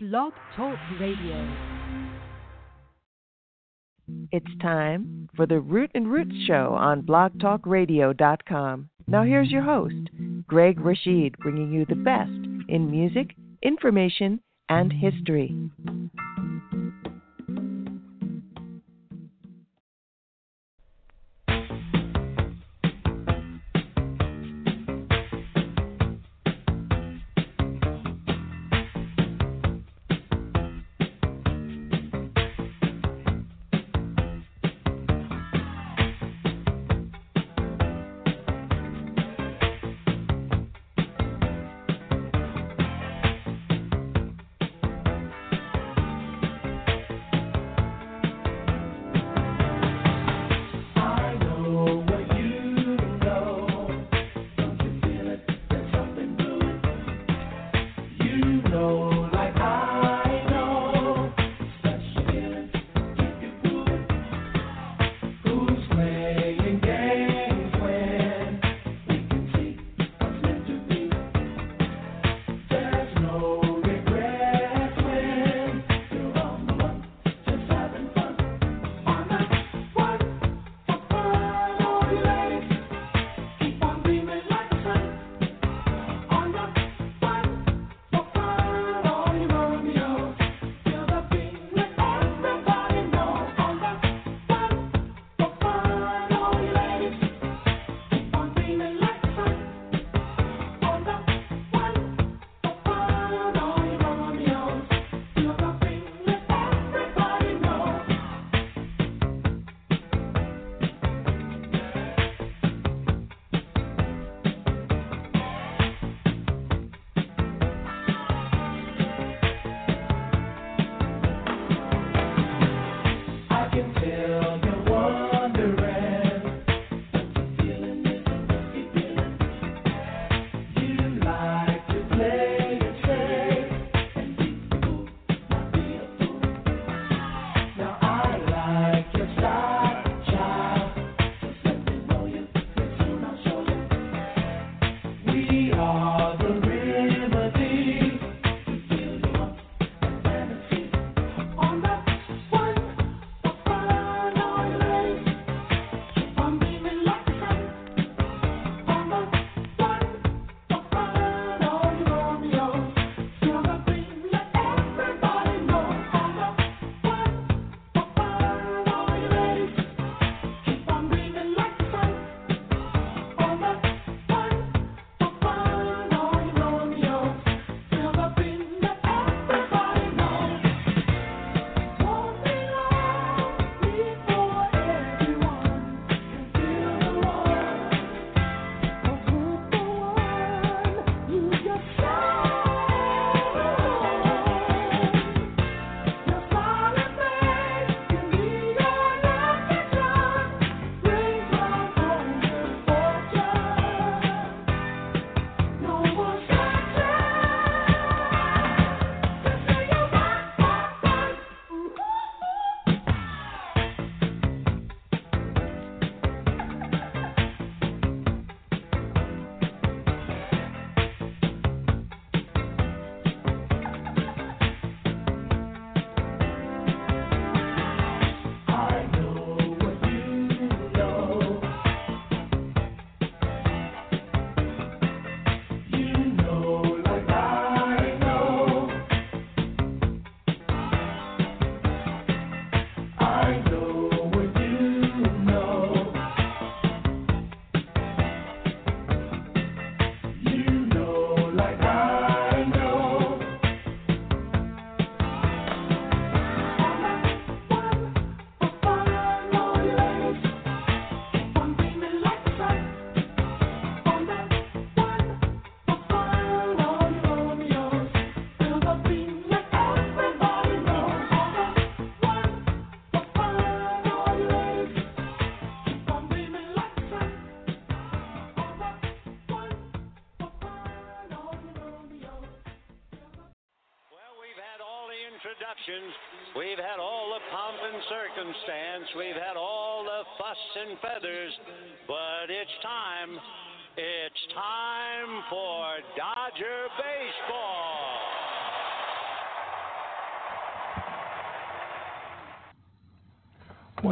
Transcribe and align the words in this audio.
Blog 0.00 0.32
Talk 0.54 0.78
Radio. 1.00 1.56
It's 4.30 4.46
time 4.62 5.28
for 5.34 5.44
the 5.44 5.58
Root 5.58 5.90
and 5.92 6.06
Roots 6.06 6.36
Show 6.46 6.76
on 6.78 7.02
blogtalkradio.com. 7.02 8.90
Now, 9.08 9.24
here's 9.24 9.50
your 9.50 9.62
host, 9.62 9.96
Greg 10.46 10.78
Rashid, 10.78 11.36
bringing 11.38 11.72
you 11.72 11.84
the 11.84 11.96
best 11.96 12.30
in 12.68 12.88
music, 12.88 13.34
information, 13.64 14.38
and 14.68 14.92
history. 14.92 15.52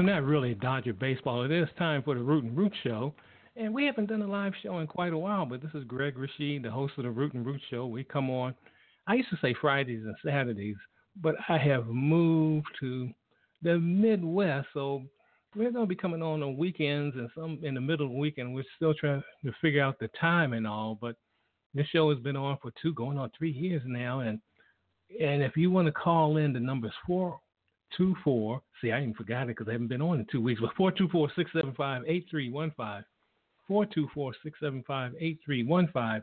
Well, 0.06 0.14
not 0.14 0.24
really 0.24 0.52
a 0.52 0.54
Dodger 0.54 0.92
baseball. 0.92 1.42
It 1.42 1.50
is 1.50 1.68
time 1.76 2.00
for 2.04 2.14
the 2.14 2.20
Root 2.20 2.44
and 2.44 2.56
Root 2.56 2.72
Show. 2.84 3.12
And 3.56 3.74
we 3.74 3.86
haven't 3.86 4.06
done 4.06 4.22
a 4.22 4.26
live 4.26 4.52
show 4.62 4.78
in 4.78 4.86
quite 4.86 5.12
a 5.12 5.18
while, 5.18 5.44
but 5.46 5.60
this 5.60 5.72
is 5.74 5.82
Greg 5.82 6.16
Rashid, 6.16 6.62
the 6.62 6.70
host 6.70 6.92
of 6.96 7.02
the 7.02 7.10
Root 7.10 7.34
and 7.34 7.44
Root 7.44 7.60
Show. 7.68 7.88
We 7.88 8.04
come 8.04 8.30
on, 8.30 8.54
I 9.08 9.14
used 9.14 9.30
to 9.30 9.38
say 9.42 9.52
Fridays 9.60 10.04
and 10.04 10.14
Saturdays, 10.24 10.76
but 11.20 11.34
I 11.48 11.58
have 11.58 11.88
moved 11.88 12.68
to 12.78 13.10
the 13.62 13.80
Midwest, 13.80 14.68
so 14.74 15.02
we're 15.56 15.72
going 15.72 15.86
to 15.86 15.88
be 15.88 15.96
coming 15.96 16.22
on 16.22 16.40
on 16.40 16.56
weekends 16.56 17.16
and 17.16 17.28
some 17.34 17.58
in 17.64 17.74
the 17.74 17.80
middle 17.80 18.06
of 18.06 18.12
the 18.12 18.18
weekend. 18.18 18.54
We're 18.54 18.62
still 18.76 18.94
trying 18.94 19.24
to 19.44 19.52
figure 19.60 19.82
out 19.82 19.98
the 19.98 20.08
time 20.20 20.52
and 20.52 20.68
all, 20.68 20.96
but 21.00 21.16
this 21.74 21.88
show 21.88 22.10
has 22.10 22.20
been 22.20 22.36
on 22.36 22.58
for 22.62 22.70
two, 22.80 22.94
going 22.94 23.18
on 23.18 23.32
three 23.36 23.50
years 23.50 23.82
now, 23.84 24.20
and 24.20 24.38
and 25.20 25.42
if 25.42 25.56
you 25.56 25.72
want 25.72 25.86
to 25.86 25.92
call 25.92 26.36
in, 26.36 26.52
the 26.52 26.60
number 26.60 26.86
is 26.86 26.94
four 27.04 27.40
two 27.96 28.14
four. 28.24 28.62
See, 28.80 28.92
I 28.92 29.00
even 29.00 29.14
forgot 29.14 29.44
it 29.44 29.48
because 29.48 29.68
I 29.68 29.72
haven't 29.72 29.88
been 29.88 30.02
on 30.02 30.20
in 30.20 30.26
two 30.30 30.40
weeks. 30.40 30.60
But 30.60 30.74
four 30.76 30.90
two 30.90 31.08
four 31.08 31.30
six 31.36 31.50
seven 31.52 31.74
five 31.74 32.02
eight 32.06 32.26
three 32.30 32.50
one 32.50 32.72
five. 32.76 33.04
Four 33.68 33.86
two 33.86 34.08
four 34.14 34.32
six 34.42 34.58
seven 34.60 34.84
five 34.86 35.12
eight 35.18 35.40
three 35.44 35.64
one 35.64 35.88
five. 35.92 36.22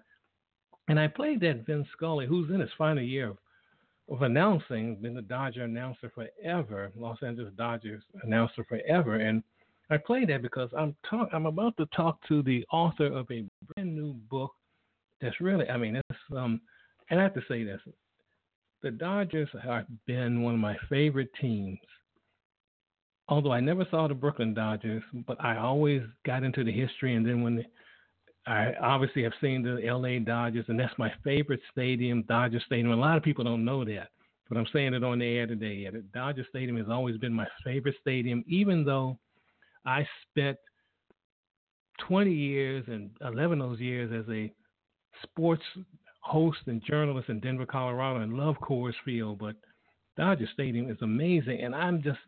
And 0.88 1.00
I 1.00 1.08
played 1.08 1.40
that 1.42 1.66
Vin 1.66 1.86
Scully, 1.94 2.26
who's 2.26 2.50
in 2.50 2.60
his 2.60 2.70
final 2.78 3.04
year 3.04 3.30
of, 3.30 3.38
of 4.10 4.22
announcing, 4.22 4.96
been 4.98 5.14
the 5.14 5.22
Dodger 5.22 5.64
announcer 5.64 6.12
forever, 6.14 6.92
Los 6.98 7.24
Angeles 7.24 7.54
Dodgers 7.58 8.04
announcer 8.24 8.66
forever. 8.66 9.16
And 9.16 9.44
I 9.90 9.98
played 9.98 10.30
that 10.30 10.42
because 10.42 10.70
I'm 10.78 10.96
talk, 11.10 11.30
I'm 11.32 11.46
about 11.46 11.78
to 11.78 11.86
talk 11.96 12.18
to 12.28 12.42
the 12.44 12.66
author 12.72 13.08
of 13.08 13.30
a 13.32 13.46
brand 13.74 13.96
new 13.96 14.14
book 14.30 14.52
that's 15.22 15.40
really, 15.40 15.70
I 15.70 15.78
mean, 15.78 15.96
it's 15.96 16.20
um, 16.36 16.60
and 17.10 17.20
I 17.20 17.24
have 17.24 17.34
to 17.36 17.44
say 17.48 17.64
this: 17.64 17.80
the 18.84 18.92
Dodgers 18.92 19.48
have 19.64 19.86
been 20.06 20.44
one 20.44 20.54
of 20.54 20.60
my 20.60 20.76
favorite 20.90 21.30
teams. 21.40 21.80
Although 23.30 23.54
I 23.54 23.62
never 23.62 23.88
saw 23.90 24.08
the 24.08 24.14
Brooklyn 24.14 24.54
Dodgers, 24.54 25.02
but 25.26 25.44
I 25.44 25.56
always 25.58 26.02
got 26.26 26.44
into 26.44 26.66
the 26.66 26.72
history, 26.72 27.16
and 27.16 27.26
then 27.26 27.42
when 27.42 27.56
the, 27.56 27.64
I 28.46 28.74
obviously 28.82 29.24
have 29.24 29.32
seen 29.40 29.64
the 29.64 29.80
LA 29.82 30.20
Dodgers, 30.20 30.66
and 30.68 30.78
that's 30.78 30.94
my 30.98 31.12
favorite 31.24 31.62
stadium, 31.72 32.24
Dodger 32.24 32.62
Stadium. 32.66 32.92
A 32.92 32.96
lot 32.98 33.16
of 33.16 33.24
people 33.24 33.46
don't 33.46 33.64
know 33.64 33.86
that, 33.86 34.10
but 34.50 34.58
I'm 34.58 34.68
saying 34.74 34.94
it 34.94 35.04
on 35.06 35.20
the 35.20 35.26
air 35.26 35.48
today. 35.48 35.90
The 35.90 36.04
Dodger 36.14 36.46
Stadium 36.50 36.76
has 36.76 36.90
always 36.90 37.18
been 37.18 37.34
my 37.34 37.48
favorite 37.64 37.96
stadium, 38.02 38.44
even 38.46 38.84
though 38.84 39.18
I 39.86 40.06
spent 40.30 40.58
20 42.06 42.30
years 42.30 42.84
and 42.88 43.10
11 43.22 43.62
of 43.62 43.70
those 43.70 43.80
years 43.80 44.12
as 44.12 44.30
a 44.30 44.52
sports 45.24 45.64
host 46.24 46.60
and 46.68 46.82
journalist 46.84 47.30
in 47.30 47.40
Denver, 47.40 47.66
Colorado, 47.66 48.22
and 48.22 48.34
love 48.34 48.56
Coors 48.62 48.94
Field. 49.06 49.40
But 49.40 49.56
Dodger 50.18 50.48
Stadium 50.54 50.90
is 50.90 50.98
amazing, 51.02 51.60
and 51.62 51.76
I'm 51.76 52.02
just 52.02 52.20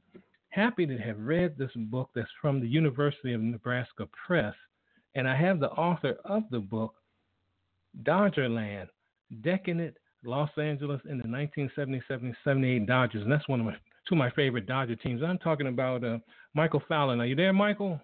happy 0.49 0.85
to 0.85 0.97
have 0.97 1.19
read 1.19 1.57
this 1.57 1.71
book 1.75 2.09
that's 2.13 2.29
from 2.41 2.59
the 2.59 2.67
University 2.67 3.33
of 3.33 3.41
Nebraska 3.41 4.07
Press. 4.27 4.53
And 5.15 5.27
I 5.27 5.35
have 5.35 5.59
the 5.59 5.71
author 5.71 6.17
of 6.25 6.43
the 6.51 6.59
book, 6.59 6.93
Dodgerland, 8.03 8.87
Decadent 9.41 9.95
Los 10.25 10.49
Angeles 10.57 11.01
in 11.09 11.17
the 11.17 11.23
1977-78 11.23 12.85
Dodgers, 12.85 13.23
and 13.23 13.31
that's 13.31 13.47
one 13.47 13.61
of 13.61 13.65
my 13.65 13.75
two 14.07 14.13
of 14.13 14.19
my 14.19 14.29
favorite 14.31 14.67
Dodger 14.67 14.95
teams. 14.95 15.23
I'm 15.23 15.39
talking 15.39 15.67
about 15.67 16.03
uh, 16.03 16.19
Michael 16.53 16.83
Fallon. 16.87 17.19
Are 17.21 17.25
you 17.25 17.35
there, 17.35 17.53
Michael? 17.53 17.99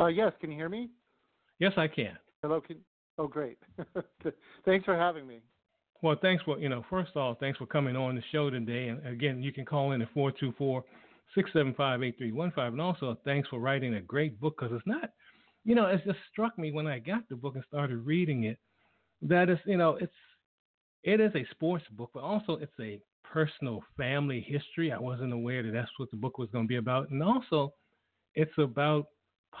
Uh, 0.00 0.06
yes. 0.06 0.32
Can 0.40 0.50
you 0.50 0.56
hear 0.56 0.68
me? 0.68 0.88
Yes, 1.60 1.72
I 1.76 1.86
can. 1.86 2.18
Hello. 2.42 2.60
Can 2.60 2.78
Oh, 3.18 3.28
great. 3.28 3.58
thanks 4.64 4.84
for 4.84 4.96
having 4.96 5.26
me. 5.26 5.40
Well, 6.02 6.16
thanks 6.20 6.42
for, 6.44 6.58
you 6.58 6.68
know, 6.68 6.84
first 6.90 7.12
of 7.14 7.22
all, 7.22 7.34
thanks 7.38 7.58
for 7.58 7.66
coming 7.66 7.96
on 7.96 8.16
the 8.16 8.22
show 8.32 8.50
today. 8.50 8.88
And 8.88 9.06
again, 9.06 9.42
you 9.42 9.52
can 9.52 9.64
call 9.64 9.92
in 9.92 10.02
at 10.02 10.12
424 10.12 10.84
675 11.34 12.02
8315. 12.02 12.72
And 12.72 12.80
also, 12.80 13.18
thanks 13.24 13.48
for 13.48 13.58
writing 13.58 13.94
a 13.94 14.00
great 14.00 14.38
book 14.40 14.56
because 14.58 14.74
it's 14.76 14.86
not, 14.86 15.10
you 15.64 15.74
know, 15.74 15.86
it 15.86 16.02
just 16.04 16.18
struck 16.30 16.58
me 16.58 16.72
when 16.72 16.86
I 16.86 16.98
got 16.98 17.28
the 17.28 17.36
book 17.36 17.54
and 17.54 17.64
started 17.66 17.98
reading 17.98 18.44
it 18.44 18.58
that 19.22 19.48
it's, 19.48 19.62
you 19.64 19.78
know, 19.78 19.96
it's, 20.00 20.12
it 21.04 21.20
is 21.20 21.32
a 21.34 21.46
sports 21.52 21.84
book, 21.92 22.10
but 22.12 22.22
also 22.22 22.56
it's 22.56 22.72
a 22.80 23.00
personal 23.24 23.82
family 23.96 24.44
history. 24.46 24.92
I 24.92 24.98
wasn't 24.98 25.32
aware 25.32 25.62
that 25.62 25.72
that's 25.72 25.90
what 25.96 26.10
the 26.10 26.16
book 26.16 26.38
was 26.38 26.50
going 26.50 26.64
to 26.64 26.68
be 26.68 26.76
about. 26.76 27.10
And 27.10 27.22
also, 27.22 27.72
it's 28.34 28.52
about 28.58 29.06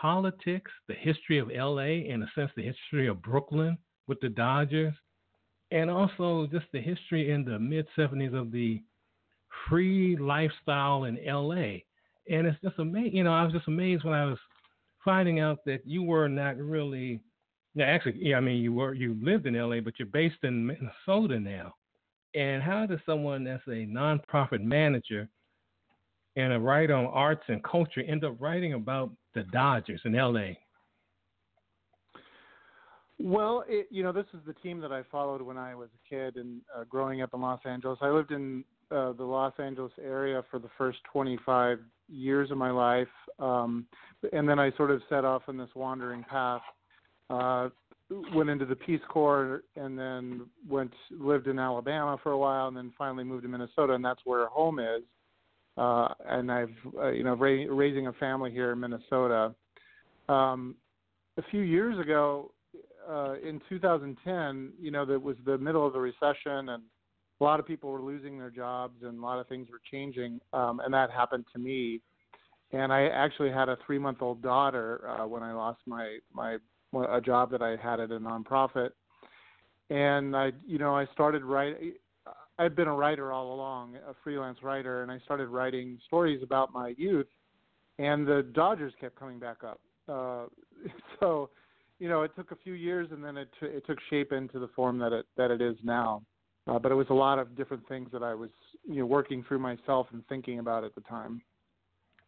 politics, 0.00 0.70
the 0.88 0.94
history 0.94 1.38
of 1.38 1.48
LA, 1.48 2.10
in 2.12 2.22
a 2.22 2.30
sense, 2.34 2.50
the 2.56 2.62
history 2.62 3.06
of 3.08 3.22
Brooklyn 3.22 3.78
with 4.06 4.20
the 4.20 4.28
Dodgers, 4.28 4.94
and 5.70 5.90
also 5.90 6.46
just 6.52 6.66
the 6.72 6.80
history 6.80 7.30
in 7.30 7.44
the 7.44 7.58
mid 7.58 7.86
70s 7.96 8.34
of 8.34 8.52
the 8.52 8.82
free 9.68 10.16
lifestyle 10.16 11.04
in 11.04 11.18
LA. 11.24 11.78
And 12.28 12.46
it's 12.46 12.60
just 12.62 12.78
amazing. 12.78 13.16
You 13.16 13.24
know, 13.24 13.32
I 13.34 13.44
was 13.44 13.52
just 13.52 13.68
amazed 13.68 14.04
when 14.04 14.14
I 14.14 14.24
was 14.24 14.38
finding 15.04 15.40
out 15.40 15.64
that 15.66 15.86
you 15.86 16.02
were 16.02 16.28
not 16.28 16.56
really. 16.56 17.20
Actually, 17.80 18.16
yeah, 18.20 18.36
I 18.36 18.40
mean, 18.40 18.62
you 18.62 18.72
were 18.72 18.94
you 18.94 19.16
lived 19.20 19.46
in 19.46 19.54
LA, 19.54 19.80
but 19.80 19.94
you're 19.98 20.06
based 20.06 20.44
in 20.44 20.66
Minnesota 20.66 21.40
now. 21.40 21.74
And 22.34 22.62
how 22.62 22.86
does 22.86 23.00
someone 23.04 23.44
that's 23.44 23.66
a 23.66 23.86
nonprofit 23.86 24.60
manager 24.62 25.28
and 26.36 26.52
a 26.52 26.58
writer 26.58 26.94
on 26.94 27.06
arts 27.06 27.44
and 27.48 27.62
culture 27.64 28.02
end 28.02 28.24
up 28.24 28.40
writing 28.40 28.74
about 28.74 29.10
the 29.34 29.42
Dodgers 29.44 30.00
in 30.04 30.14
LA? 30.14 30.54
Well, 33.18 33.64
it, 33.68 33.86
you 33.90 34.02
know, 34.02 34.12
this 34.12 34.26
is 34.34 34.40
the 34.46 34.54
team 34.54 34.80
that 34.80 34.92
I 34.92 35.02
followed 35.10 35.40
when 35.40 35.56
I 35.56 35.74
was 35.74 35.88
a 35.94 36.08
kid 36.08 36.36
and 36.36 36.60
uh, 36.76 36.84
growing 36.84 37.22
up 37.22 37.30
in 37.32 37.40
Los 37.40 37.60
Angeles. 37.64 37.98
I 38.02 38.08
lived 38.08 38.32
in 38.32 38.64
uh, 38.90 39.12
the 39.12 39.24
Los 39.24 39.52
Angeles 39.58 39.92
area 40.02 40.42
for 40.50 40.58
the 40.58 40.68
first 40.76 40.98
25 41.12 41.78
years 42.08 42.50
of 42.50 42.58
my 42.58 42.70
life, 42.70 43.08
um, 43.38 43.86
and 44.32 44.48
then 44.48 44.58
I 44.58 44.72
sort 44.76 44.90
of 44.90 45.00
set 45.08 45.24
off 45.24 45.42
on 45.48 45.56
this 45.56 45.70
wandering 45.74 46.24
path. 46.24 46.62
Uh, 47.30 47.68
went 48.34 48.50
into 48.50 48.66
the 48.66 48.76
Peace 48.76 49.00
Corps, 49.08 49.62
and 49.76 49.98
then 49.98 50.42
went 50.68 50.92
lived 51.10 51.46
in 51.46 51.58
Alabama 51.58 52.18
for 52.22 52.32
a 52.32 52.38
while, 52.38 52.68
and 52.68 52.76
then 52.76 52.92
finally 52.98 53.24
moved 53.24 53.44
to 53.44 53.48
Minnesota, 53.48 53.94
and 53.94 54.04
that's 54.04 54.20
where 54.24 54.46
home 54.46 54.78
is 54.78 55.02
uh, 55.76 56.08
and 56.28 56.50
I've 56.50 56.74
uh, 56.98 57.10
you 57.10 57.24
know 57.24 57.34
ra- 57.34 57.66
raising 57.68 58.06
a 58.06 58.12
family 58.14 58.50
here 58.50 58.72
in 58.72 58.80
Minnesota. 58.80 59.54
Um, 60.28 60.76
a 61.36 61.42
few 61.50 61.60
years 61.60 61.98
ago, 61.98 62.52
uh, 63.08 63.34
in 63.42 63.60
2010, 63.68 64.72
you 64.80 64.90
know 64.90 65.04
that 65.04 65.20
was 65.20 65.36
the 65.44 65.58
middle 65.58 65.86
of 65.86 65.92
the 65.92 66.00
recession, 66.00 66.68
and 66.70 66.82
a 67.40 67.44
lot 67.44 67.60
of 67.60 67.66
people 67.66 67.90
were 67.90 68.00
losing 68.00 68.38
their 68.38 68.50
jobs, 68.50 69.02
and 69.02 69.18
a 69.18 69.22
lot 69.22 69.38
of 69.38 69.48
things 69.48 69.68
were 69.70 69.80
changing, 69.90 70.40
um, 70.52 70.80
and 70.80 70.94
that 70.94 71.10
happened 71.10 71.44
to 71.52 71.58
me. 71.58 72.00
And 72.72 72.92
I 72.92 73.06
actually 73.06 73.50
had 73.50 73.68
a 73.68 73.76
three-month-old 73.86 74.42
daughter 74.42 75.08
uh, 75.08 75.26
when 75.26 75.42
I 75.42 75.52
lost 75.52 75.80
my 75.86 76.18
my 76.32 76.58
a 77.08 77.20
job 77.20 77.50
that 77.50 77.60
I 77.60 77.76
had 77.76 77.98
at 77.98 78.12
a 78.12 78.20
nonprofit, 78.20 78.90
and 79.90 80.36
I 80.36 80.52
you 80.66 80.78
know 80.78 80.94
I 80.96 81.06
started 81.12 81.42
writing 81.42 81.94
I've 82.58 82.76
been 82.76 82.88
a 82.88 82.94
writer 82.94 83.32
all 83.32 83.52
along, 83.52 83.96
a 83.96 84.14
freelance 84.22 84.58
writer, 84.62 85.02
and 85.02 85.10
I 85.10 85.18
started 85.24 85.48
writing 85.48 85.98
stories 86.06 86.42
about 86.42 86.72
my 86.72 86.94
youth, 86.96 87.26
and 87.98 88.26
the 88.26 88.46
Dodgers 88.52 88.92
kept 89.00 89.18
coming 89.18 89.38
back 89.38 89.64
up. 89.64 89.80
Uh, 90.08 90.46
so, 91.20 91.50
you 91.98 92.08
know, 92.08 92.22
it 92.22 92.30
took 92.36 92.52
a 92.52 92.56
few 92.56 92.74
years, 92.74 93.08
and 93.10 93.24
then 93.24 93.36
it 93.36 93.48
t- 93.58 93.66
it 93.66 93.84
took 93.86 93.98
shape 94.10 94.32
into 94.32 94.58
the 94.58 94.68
form 94.68 94.98
that 94.98 95.12
it 95.12 95.26
that 95.36 95.50
it 95.50 95.60
is 95.60 95.76
now. 95.82 96.22
Uh, 96.66 96.78
but 96.78 96.90
it 96.90 96.94
was 96.94 97.08
a 97.10 97.14
lot 97.14 97.38
of 97.38 97.56
different 97.56 97.86
things 97.88 98.08
that 98.12 98.22
I 98.22 98.34
was, 98.34 98.50
you 98.88 99.00
know, 99.00 99.06
working 99.06 99.44
through 99.46 99.58
myself 99.58 100.06
and 100.12 100.26
thinking 100.28 100.60
about 100.60 100.82
at 100.82 100.94
the 100.94 101.02
time. 101.02 101.42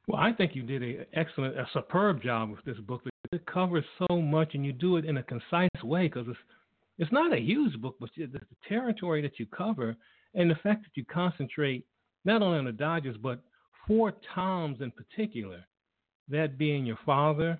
Well, 0.09 0.21
I 0.21 0.33
think 0.33 0.55
you 0.55 0.63
did 0.63 0.83
an 0.83 1.07
excellent, 1.15 1.59
a 1.59 1.67
superb 1.73 2.23
job 2.23 2.51
with 2.51 2.63
this 2.65 2.77
book. 2.87 3.03
It 3.33 3.47
covers 3.47 3.85
so 3.99 4.21
much, 4.21 4.55
and 4.55 4.65
you 4.65 4.73
do 4.73 4.99
it 4.99 5.05
in 5.05 5.17
a 5.17 5.23
concise 5.23 5.71
way 5.83 6.09
because 6.09 6.27
it's 6.29 6.39
it's 6.99 7.13
not 7.13 7.33
a 7.33 7.41
huge 7.41 7.79
book, 7.81 7.97
but 8.01 8.11
the 8.17 8.41
territory 8.69 9.21
that 9.23 9.39
you 9.39 9.47
cover 9.47 9.97
and 10.35 10.51
the 10.51 10.57
fact 10.57 10.85
that 10.85 10.97
you 10.97 11.05
concentrate 11.05 11.85
not 12.25 12.43
only 12.43 12.59
on 12.59 12.65
the 12.65 12.73
Dodgers, 12.73 13.17
but 13.17 13.41
four 13.87 14.13
Toms 14.35 14.81
in 14.81 14.91
particular, 14.91 15.65
that 16.29 16.59
being 16.59 16.85
your 16.85 16.99
father, 17.07 17.59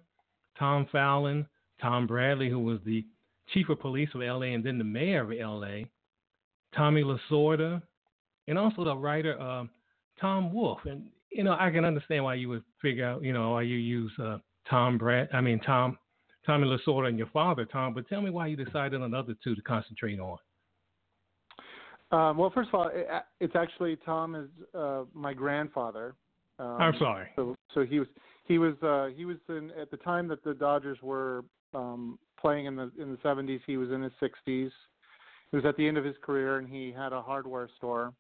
Tom 0.59 0.87
Fallon, 0.91 1.47
Tom 1.81 2.07
Bradley, 2.07 2.51
who 2.51 2.59
was 2.59 2.81
the 2.85 3.05
chief 3.53 3.69
of 3.69 3.81
police 3.81 4.09
of 4.15 4.21
LA 4.21 4.47
and 4.47 4.65
then 4.65 4.79
the 4.79 4.85
mayor 4.85 5.23
of 5.23 5.31
LA, 5.31 5.85
Tommy 6.75 7.03
Lasorda, 7.03 7.81
and 8.49 8.59
also 8.59 8.85
the 8.85 8.97
writer 8.97 9.41
uh, 9.41 9.65
Tom 10.21 10.53
Wolfe. 10.53 10.85
And 10.85 11.05
you 11.31 11.45
know, 11.45 11.57
I 11.59 11.71
can 11.71 11.85
understand 11.85 12.25
why 12.25 12.35
you 12.35 12.49
would 12.49 12.65
figure 12.81 13.07
out, 13.07 13.23
you 13.23 13.33
know, 13.33 13.51
why 13.51 13.63
you 13.63 13.77
use 13.77 14.13
uh, 14.21 14.39
Tom 14.69 14.99
Brad, 14.99 15.29
I 15.33 15.41
mean 15.41 15.61
Tom, 15.61 15.99
Tommy 16.45 16.67
Lasorda 16.67 17.09
and 17.09 17.19
your 17.19 17.29
father, 17.29 17.65
Tom. 17.65 17.95
But 17.95 18.09
tell 18.09 18.21
me 18.21 18.31
why 18.31 18.47
you 18.47 18.57
decided 18.57 19.01
on 19.01 19.11
the 19.11 19.19
other 19.19 19.35
two 19.43 19.55
to 19.55 19.63
concentrate 19.63 20.19
on. 20.19 20.39
Um, 22.13 22.37
well, 22.37 22.51
first 22.55 22.69
of 22.69 22.75
all, 22.75 22.89
it, 22.93 23.09
it's 23.41 23.57
actually 23.57 23.97
Tom 24.05 24.35
is 24.35 24.49
uh, 24.75 25.03
my 25.13 25.35
grandfather. 25.35 26.15
Um, 26.59 26.77
I'm 26.81 26.99
sorry. 26.99 27.29
So, 27.37 27.57
so 27.75 27.85
he 27.85 27.99
was 27.99 28.09
he 28.45 28.59
was 28.59 28.75
uh, 28.83 29.09
he 29.17 29.25
was 29.25 29.37
in 29.49 29.71
at 29.81 29.91
the 29.91 29.97
time 29.99 30.29
that 30.29 30.43
the 30.45 30.55
Dodgers 30.55 30.99
were 31.03 31.45
um, 31.75 32.19
playing 32.41 32.67
in 32.67 32.77
the 32.77 32.91
in 32.99 33.11
the 33.11 33.19
70s. 33.19 33.61
He 33.67 33.77
was 33.77 33.91
in 33.91 34.03
his 34.03 34.13
60s. 34.23 34.71
He 35.51 35.57
was 35.57 35.65
at 35.65 35.77
the 35.77 35.87
end 35.87 35.99
of 35.99 36.05
his 36.05 36.17
career, 36.23 36.59
and 36.59 36.69
he 36.69 36.93
had 36.97 37.13
a 37.13 37.23
hardware 37.23 37.69
store. 37.77 38.13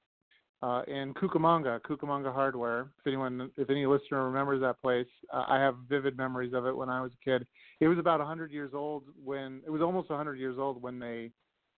uh, 0.63 0.83
in 0.89 1.13
Cucamonga, 1.15 1.81
Cucamonga 1.81 2.33
Hardware. 2.33 2.89
If 3.01 3.07
anyone, 3.07 3.51
if 3.57 3.69
any 3.69 3.87
listener 3.87 4.25
remembers 4.25 4.61
that 4.63 4.81
place, 4.81 5.07
uh, 5.33 5.45
I 5.49 5.59
have 5.59 5.77
vivid 5.89 6.17
memories 6.17 6.55
of 6.55 6.67
it 6.67 6.77
when 6.77 6.89
I 6.89 7.01
was 7.01 7.13
a 7.13 7.25
kid. 7.25 7.47
It 7.81 7.89
was 7.89 7.99
about 7.99 8.21
100 8.21 8.51
years 8.51 8.73
old 8.75 9.05
when 9.23 9.61
it 9.67 9.71
was 9.71 9.83
almost 9.83 10.09
100 10.09 10.39
years 10.39 10.57
old 10.59 10.81
when 10.83 10.99
they 10.99 11.31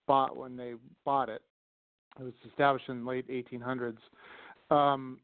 bought 0.07 0.35
when 0.35 0.55
they 0.55 0.73
bought 1.05 1.29
it. 1.29 1.41
It 2.19 2.23
was 2.23 2.33
established 2.47 2.89
in 2.89 3.03
the 3.03 3.09
late 3.09 3.27
1800s. 3.29 3.97
Um, 4.71 5.19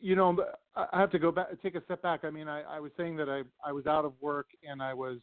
you 0.00 0.14
know, 0.16 0.36
I 0.76 0.98
have 0.98 1.10
to 1.10 1.18
go 1.18 1.32
back, 1.32 1.48
take 1.62 1.74
a 1.74 1.84
step 1.84 2.02
back. 2.02 2.20
I 2.24 2.30
mean, 2.30 2.48
I, 2.48 2.62
I 2.62 2.80
was 2.80 2.92
saying 2.96 3.16
that 3.16 3.28
I 3.28 3.42
I 3.68 3.72
was 3.72 3.86
out 3.86 4.04
of 4.04 4.12
work 4.20 4.46
and 4.68 4.80
I 4.82 4.94
was 4.94 5.18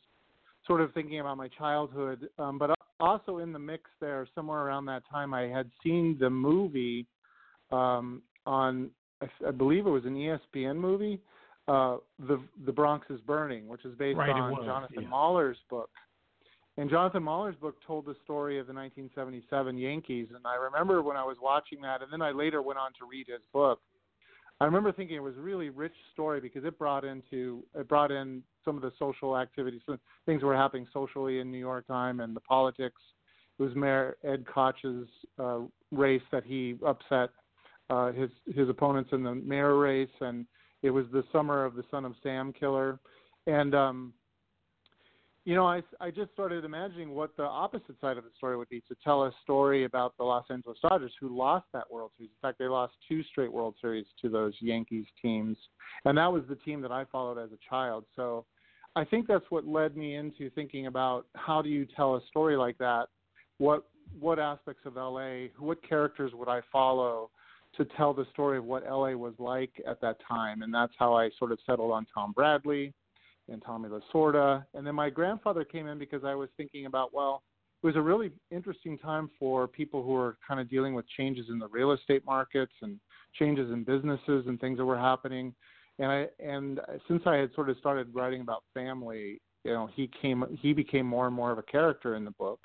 sort 0.67 0.81
of 0.81 0.93
thinking 0.93 1.19
about 1.19 1.37
my 1.37 1.47
childhood, 1.47 2.27
um, 2.37 2.57
but 2.57 2.71
also 2.99 3.37
in 3.37 3.53
the 3.53 3.59
mix 3.59 3.83
there, 4.01 4.27
somewhere 4.35 4.59
around 4.59 4.85
that 4.85 5.03
time, 5.09 5.33
I 5.33 5.43
had 5.43 5.69
seen 5.83 6.17
the 6.19 6.29
movie 6.29 7.07
um, 7.71 8.21
on, 8.45 8.89
I, 9.21 9.27
I 9.47 9.51
believe 9.51 9.87
it 9.87 9.89
was 9.89 10.05
an 10.05 10.15
ESPN 10.15 10.75
movie, 10.75 11.21
uh, 11.67 11.97
the 12.27 12.41
the 12.65 12.71
Bronx 12.71 13.05
is 13.09 13.19
Burning, 13.21 13.67
which 13.67 13.85
is 13.85 13.95
based 13.95 14.17
right, 14.17 14.31
on 14.31 14.65
Jonathan 14.65 15.03
yeah. 15.03 15.07
Mahler's 15.07 15.57
book. 15.69 15.91
And 16.79 16.89
Jonathan 16.89 17.23
Mahler's 17.23 17.57
book 17.57 17.75
told 17.85 18.05
the 18.05 18.15
story 18.23 18.57
of 18.57 18.65
the 18.65 18.73
1977 18.73 19.77
Yankees, 19.77 20.27
and 20.33 20.47
I 20.47 20.55
remember 20.55 21.01
when 21.01 21.17
I 21.17 21.25
was 21.25 21.35
watching 21.41 21.81
that, 21.81 22.01
and 22.01 22.09
then 22.09 22.21
I 22.21 22.31
later 22.31 22.61
went 22.61 22.79
on 22.79 22.91
to 22.99 23.05
read 23.05 23.27
his 23.27 23.41
book. 23.51 23.81
I 24.61 24.63
remember 24.63 24.93
thinking 24.93 25.17
it 25.17 25.19
was 25.19 25.35
a 25.35 25.41
really 25.41 25.71
rich 25.71 25.91
story 26.13 26.39
because 26.39 26.63
it 26.63 26.79
brought 26.79 27.03
into 27.03 27.65
it 27.75 27.89
brought 27.89 28.13
in 28.13 28.43
some 28.63 28.77
of 28.77 28.81
the 28.81 28.93
social 28.97 29.37
activities, 29.37 29.81
things 30.25 30.41
were 30.41 30.55
happening 30.55 30.87
socially 30.93 31.39
in 31.39 31.51
New 31.51 31.57
York 31.57 31.85
time 31.85 32.21
and 32.21 32.33
the 32.33 32.39
politics. 32.39 33.01
It 33.59 33.63
was 33.63 33.75
Mayor 33.75 34.15
Ed 34.23 34.45
Koch's 34.45 35.09
uh, 35.37 35.59
race 35.91 36.21
that 36.31 36.45
he 36.45 36.75
upset 36.87 37.31
uh, 37.89 38.13
his 38.13 38.29
his 38.55 38.69
opponents 38.69 39.09
in 39.11 39.21
the 39.21 39.35
mayor 39.35 39.77
race, 39.77 40.07
and 40.21 40.45
it 40.81 40.91
was 40.91 41.03
the 41.11 41.25
summer 41.33 41.65
of 41.65 41.75
the 41.75 41.83
Son 41.91 42.05
of 42.05 42.13
Sam 42.23 42.53
killer, 42.53 42.99
and 43.47 43.75
um, 43.75 44.13
you 45.45 45.55
know, 45.55 45.65
I, 45.65 45.81
I 45.99 46.11
just 46.11 46.31
started 46.33 46.65
imagining 46.65 47.15
what 47.15 47.35
the 47.37 47.43
opposite 47.43 47.99
side 48.01 48.17
of 48.17 48.23
the 48.23 48.29
story 48.37 48.57
would 48.57 48.69
be 48.69 48.81
to 48.81 48.95
tell 49.03 49.23
a 49.23 49.31
story 49.43 49.85
about 49.85 50.15
the 50.17 50.23
Los 50.23 50.45
Angeles 50.49 50.77
Dodgers 50.81 51.13
who 51.19 51.35
lost 51.35 51.65
that 51.73 51.89
World 51.89 52.11
Series. 52.17 52.31
In 52.31 52.47
fact, 52.47 52.59
they 52.59 52.65
lost 52.65 52.93
two 53.07 53.23
straight 53.23 53.51
World 53.51 53.75
Series 53.81 54.05
to 54.21 54.29
those 54.29 54.53
Yankees 54.59 55.05
teams, 55.21 55.57
and 56.05 56.17
that 56.17 56.31
was 56.31 56.43
the 56.49 56.55
team 56.55 56.81
that 56.81 56.91
I 56.91 57.05
followed 57.05 57.37
as 57.37 57.51
a 57.51 57.69
child. 57.69 58.05
So 58.15 58.45
I 58.95 59.05
think 59.05 59.27
that's 59.27 59.45
what 59.49 59.65
led 59.65 59.95
me 59.95 60.15
into 60.15 60.49
thinking 60.51 60.87
about 60.87 61.25
how 61.35 61.61
do 61.61 61.69
you 61.69 61.87
tell 61.95 62.15
a 62.15 62.21
story 62.27 62.57
like 62.57 62.77
that? 62.79 63.07
What 63.57 63.85
what 64.19 64.39
aspects 64.39 64.83
of 64.85 64.95
LA, 64.95 65.47
what 65.59 65.87
characters 65.87 66.31
would 66.33 66.47
I 66.47 66.61
follow 66.71 67.29
to 67.77 67.85
tell 67.95 68.13
the 68.13 68.25
story 68.31 68.57
of 68.57 68.65
what 68.65 68.83
LA 68.83 69.11
was 69.11 69.33
like 69.37 69.71
at 69.87 70.01
that 70.01 70.17
time? 70.27 70.63
And 70.63 70.73
that's 70.73 70.93
how 70.97 71.13
I 71.13 71.29
sort 71.37 71.51
of 71.51 71.59
settled 71.65 71.91
on 71.91 72.07
Tom 72.13 72.33
Bradley 72.33 72.93
and 73.51 73.61
Tommy 73.63 73.89
Lasorda. 73.89 74.65
And 74.73 74.85
then 74.85 74.95
my 74.95 75.09
grandfather 75.09 75.63
came 75.63 75.87
in 75.87 75.97
because 75.97 76.23
I 76.23 76.35
was 76.35 76.49
thinking 76.57 76.85
about, 76.85 77.13
well, 77.13 77.43
it 77.81 77.85
was 77.85 77.95
a 77.95 78.01
really 78.01 78.31
interesting 78.51 78.97
time 78.97 79.29
for 79.39 79.67
people 79.67 80.03
who 80.03 80.11
were 80.11 80.37
kind 80.45 80.59
of 80.59 80.69
dealing 80.69 80.93
with 80.93 81.05
changes 81.15 81.45
in 81.49 81.59
the 81.59 81.67
real 81.69 81.91
estate 81.93 82.25
markets 82.25 82.73
and 82.81 82.99
changes 83.37 83.71
in 83.71 83.83
businesses 83.83 84.45
and 84.47 84.59
things 84.59 84.77
that 84.77 84.85
were 84.85 84.97
happening. 84.97 85.53
And 85.97 86.11
I 86.11 86.27
and 86.39 86.79
since 87.07 87.23
I 87.25 87.35
had 87.35 87.53
sort 87.55 87.69
of 87.69 87.77
started 87.77 88.13
writing 88.13 88.41
about 88.41 88.63
family, 88.73 89.41
you 89.63 89.71
know, 89.71 89.89
he 89.93 90.09
came 90.21 90.43
he 90.61 90.73
became 90.73 91.05
more 91.05 91.27
and 91.27 91.35
more 91.35 91.51
of 91.51 91.57
a 91.57 91.63
character 91.63 92.15
in 92.15 92.25
the 92.25 92.31
book. 92.31 92.59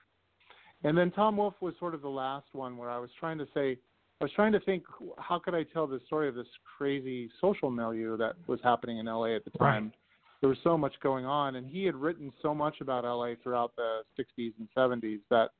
And 0.83 0.99
then 0.99 1.11
Tom 1.12 1.37
Wolfe 1.37 1.55
was 1.61 1.75
sort 1.79 1.95
of 1.95 2.03
the 2.03 2.09
last 2.09 2.47
one 2.53 2.76
where 2.76 2.91
I 2.91 2.99
was 2.99 3.11
trying 3.19 3.38
to 3.38 3.47
say 3.55 3.79
I 4.21 4.25
was 4.25 4.33
trying 4.33 4.53
to 4.53 4.61
think 4.61 4.83
how 5.19 5.38
could 5.38 5.55
I 5.55 5.62
tell 5.62 5.87
the 5.87 6.00
story 6.07 6.29
of 6.29 6.35
this 6.35 6.47
crazy 6.76 7.31
social 7.41 7.71
milieu 7.71 8.17
that 8.17 8.35
was 8.49 8.59
happening 8.64 8.99
in 8.99 9.07
LA 9.07 9.37
at 9.37 9.45
the 9.45 9.50
time. 9.50 9.85
Right 9.85 9.93
there 10.41 10.49
was 10.49 10.59
so 10.62 10.76
much 10.76 10.95
going 11.03 11.25
on, 11.25 11.57
and 11.57 11.67
he 11.67 11.85
had 11.85 11.95
written 11.95 12.33
so 12.43 12.55
much 12.55 12.81
about 12.81 13.05
LA 13.05 13.35
throughout 13.43 13.73
the 13.76 14.03
60s 14.19 14.53
and 14.59 14.69
70s 14.76 15.21
that, 15.31 15.50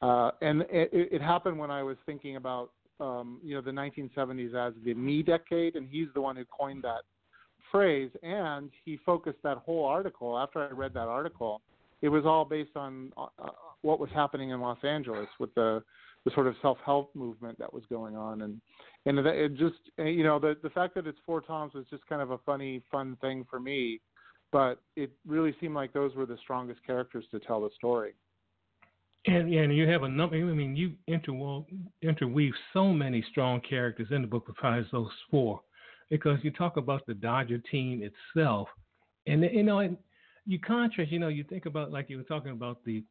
uh, 0.00 0.30
and 0.40 0.62
it, 0.70 0.90
it 0.92 1.22
happened 1.22 1.58
when 1.58 1.70
I 1.70 1.82
was 1.82 1.96
thinking 2.06 2.36
about, 2.36 2.70
um, 3.00 3.40
you 3.42 3.54
know, 3.54 3.60
the 3.60 3.70
1970s 3.70 4.54
as 4.54 4.74
the 4.84 4.94
me 4.94 5.22
decade, 5.22 5.76
and 5.76 5.88
he's 5.90 6.08
the 6.14 6.20
one 6.20 6.36
who 6.36 6.44
coined 6.44 6.82
that 6.84 7.02
phrase, 7.70 8.10
and 8.22 8.70
he 8.84 8.98
focused 9.04 9.38
that 9.42 9.58
whole 9.58 9.84
article. 9.84 10.38
After 10.38 10.62
I 10.62 10.70
read 10.70 10.94
that 10.94 11.08
article, 11.08 11.60
it 12.02 12.08
was 12.08 12.24
all 12.26 12.44
based 12.44 12.76
on 12.76 13.12
uh, 13.16 13.26
what 13.80 13.98
was 13.98 14.10
happening 14.14 14.50
in 14.50 14.60
Los 14.60 14.78
Angeles 14.84 15.28
with 15.40 15.54
the 15.54 15.82
the 16.24 16.30
sort 16.34 16.46
of 16.46 16.54
self 16.62 16.78
help 16.84 17.14
movement 17.14 17.58
that 17.58 17.72
was 17.72 17.84
going 17.90 18.16
on, 18.16 18.42
and 18.42 18.60
and 19.06 19.18
it 19.26 19.54
just 19.56 19.76
eh, 19.98 20.04
you 20.04 20.24
know 20.24 20.38
the 20.38 20.56
the 20.62 20.70
fact 20.70 20.94
that 20.94 21.06
it's 21.06 21.18
four 21.26 21.40
toms 21.40 21.74
was 21.74 21.86
just 21.90 22.06
kind 22.06 22.22
of 22.22 22.30
a 22.30 22.38
funny 22.38 22.82
fun 22.90 23.16
thing 23.20 23.44
for 23.48 23.60
me 23.60 24.00
but 24.52 24.82
it 24.96 25.10
really 25.26 25.54
seemed 25.60 25.74
like 25.74 25.92
those 25.92 26.14
were 26.14 26.26
the 26.26 26.36
strongest 26.42 26.84
characters 26.86 27.24
to 27.30 27.40
tell 27.40 27.62
the 27.62 27.70
story. 27.74 28.12
And 29.26 29.52
and 29.52 29.74
you 29.74 29.88
have 29.88 30.02
a 30.02 30.08
number. 30.08 30.36
I 30.36 30.40
mean, 30.40 30.76
you 30.76 30.92
interweave, 31.06 31.64
interweave 32.02 32.52
so 32.72 32.92
many 32.92 33.24
strong 33.30 33.60
characters 33.60 34.08
in 34.10 34.22
the 34.22 34.28
book 34.28 34.52
besides 34.52 34.86
those 34.92 35.10
four, 35.30 35.60
because 36.10 36.38
you 36.42 36.50
talk 36.50 36.76
about 36.76 37.06
the 37.06 37.14
Dodger 37.14 37.58
team 37.58 38.02
itself, 38.02 38.68
and 39.26 39.42
you 39.42 39.62
know, 39.62 39.78
and 39.78 39.96
you 40.44 40.58
contrast. 40.58 41.12
You 41.12 41.20
know, 41.20 41.28
you 41.28 41.44
think 41.44 41.66
about 41.66 41.92
like 41.92 42.10
you 42.10 42.16
were 42.16 42.24
talking 42.24 42.50
about 42.50 42.84
the 42.84 43.04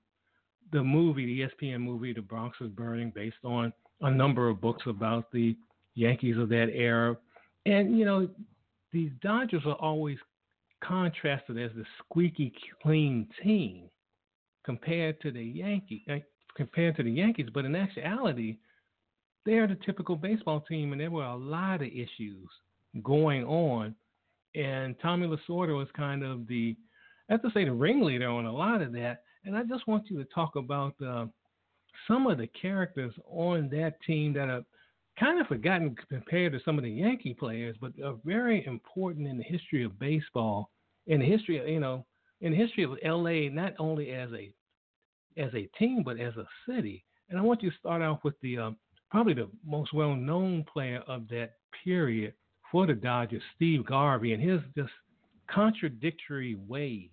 the 0.72 0.84
movie, 0.84 1.25
the 1.25 1.65
ESPN 1.65 1.82
movie, 1.82 2.13
The 2.13 2.22
Bronx 2.22 2.58
is 2.62 2.70
Burning, 2.70 3.12
based 3.13 3.44
on 3.44 3.74
a 4.01 4.12
number 4.12 4.50
of 4.50 4.62
books 4.62 4.84
about 4.88 5.32
the 5.32 5.56
Yankees 5.96 6.38
of 6.38 6.50
that 6.50 6.70
era, 6.74 7.18
and 7.65 7.98
you 7.98 8.06
know, 8.06 8.30
these 8.91 9.12
Dodgers 9.22 9.63
are 9.65 9.75
always 9.75 10.18
contrasted 10.84 11.58
as 11.58 11.72
the 11.75 11.86
squeaky 12.00 12.53
clean 12.82 13.27
team 13.44 13.89
compared 14.65 15.20
to 15.22 15.32
the 15.32 15.44
Yankees. 15.44 16.01
Uh, 16.10 16.18
compared 16.56 16.96
to 16.98 17.03
the 17.03 17.12
Yankees, 17.12 17.48
but 17.53 17.65
in 17.65 17.75
actuality, 17.75 18.58
they're 19.46 19.68
the 19.68 19.77
typical 19.86 20.15
baseball 20.15 20.62
team, 20.62 20.91
and 20.91 21.01
there 21.01 21.12
were 21.12 21.25
a 21.25 21.36
lot 21.36 21.82
of 21.82 21.88
issues 21.88 22.48
going 23.03 23.44
on. 23.46 23.96
And 24.53 24.96
Tommy 25.01 25.27
Lasorda 25.27 25.75
was 25.75 25.88
kind 25.96 26.24
of 26.24 26.48
the, 26.48 26.75
I 27.30 27.34
have 27.34 27.41
to 27.44 27.51
say, 27.53 27.65
the 27.65 27.72
ringleader 27.72 28.27
on 28.27 28.46
a 28.46 28.53
lot 28.53 28.82
of 28.82 28.91
that. 28.94 29.24
And 29.45 29.55
I 29.55 29.63
just 29.63 29.88
want 29.88 30.10
you 30.10 30.17
to 30.17 30.25
talk 30.25 30.55
about 30.55 30.95
uh, 31.05 31.25
some 32.07 32.27
of 32.27 32.38
the 32.38 32.48
characters 32.48 33.13
on 33.25 33.69
that 33.69 34.01
team 34.05 34.33
that 34.33 34.50
are 34.50 34.63
kind 35.19 35.39
of 35.39 35.48
forgotten 35.48 35.95
compared 36.10 36.53
to 36.53 36.60
some 36.63 36.77
of 36.77 36.83
the 36.83 36.91
Yankee 36.91 37.33
players, 37.33 37.75
but 37.81 37.93
are 38.03 38.15
very 38.24 38.65
important 38.65 39.27
in 39.27 39.38
the 39.38 39.43
history 39.43 39.83
of 39.83 40.00
baseball, 40.00 40.69
in 41.07 41.19
the 41.19 41.25
history 41.25 41.60
of 41.60 41.67
you 41.67 41.79
know, 41.79 42.05
in 42.41 42.51
the 42.51 42.57
history 42.57 42.83
of 42.83 42.98
LA, 43.03 43.50
not 43.50 43.74
only 43.79 44.12
as 44.12 44.29
a 44.33 44.51
as 45.38 45.53
a 45.53 45.69
team 45.77 46.03
but 46.03 46.19
as 46.19 46.36
a 46.38 46.45
city. 46.67 47.03
And 47.29 47.39
I 47.39 47.41
want 47.41 47.63
you 47.63 47.69
to 47.69 47.77
start 47.77 48.01
off 48.01 48.24
with 48.24 48.39
the 48.41 48.57
um, 48.57 48.77
probably 49.10 49.33
the 49.33 49.50
most 49.65 49.93
well-known 49.93 50.65
player 50.71 51.03
of 51.07 51.27
that 51.29 51.53
period 51.83 52.33
for 52.71 52.88
the 52.88 52.93
Dodgers, 52.93 53.41
Steve 53.55 53.86
Garvey, 53.86 54.33
and 54.33 54.41
his 54.41 54.62
just 54.75 54.91
contradictory 55.50 56.55
ways. 56.67 57.10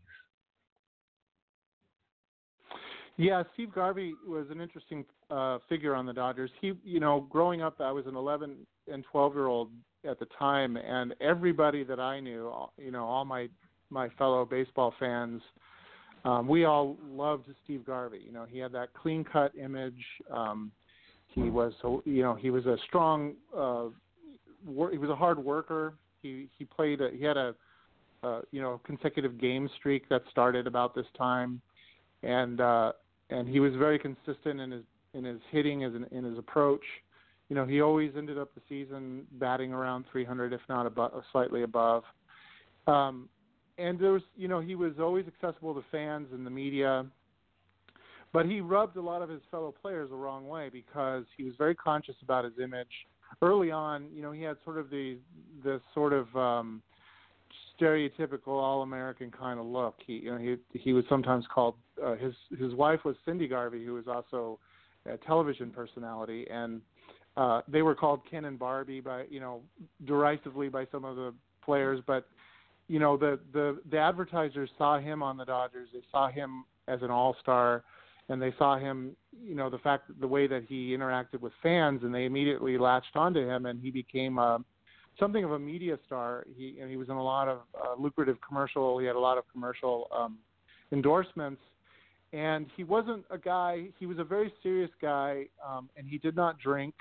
Yeah, 3.18 3.42
Steve 3.54 3.74
Garvey 3.74 4.14
was 4.26 4.46
an 4.48 4.60
interesting 4.60 5.04
uh, 5.28 5.58
figure 5.68 5.92
on 5.92 6.06
the 6.06 6.12
Dodgers. 6.12 6.52
He, 6.60 6.74
you 6.84 7.00
know, 7.00 7.26
growing 7.28 7.62
up, 7.62 7.80
I 7.80 7.90
was 7.90 8.06
an 8.06 8.14
11 8.14 8.56
and 8.90 9.04
12 9.10 9.34
year 9.34 9.46
old 9.46 9.70
at 10.08 10.20
the 10.20 10.26
time, 10.38 10.76
and 10.76 11.16
everybody 11.20 11.82
that 11.82 11.98
I 11.98 12.20
knew, 12.20 12.52
you 12.78 12.92
know, 12.92 13.04
all 13.04 13.24
my 13.24 13.48
my 13.90 14.08
fellow 14.10 14.44
baseball 14.44 14.94
fans, 15.00 15.42
um, 16.24 16.46
we 16.46 16.64
all 16.64 16.96
loved 17.10 17.46
Steve 17.64 17.84
Garvey. 17.84 18.20
You 18.24 18.30
know, 18.30 18.46
he 18.48 18.58
had 18.60 18.70
that 18.72 18.92
clean 18.94 19.24
cut 19.24 19.52
image. 19.56 20.04
Um, 20.30 20.70
he 21.26 21.50
was, 21.50 21.72
you 22.04 22.22
know, 22.22 22.34
he 22.34 22.50
was 22.50 22.66
a 22.66 22.76
strong. 22.86 23.34
Uh, 23.56 23.86
he 24.64 24.98
was 24.98 25.10
a 25.10 25.16
hard 25.16 25.42
worker. 25.42 25.94
He 26.22 26.48
he 26.56 26.64
played. 26.64 27.00
A, 27.00 27.10
he 27.10 27.24
had 27.24 27.36
a, 27.36 27.54
uh, 28.22 28.42
you 28.52 28.62
know, 28.62 28.80
consecutive 28.84 29.40
game 29.40 29.68
streak 29.76 30.08
that 30.08 30.22
started 30.30 30.68
about 30.68 30.94
this 30.94 31.06
time, 31.16 31.60
and 32.22 32.60
uh, 32.60 32.92
and 33.30 33.48
he 33.48 33.60
was 33.60 33.74
very 33.74 33.98
consistent 33.98 34.60
in 34.60 34.70
his 34.70 34.82
in 35.14 35.24
his 35.24 35.40
hitting, 35.50 35.84
as 35.84 35.94
in, 35.94 36.04
in 36.16 36.24
his 36.24 36.38
approach. 36.38 36.82
You 37.48 37.56
know, 37.56 37.64
he 37.64 37.80
always 37.80 38.12
ended 38.16 38.36
up 38.38 38.54
the 38.54 38.60
season 38.68 39.24
batting 39.32 39.72
around 39.72 40.04
300, 40.12 40.52
if 40.52 40.60
not 40.68 40.86
above, 40.86 41.12
slightly 41.32 41.62
above. 41.62 42.02
Um, 42.86 43.28
and 43.78 43.98
there 43.98 44.12
was, 44.12 44.22
you 44.36 44.48
know, 44.48 44.60
he 44.60 44.74
was 44.74 44.94
always 45.00 45.24
accessible 45.26 45.74
to 45.74 45.82
fans 45.90 46.28
and 46.32 46.44
the 46.44 46.50
media, 46.50 47.06
but 48.32 48.44
he 48.44 48.60
rubbed 48.60 48.96
a 48.96 49.00
lot 49.00 49.22
of 49.22 49.30
his 49.30 49.40
fellow 49.50 49.72
players 49.80 50.10
the 50.10 50.16
wrong 50.16 50.46
way 50.46 50.68
because 50.70 51.24
he 51.36 51.44
was 51.44 51.54
very 51.56 51.74
conscious 51.74 52.16
about 52.22 52.44
his 52.44 52.54
image. 52.62 52.88
Early 53.40 53.70
on, 53.70 54.08
you 54.12 54.20
know, 54.20 54.32
he 54.32 54.42
had 54.42 54.56
sort 54.64 54.78
of 54.78 54.90
the 54.90 55.18
the 55.62 55.80
sort 55.94 56.12
of 56.12 56.34
um, 56.36 56.82
stereotypical 57.80 58.48
all-American 58.48 59.30
kind 59.30 59.58
of 59.58 59.66
look. 59.66 59.96
He, 60.06 60.14
you 60.14 60.30
know, 60.32 60.38
he 60.38 60.78
he 60.78 60.92
was 60.92 61.04
sometimes 61.08 61.44
called 61.52 61.74
uh, 62.04 62.16
his 62.16 62.34
his 62.58 62.74
wife 62.74 63.00
was 63.04 63.16
Cindy 63.24 63.48
Garvey, 63.48 63.84
who 63.84 63.94
was 63.94 64.06
also 64.08 64.58
a 65.06 65.16
television 65.18 65.70
personality, 65.70 66.46
and 66.50 66.80
uh, 67.36 67.62
they 67.68 67.82
were 67.82 67.94
called 67.94 68.20
Ken 68.28 68.46
and 68.46 68.58
Barbie 68.58 69.00
by 69.00 69.24
you 69.30 69.40
know 69.40 69.62
derisively 70.04 70.68
by 70.68 70.86
some 70.90 71.04
of 71.04 71.16
the 71.16 71.32
players, 71.64 72.00
but 72.06 72.28
you 72.88 72.98
know 72.98 73.16
the 73.16 73.38
the 73.52 73.78
the 73.90 73.98
advertisers 73.98 74.70
saw 74.76 74.98
him 74.98 75.22
on 75.22 75.36
the 75.36 75.44
Dodgers. 75.44 75.88
They 75.92 76.02
saw 76.10 76.28
him 76.28 76.64
as 76.88 77.02
an 77.02 77.10
all 77.10 77.36
star, 77.40 77.84
and 78.28 78.40
they 78.40 78.52
saw 78.58 78.78
him 78.78 79.14
you 79.40 79.54
know 79.54 79.70
the 79.70 79.78
fact 79.78 80.10
the 80.20 80.28
way 80.28 80.46
that 80.46 80.64
he 80.68 80.96
interacted 80.96 81.40
with 81.40 81.52
fans, 81.62 82.00
and 82.02 82.14
they 82.14 82.24
immediately 82.24 82.76
latched 82.76 83.14
onto 83.14 83.46
him, 83.46 83.66
and 83.66 83.80
he 83.80 83.90
became 83.90 84.38
a 84.38 84.58
something 85.18 85.44
of 85.44 85.52
a 85.52 85.58
media 85.58 85.98
star. 86.06 86.44
He 86.56 86.78
and 86.80 86.90
he 86.90 86.96
was 86.96 87.08
in 87.08 87.16
a 87.16 87.22
lot 87.22 87.48
of 87.48 87.58
uh, 87.74 88.00
lucrative 88.00 88.36
commercial. 88.46 88.98
He 88.98 89.06
had 89.06 89.16
a 89.16 89.20
lot 89.20 89.38
of 89.38 89.44
commercial 89.52 90.08
um, 90.16 90.38
endorsements, 90.92 91.60
and 92.32 92.66
he 92.76 92.84
wasn't 92.84 93.24
a 93.30 93.38
guy. 93.38 93.86
He 93.98 94.06
was 94.06 94.18
a 94.18 94.24
very 94.24 94.52
serious 94.62 94.90
guy, 95.00 95.46
um, 95.66 95.88
and 95.96 96.06
he 96.06 96.18
did 96.18 96.36
not 96.36 96.58
drink. 96.58 96.94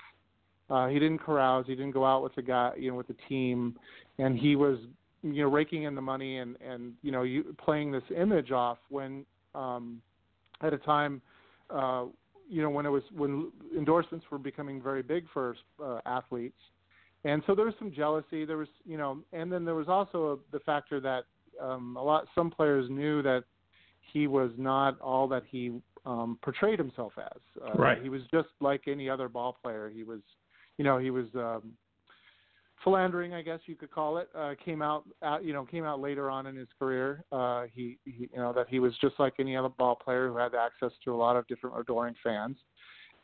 Uh, 0.70 0.88
he 0.88 0.98
didn't 0.98 1.18
carouse. 1.18 1.64
He 1.66 1.74
didn't 1.74 1.92
go 1.92 2.04
out 2.04 2.22
with 2.22 2.34
the 2.34 2.42
guy, 2.42 2.72
you 2.78 2.90
know, 2.90 2.96
with 2.96 3.08
the 3.08 3.16
team, 3.28 3.76
and 4.18 4.38
he 4.38 4.54
was, 4.54 4.78
you 5.22 5.42
know, 5.42 5.48
raking 5.48 5.84
in 5.84 5.94
the 5.94 6.02
money 6.02 6.38
and 6.38 6.56
and 6.60 6.92
you 7.02 7.10
know, 7.10 7.22
you, 7.22 7.56
playing 7.62 7.90
this 7.90 8.02
image 8.14 8.50
off 8.50 8.78
when, 8.90 9.24
um, 9.54 10.02
at 10.60 10.74
a 10.74 10.78
time, 10.78 11.22
uh, 11.70 12.04
you 12.50 12.62
know, 12.62 12.70
when 12.70 12.84
it 12.84 12.90
was 12.90 13.02
when 13.16 13.50
endorsements 13.76 14.26
were 14.30 14.38
becoming 14.38 14.82
very 14.82 15.02
big 15.02 15.24
for 15.32 15.56
uh, 15.82 16.00
athletes, 16.04 16.58
and 17.24 17.42
so 17.46 17.54
there 17.54 17.64
was 17.64 17.74
some 17.78 17.92
jealousy. 17.92 18.44
There 18.44 18.58
was, 18.58 18.68
you 18.84 18.96
know, 18.96 19.18
and 19.32 19.52
then 19.52 19.64
there 19.64 19.74
was 19.74 19.88
also 19.88 20.32
a, 20.32 20.56
the 20.56 20.60
factor 20.60 21.00
that 21.00 21.24
um, 21.60 21.96
a 21.96 22.02
lot 22.02 22.26
some 22.34 22.50
players 22.50 22.88
knew 22.88 23.22
that 23.22 23.44
he 24.12 24.26
was 24.26 24.50
not 24.56 25.00
all 25.00 25.28
that 25.28 25.42
he 25.50 25.80
um, 26.06 26.38
portrayed 26.42 26.78
himself 26.78 27.12
as. 27.18 27.40
Uh, 27.62 27.72
right. 27.74 28.02
He 28.02 28.08
was 28.08 28.22
just 28.32 28.48
like 28.60 28.82
any 28.86 29.08
other 29.10 29.28
ball 29.28 29.56
player. 29.62 29.90
He 29.92 30.04
was, 30.04 30.20
you 30.78 30.84
know, 30.84 30.98
he 30.98 31.10
was 31.10 31.26
um, 31.34 31.72
philandering, 32.82 33.34
I 33.34 33.42
guess 33.42 33.60
you 33.66 33.74
could 33.74 33.90
call 33.90 34.18
it. 34.18 34.28
Uh, 34.34 34.54
came 34.64 34.80
out, 34.80 35.04
uh, 35.22 35.38
you 35.40 35.52
know, 35.52 35.64
came 35.64 35.84
out 35.84 36.00
later 36.00 36.30
on 36.30 36.46
in 36.46 36.56
his 36.56 36.68
career. 36.78 37.24
Uh, 37.32 37.64
he, 37.72 37.98
he, 38.04 38.28
you 38.32 38.38
know, 38.38 38.52
that 38.52 38.68
he 38.68 38.78
was 38.78 38.92
just 39.00 39.16
like 39.18 39.34
any 39.38 39.56
other 39.56 39.68
ball 39.68 39.96
player 39.96 40.28
who 40.28 40.36
had 40.36 40.54
access 40.54 40.92
to 41.04 41.14
a 41.14 41.16
lot 41.16 41.36
of 41.36 41.46
different 41.48 41.78
adoring 41.78 42.14
fans. 42.22 42.56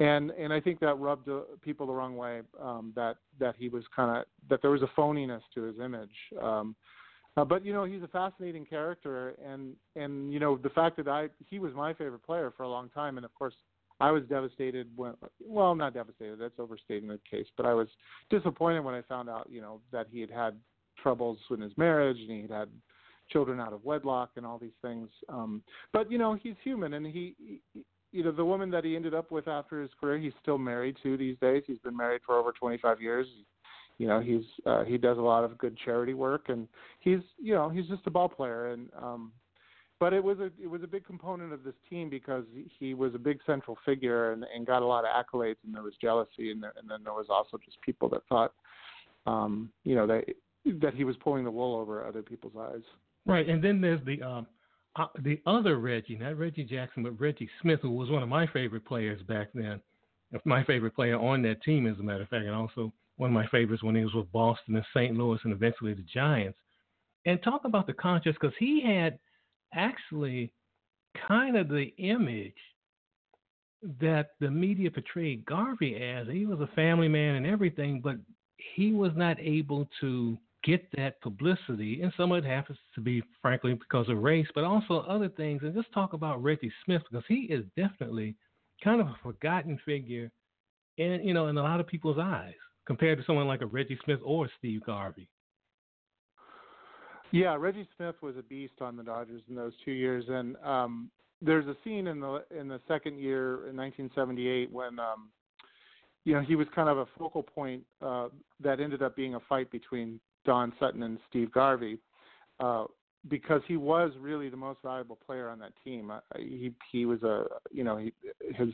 And 0.00 0.30
and 0.32 0.52
I 0.52 0.60
think 0.60 0.80
that 0.80 0.98
rubbed 0.98 1.28
uh, 1.28 1.40
people 1.62 1.86
the 1.86 1.92
wrong 1.92 2.16
way. 2.16 2.40
Um, 2.60 2.92
that 2.96 3.16
that 3.38 3.54
he 3.58 3.68
was 3.68 3.84
kind 3.94 4.18
of 4.18 4.24
that 4.50 4.60
there 4.60 4.72
was 4.72 4.82
a 4.82 4.90
phoniness 5.00 5.42
to 5.54 5.62
his 5.62 5.76
image. 5.78 6.14
Um, 6.42 6.74
uh, 7.36 7.44
but 7.44 7.64
you 7.64 7.72
know 7.72 7.84
he's 7.84 8.02
a 8.02 8.08
fascinating 8.08 8.64
character, 8.64 9.34
and 9.44 9.74
and 9.96 10.32
you 10.32 10.40
know 10.40 10.56
the 10.56 10.70
fact 10.70 10.96
that 10.96 11.08
I 11.08 11.28
he 11.48 11.58
was 11.58 11.72
my 11.74 11.92
favorite 11.94 12.24
player 12.24 12.52
for 12.56 12.64
a 12.64 12.68
long 12.68 12.88
time, 12.90 13.18
and 13.18 13.24
of 13.24 13.34
course 13.34 13.54
I 14.00 14.10
was 14.10 14.24
devastated 14.24 14.88
when 14.96 15.14
well 15.44 15.74
not 15.74 15.94
devastated 15.94 16.38
that's 16.38 16.58
overstating 16.58 17.08
the 17.08 17.20
case, 17.28 17.46
but 17.56 17.66
I 17.66 17.74
was 17.74 17.88
disappointed 18.30 18.80
when 18.80 18.94
I 18.94 19.02
found 19.02 19.28
out 19.28 19.48
you 19.50 19.60
know 19.60 19.80
that 19.92 20.06
he 20.10 20.20
had 20.20 20.30
had 20.30 20.56
troubles 21.00 21.38
in 21.50 21.60
his 21.60 21.76
marriage 21.76 22.18
and 22.18 22.30
he 22.30 22.42
had 22.42 22.50
had 22.50 22.68
children 23.30 23.58
out 23.60 23.72
of 23.72 23.84
wedlock 23.84 24.30
and 24.36 24.44
all 24.44 24.58
these 24.58 24.70
things. 24.82 25.08
Um, 25.28 25.62
but 25.92 26.10
you 26.10 26.18
know 26.18 26.34
he's 26.34 26.56
human, 26.62 26.94
and 26.94 27.06
he 27.06 27.34
you 28.14 28.23
know 28.23 28.30
the 28.30 28.44
woman 28.44 28.71
that 28.71 28.85
he 28.85 28.94
ended 28.94 29.12
up 29.12 29.33
with 29.33 29.49
after 29.49 29.83
his 29.83 29.90
career, 30.00 30.18
he's 30.18 30.33
still 30.40 30.56
married 30.56 30.97
to 31.02 31.16
these 31.16 31.37
days. 31.40 31.64
He's 31.66 31.78
been 31.78 31.97
married 31.97 32.21
for 32.25 32.38
over 32.38 32.52
25 32.52 33.02
years. 33.02 33.26
You 33.99 34.06
know 34.06 34.21
he's 34.21 34.44
uh, 34.64 34.85
he 34.85 34.97
does 34.99 35.18
a 35.18 35.21
lot 35.21 35.42
of 35.42 35.59
good 35.59 35.76
charity 35.85 36.14
work 36.14 36.49
and 36.49 36.68
he's 37.00 37.18
you 37.38 37.54
know 37.54 37.68
he's 37.68 37.87
just 37.87 38.06
a 38.06 38.11
ball 38.11 38.28
player. 38.28 38.68
And 38.68 38.88
um 39.00 39.33
but 39.99 40.12
it 40.12 40.23
was 40.23 40.38
a 40.38 40.50
it 40.62 40.71
was 40.71 40.85
a 40.85 40.87
big 40.87 41.04
component 41.04 41.52
of 41.52 41.64
this 41.64 41.75
team 41.90 42.09
because 42.09 42.44
he 42.78 42.94
was 42.94 43.14
a 43.16 43.18
big 43.18 43.40
central 43.47 43.76
figure 43.85 44.30
and, 44.30 44.44
and 44.54 44.64
got 44.64 44.83
a 44.83 44.87
lot 44.87 45.04
of 45.04 45.11
accolades 45.11 45.56
and 45.64 45.75
there 45.75 45.83
was 45.83 45.94
jealousy 46.00 46.52
and, 46.52 46.62
there, 46.62 46.73
and 46.78 46.88
then 46.88 47.02
there 47.02 47.14
was 47.14 47.26
also 47.28 47.59
just 47.64 47.80
people 47.83 48.09
that 48.09 48.23
thought 48.28 48.52
um 49.26 49.71
you 49.83 49.97
know 49.97 50.06
that 50.06 50.25
that 50.80 50.94
he 50.94 51.02
was 51.02 51.16
pulling 51.16 51.42
the 51.42 51.50
wool 51.50 51.76
over 51.76 52.06
other 52.06 52.23
people's 52.23 52.54
eyes. 52.58 52.82
Right. 53.26 53.49
And 53.49 53.62
then 53.62 53.80
there's 53.80 54.04
the 54.04 54.23
um 54.23 54.47
uh, 54.97 55.07
the 55.23 55.41
other 55.47 55.78
Reggie, 55.78 56.17
not 56.17 56.39
Reggie 56.39 56.65
Jackson, 56.65 57.02
but 57.02 57.21
Reggie 57.21 57.50
Smith, 57.61 57.80
who 57.83 57.91
was 57.91 58.11
one 58.11 58.23
of 58.23 58.28
my 58.28 58.47
favorite 58.49 58.85
players 58.85 59.21
back 59.23 59.49
then. 59.54 59.80
My 60.45 60.65
favorite 60.65 60.95
player 60.95 61.19
on 61.19 61.43
that 61.43 61.63
team, 61.63 61.87
as 61.87 61.99
a 61.99 62.02
matter 62.02 62.23
of 62.23 62.28
fact, 62.28 62.45
and 62.45 62.54
also 62.54 62.93
one 63.17 63.30
of 63.30 63.35
my 63.35 63.47
favorites 63.49 63.83
when 63.83 63.95
he 63.95 64.02
was 64.04 64.15
with 64.15 64.30
Boston 64.33 64.76
and 64.76 64.85
St. 64.93 65.17
Louis 65.17 65.39
and 65.45 65.52
eventually 65.52 65.95
the 65.95 66.04
Giants. 66.13 66.59
And 67.26 67.43
talk 67.43 67.65
about 67.65 67.87
the 67.87 67.93
contrast 67.93 68.39
because 68.41 68.57
he 68.59 68.83
had 68.85 69.19
actually 69.73 70.50
kind 71.28 71.57
of 71.57 71.69
the 71.69 71.93
image 71.99 72.54
that 74.00 74.30
the 74.41 74.50
media 74.50 74.91
portrayed 74.91 75.45
Garvey 75.45 75.97
as. 75.97 76.26
He 76.28 76.47
was 76.47 76.61
a 76.61 76.75
family 76.75 77.09
man 77.09 77.37
and 77.37 77.47
everything, 77.47 78.00
but 78.00 78.17
he 78.57 78.93
was 78.93 79.13
not 79.15 79.39
able 79.39 79.89
to 80.00 80.37
get 80.64 80.90
that 80.96 81.20
publicity. 81.20 82.02
And 82.02 82.12
some 82.16 82.32
of 82.32 82.44
it 82.44 82.48
happens 82.48 82.78
to 82.94 83.00
be, 83.00 83.22
frankly, 83.42 83.74
because 83.74 84.08
of 84.08 84.18
race, 84.18 84.46
but 84.54 84.64
also 84.64 85.00
other 85.00 85.28
things. 85.28 85.62
And 85.62 85.74
just 85.74 85.92
talk 85.92 86.12
about 86.12 86.42
Reggie 86.42 86.72
Smith 86.84 87.02
because 87.10 87.24
he 87.28 87.46
is 87.50 87.64
definitely 87.76 88.34
kind 88.82 89.00
of 89.00 89.06
a 89.06 89.16
forgotten 89.22 89.78
figure 89.84 90.30
in 90.98 91.20
you 91.24 91.34
know 91.34 91.48
in 91.48 91.56
a 91.56 91.62
lot 91.62 91.80
of 91.80 91.86
people's 91.86 92.18
eyes 92.18 92.54
compared 92.86 93.18
to 93.18 93.24
someone 93.24 93.46
like 93.46 93.62
a 93.62 93.66
Reggie 93.66 93.98
Smith 94.04 94.20
or 94.22 94.48
Steve 94.58 94.84
Garvey. 94.84 95.28
Yeah, 97.32 97.56
Reggie 97.56 97.88
Smith 97.96 98.14
was 98.22 98.36
a 98.36 98.42
beast 98.42 98.74
on 98.80 98.96
the 98.96 99.02
Dodgers 99.02 99.42
in 99.48 99.56
those 99.56 99.72
two 99.84 99.92
years, 99.92 100.24
and 100.28 100.56
um, 100.64 101.10
there's 101.42 101.66
a 101.66 101.76
scene 101.82 102.06
in 102.06 102.20
the 102.20 102.44
in 102.56 102.68
the 102.68 102.80
second 102.86 103.18
year 103.18 103.68
in 103.68 103.76
1978 103.76 104.70
when 104.70 104.98
um, 104.98 105.30
you 106.24 106.34
know 106.34 106.40
he 106.40 106.54
was 106.54 106.66
kind 106.74 106.88
of 106.88 106.98
a 106.98 107.06
focal 107.18 107.42
point 107.42 107.82
uh, 108.02 108.28
that 108.60 108.80
ended 108.80 109.02
up 109.02 109.16
being 109.16 109.34
a 109.34 109.40
fight 109.48 109.70
between 109.70 110.20
Don 110.45 110.73
Sutton 110.78 111.02
and 111.02 111.19
Steve 111.28 111.52
Garvey. 111.52 111.99
Uh, 112.61 112.85
because 113.28 113.63
he 113.67 113.76
was 113.76 114.13
really 114.21 114.49
the 114.49 114.57
most 114.57 114.80
valuable 114.83 115.19
player 115.26 115.49
on 115.49 115.59
that 115.59 115.73
team. 115.83 116.11
Uh, 116.11 116.21
he 116.37 116.73
he 116.93 117.07
was 117.07 117.23
a 117.23 117.45
you 117.73 117.85
know 117.85 117.97
he 117.97 118.13
his 118.54 118.69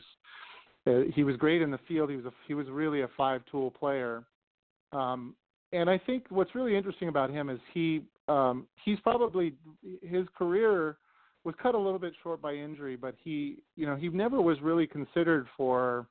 uh, 0.87 1.01
he 1.13 1.23
was 1.23 1.35
great 1.37 1.61
in 1.61 1.71
the 1.71 1.79
field. 1.87 2.09
He 2.09 2.15
was 2.15 2.25
a, 2.25 2.33
he 2.47 2.53
was 2.53 2.67
really 2.69 3.01
a 3.01 3.09
five 3.15 3.41
tool 3.49 3.71
player. 3.71 4.23
Um, 4.91 5.35
and 5.73 5.89
I 5.89 5.97
think 5.97 6.25
what's 6.29 6.53
really 6.53 6.75
interesting 6.75 7.07
about 7.07 7.29
him 7.29 7.49
is 7.49 7.59
he 7.73 8.01
um, 8.27 8.67
he's 8.83 8.99
probably 8.99 9.53
his 10.01 10.25
career 10.37 10.97
was 11.43 11.55
cut 11.61 11.73
a 11.73 11.77
little 11.77 11.99
bit 11.99 12.13
short 12.21 12.41
by 12.41 12.53
injury, 12.53 12.95
but 12.95 13.15
he 13.23 13.57
you 13.75 13.85
know 13.85 13.95
he 13.95 14.09
never 14.09 14.41
was 14.41 14.59
really 14.61 14.87
considered 14.87 15.47
for 15.55 16.07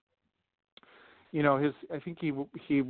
you 1.32 1.42
know 1.42 1.58
his 1.58 1.72
I 1.92 1.98
think 1.98 2.18
he 2.20 2.32
he 2.66 2.82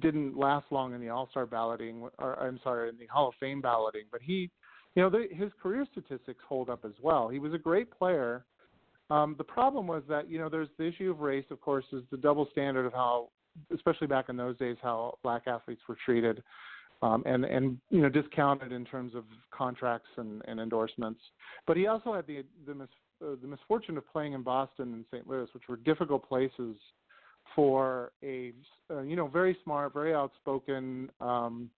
didn't 0.00 0.36
last 0.36 0.66
long 0.70 0.94
in 0.94 1.00
the 1.00 1.08
All 1.08 1.28
Star 1.30 1.46
balloting 1.46 2.08
or 2.18 2.38
I'm 2.40 2.60
sorry 2.62 2.88
in 2.88 2.98
the 2.98 3.06
Hall 3.06 3.28
of 3.28 3.34
Fame 3.40 3.60
balloting, 3.60 4.04
but 4.10 4.20
he 4.22 4.50
you 4.94 5.02
know 5.02 5.10
the, 5.10 5.26
his 5.32 5.50
career 5.62 5.86
statistics 5.92 6.42
hold 6.48 6.70
up 6.70 6.84
as 6.84 6.94
well. 7.02 7.28
He 7.28 7.38
was 7.38 7.54
a 7.54 7.58
great 7.58 7.90
player 7.90 8.44
um, 9.10 9.34
the 9.38 9.44
problem 9.44 9.86
was 9.86 10.02
that 10.08 10.28
you 10.28 10.38
know 10.38 10.48
there's 10.48 10.68
the 10.78 10.86
issue 10.86 11.10
of 11.10 11.20
race, 11.20 11.44
of 11.50 11.60
course, 11.60 11.84
is 11.92 12.02
the 12.10 12.16
double 12.16 12.48
standard 12.50 12.86
of 12.86 12.92
how, 12.92 13.28
especially 13.72 14.06
back 14.06 14.28
in 14.28 14.36
those 14.36 14.56
days, 14.58 14.76
how 14.82 15.18
black 15.22 15.42
athletes 15.46 15.82
were 15.88 15.96
treated, 16.04 16.42
um, 17.02 17.22
and 17.24 17.44
and 17.44 17.78
you 17.90 18.02
know 18.02 18.08
discounted 18.08 18.72
in 18.72 18.84
terms 18.84 19.14
of 19.14 19.24
contracts 19.52 20.08
and, 20.16 20.42
and 20.48 20.58
endorsements. 20.58 21.20
But 21.66 21.76
he 21.76 21.86
also 21.86 22.14
had 22.14 22.26
the 22.26 22.44
the, 22.66 22.74
mis, 22.74 22.88
uh, 23.24 23.36
the 23.40 23.46
misfortune 23.46 23.96
of 23.96 24.10
playing 24.10 24.32
in 24.32 24.42
Boston 24.42 24.92
and 24.92 25.04
St. 25.12 25.28
Louis, 25.28 25.48
which 25.54 25.68
were 25.68 25.76
difficult 25.76 26.28
places 26.28 26.76
for 27.56 28.12
a 28.22 28.52
uh, 28.90 29.00
you 29.00 29.16
know 29.16 29.26
very 29.26 29.56
smart, 29.64 29.92
very 29.92 30.14
outspoken. 30.14 31.10
Um, 31.20 31.70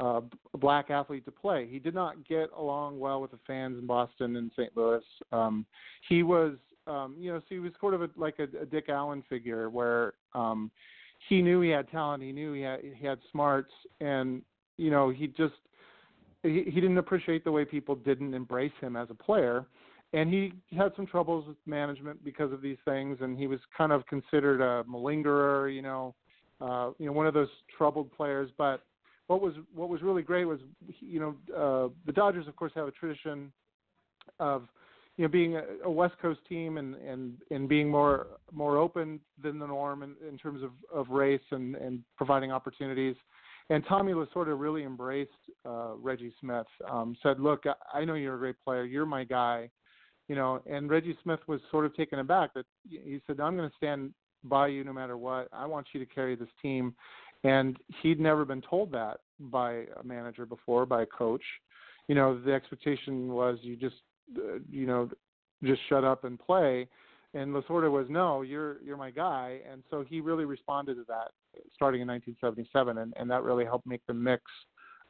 uh, 0.00 0.20
black 0.58 0.90
athlete 0.90 1.24
to 1.24 1.30
play. 1.30 1.68
He 1.70 1.78
did 1.78 1.94
not 1.94 2.26
get 2.26 2.50
along 2.58 2.98
well 2.98 3.20
with 3.20 3.30
the 3.30 3.38
fans 3.46 3.78
in 3.78 3.86
Boston 3.86 4.34
and 4.34 4.50
St. 4.56 4.76
Louis. 4.76 5.04
Um, 5.30 5.64
he 6.08 6.24
was, 6.24 6.56
um, 6.88 7.14
you 7.16 7.32
know, 7.32 7.38
so 7.38 7.44
he 7.48 7.60
was 7.60 7.70
sort 7.80 7.94
of 7.94 8.02
a, 8.02 8.10
like 8.16 8.40
a, 8.40 8.48
a 8.60 8.66
Dick 8.66 8.88
Allen 8.88 9.22
figure 9.28 9.70
where 9.70 10.14
um, 10.34 10.72
he 11.28 11.40
knew 11.42 11.60
he 11.60 11.70
had 11.70 11.88
talent, 11.92 12.24
he 12.24 12.32
knew 12.32 12.52
he 12.54 12.62
had 12.62 12.80
he 12.82 13.06
had 13.06 13.18
smarts, 13.30 13.70
and 14.00 14.42
you 14.76 14.90
know 14.90 15.10
he 15.10 15.28
just 15.28 15.54
he, 16.42 16.64
he 16.66 16.80
didn't 16.80 16.98
appreciate 16.98 17.44
the 17.44 17.52
way 17.52 17.64
people 17.64 17.94
didn't 17.94 18.34
embrace 18.34 18.72
him 18.80 18.96
as 18.96 19.08
a 19.10 19.14
player. 19.14 19.64
And 20.14 20.32
he 20.32 20.52
had 20.76 20.92
some 20.94 21.06
troubles 21.06 21.44
with 21.48 21.56
management 21.66 22.24
because 22.24 22.52
of 22.52 22.62
these 22.62 22.76
things, 22.84 23.18
and 23.20 23.36
he 23.36 23.48
was 23.48 23.58
kind 23.76 23.90
of 23.90 24.06
considered 24.06 24.60
a 24.60 24.84
malingerer, 24.84 25.74
you 25.74 25.82
know, 25.82 26.14
uh, 26.60 26.90
you 26.98 27.06
know, 27.06 27.12
one 27.12 27.26
of 27.26 27.34
those 27.34 27.48
troubled 27.76 28.12
players. 28.12 28.48
But 28.56 28.84
what 29.26 29.40
was 29.40 29.54
what 29.74 29.88
was 29.88 30.02
really 30.02 30.22
great 30.22 30.44
was 30.44 30.60
you 31.00 31.18
know 31.18 31.34
uh, 31.52 31.88
the 32.06 32.12
Dodgers 32.12 32.46
of 32.46 32.54
course 32.54 32.70
have 32.76 32.86
a 32.86 32.92
tradition 32.92 33.52
of 34.38 34.68
you 35.16 35.24
know 35.24 35.28
being 35.28 35.56
a, 35.56 35.62
a 35.84 35.90
West 35.90 36.14
Coast 36.22 36.40
team 36.48 36.78
and 36.78 36.94
and 36.94 37.34
and 37.50 37.68
being 37.68 37.90
more 37.90 38.26
more 38.52 38.76
open 38.76 39.18
than 39.42 39.58
the 39.58 39.66
norm 39.66 40.04
in, 40.04 40.14
in 40.28 40.38
terms 40.38 40.62
of 40.62 40.70
of 40.92 41.08
race 41.08 41.40
and 41.50 41.74
and 41.74 42.04
providing 42.16 42.52
opportunities. 42.52 43.16
And 43.70 43.82
Tommy 43.88 44.12
Lasorda 44.12 44.54
really 44.56 44.84
embraced 44.84 45.30
uh, 45.66 45.94
Reggie 45.96 46.34
Smith. 46.38 46.66
Um, 46.88 47.16
said, 47.20 47.40
"Look, 47.40 47.64
I, 47.66 48.00
I 48.00 48.04
know 48.04 48.14
you're 48.14 48.36
a 48.36 48.38
great 48.38 48.56
player. 48.64 48.84
You're 48.84 49.06
my 49.06 49.24
guy." 49.24 49.70
You 50.28 50.36
know, 50.36 50.62
and 50.66 50.88
Reggie 50.88 51.16
Smith 51.22 51.40
was 51.46 51.60
sort 51.70 51.84
of 51.84 51.94
taken 51.94 52.18
aback 52.18 52.54
that 52.54 52.66
he 52.88 53.20
said, 53.26 53.40
"I'm 53.40 53.56
going 53.56 53.68
to 53.68 53.76
stand 53.76 54.14
by 54.44 54.68
you 54.68 54.84
no 54.84 54.92
matter 54.92 55.16
what. 55.16 55.48
I 55.52 55.66
want 55.66 55.88
you 55.92 56.00
to 56.00 56.06
carry 56.06 56.34
this 56.34 56.48
team." 56.62 56.94
And 57.44 57.76
he'd 58.02 58.20
never 58.20 58.46
been 58.46 58.62
told 58.62 58.90
that 58.92 59.20
by 59.38 59.84
a 60.00 60.02
manager 60.02 60.46
before, 60.46 60.86
by 60.86 61.02
a 61.02 61.06
coach. 61.06 61.42
You 62.08 62.14
know, 62.14 62.40
the 62.40 62.52
expectation 62.52 63.28
was 63.28 63.58
you 63.60 63.76
just, 63.76 63.96
uh, 64.38 64.60
you 64.70 64.86
know, 64.86 65.10
just 65.62 65.80
shut 65.88 66.04
up 66.04 66.24
and 66.24 66.38
play. 66.38 66.88
And 67.34 67.54
Lasorda 67.54 67.90
was, 67.90 68.06
no, 68.08 68.42
you're 68.42 68.80
you're 68.82 68.96
my 68.96 69.10
guy, 69.10 69.60
and 69.70 69.82
so 69.90 70.04
he 70.08 70.20
really 70.20 70.44
responded 70.44 70.94
to 70.94 71.04
that 71.08 71.32
starting 71.74 72.00
in 72.00 72.08
1977, 72.08 72.98
and, 72.98 73.12
and 73.16 73.30
that 73.30 73.42
really 73.42 73.64
helped 73.64 73.86
make 73.86 74.06
the 74.06 74.14
mix 74.14 74.42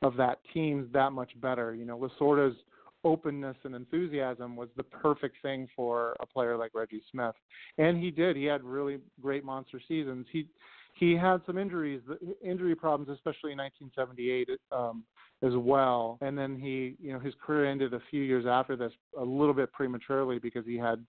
of 0.02 0.16
that 0.16 0.38
team 0.52 0.88
that 0.92 1.12
much 1.12 1.38
better. 1.40 1.74
You 1.74 1.84
know, 1.84 1.98
Lasorda's 1.98 2.56
openness 3.04 3.56
and 3.64 3.74
enthusiasm 3.74 4.56
was 4.56 4.68
the 4.76 4.82
perfect 4.82 5.36
thing 5.42 5.68
for 5.76 6.16
a 6.20 6.26
player 6.26 6.56
like 6.56 6.72
Reggie 6.74 7.02
Smith, 7.10 7.34
and 7.78 8.02
he 8.02 8.10
did. 8.10 8.36
He 8.36 8.44
had 8.44 8.62
really 8.64 8.98
great 9.20 9.44
monster 9.44 9.80
seasons. 9.86 10.26
He 10.32 10.48
he 10.94 11.16
had 11.16 11.40
some 11.44 11.58
injuries, 11.58 12.00
injury 12.42 12.76
problems, 12.76 13.10
especially 13.10 13.50
in 13.50 13.58
1978 13.58 14.48
um, 14.70 15.04
as 15.42 15.52
well. 15.56 16.18
And 16.20 16.38
then 16.38 16.56
he, 16.56 16.94
you 17.00 17.12
know, 17.12 17.18
his 17.18 17.34
career 17.44 17.66
ended 17.66 17.92
a 17.94 18.00
few 18.10 18.22
years 18.22 18.46
after 18.48 18.76
this, 18.76 18.92
a 19.18 19.24
little 19.24 19.54
bit 19.54 19.72
prematurely 19.72 20.38
because 20.38 20.64
he 20.64 20.76
had 20.76 21.04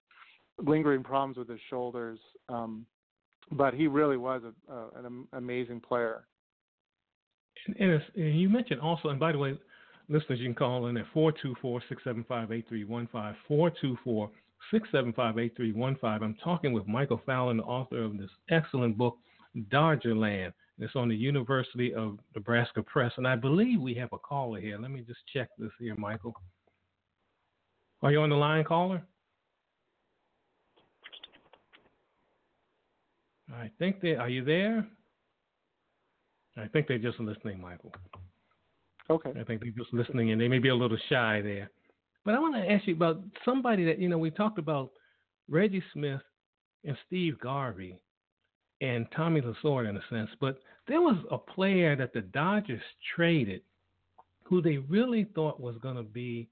lingering 0.58 1.04
problems 1.04 1.38
with 1.38 1.48
his 1.48 1.60
shoulders. 1.70 2.20
Um, 2.50 2.88
but 3.52 3.76
he 3.76 3.88
really 3.88 4.18
was 4.18 4.42
a, 4.44 4.74
a, 4.74 5.06
an 5.06 5.28
amazing 5.34 5.82
player. 5.82 6.26
And, 7.68 7.76
and, 7.78 8.02
and 8.16 8.40
you 8.40 8.50
mentioned 8.50 8.82
also, 8.82 9.10
and 9.10 9.20
by 9.20 9.32
the 9.32 9.38
way, 9.38 9.56
listeners, 10.10 10.40
you 10.40 10.46
can 10.46 10.56
call 10.56 10.88
in 10.88 10.98
at 10.98 11.06
424 11.14 11.82
675 11.90 12.52
8315. 12.52 13.36
424 13.48 14.30
675 14.72 15.40
8315. 15.40 16.24
I'm 16.24 16.38
talking 16.44 16.74
with 16.74 16.88
Michael 16.88 17.22
Fallon, 17.26 17.58
the 17.58 17.64
author 17.64 18.04
of 18.04 18.18
this 18.18 18.30
excellent 18.50 18.98
book, 18.98 19.18
Dodgerland. 19.72 20.54
It's 20.78 20.96
on 20.96 21.08
the 21.08 21.16
University 21.16 21.94
of 21.94 22.20
Nebraska 22.36 22.84
Press. 22.84 23.14
And 23.18 23.28
I 23.28 23.36
believe 23.36 23.80
we 23.80 23.94
have 23.96 24.12
a 24.12 24.18
caller 24.18 24.60
here. 24.60 24.78
Let 24.78 24.92
me 24.92 25.02
just 25.02 25.22
check 25.34 25.50
this 25.58 25.72
here, 25.80 25.96
Michael. 25.96 26.34
Are 28.02 28.12
you 28.12 28.22
on 28.22 28.30
the 28.30 28.36
line, 28.36 28.66
caller? 28.66 29.02
I 33.54 33.70
think 33.80 34.02
they 34.02 34.16
are 34.16 34.30
you 34.30 34.44
there? 34.44 34.86
I 36.58 36.68
think 36.68 36.88
they're 36.88 36.98
just 36.98 37.20
listening, 37.20 37.62
Michael. 37.62 37.92
Okay. 39.10 39.32
I 39.40 39.44
think 39.44 39.62
they're 39.62 39.72
just 39.72 39.94
listening 39.94 40.32
and 40.32 40.42
they 40.42 40.48
may 40.48 40.60
be 40.60 40.70
a 40.70 40.76
little 40.76 40.98
shy 41.10 41.42
there. 41.42 41.70
But 42.24 42.34
I 42.34 42.40
want 42.40 42.56
to 42.56 42.72
ask 42.72 42.88
you 42.88 42.96
about 42.96 43.22
somebody 43.44 43.86
that, 43.86 44.00
you 44.00 44.10
know, 44.10 44.18
we 44.18 44.32
talked 44.32 44.58
about 44.58 44.92
Reggie 45.48 45.84
Smith 45.94 46.22
and 46.84 46.98
Steve 47.06 47.40
Garvey 47.40 48.00
and 48.82 49.06
Tommy 49.16 49.42
Lasorda 49.42 49.90
in 49.90 49.98
a 49.98 50.02
sense, 50.10 50.30
but 50.42 50.60
there 50.88 51.02
was 51.02 51.18
a 51.32 51.38
player 51.38 51.96
that 51.96 52.14
the 52.14 52.22
Dodgers 52.22 52.82
traded 53.16 53.62
who 54.44 54.62
they 54.62 54.78
really 54.78 55.28
thought 55.36 55.60
was 55.60 55.76
going 55.82 55.96
to 55.96 56.04
be. 56.04 56.48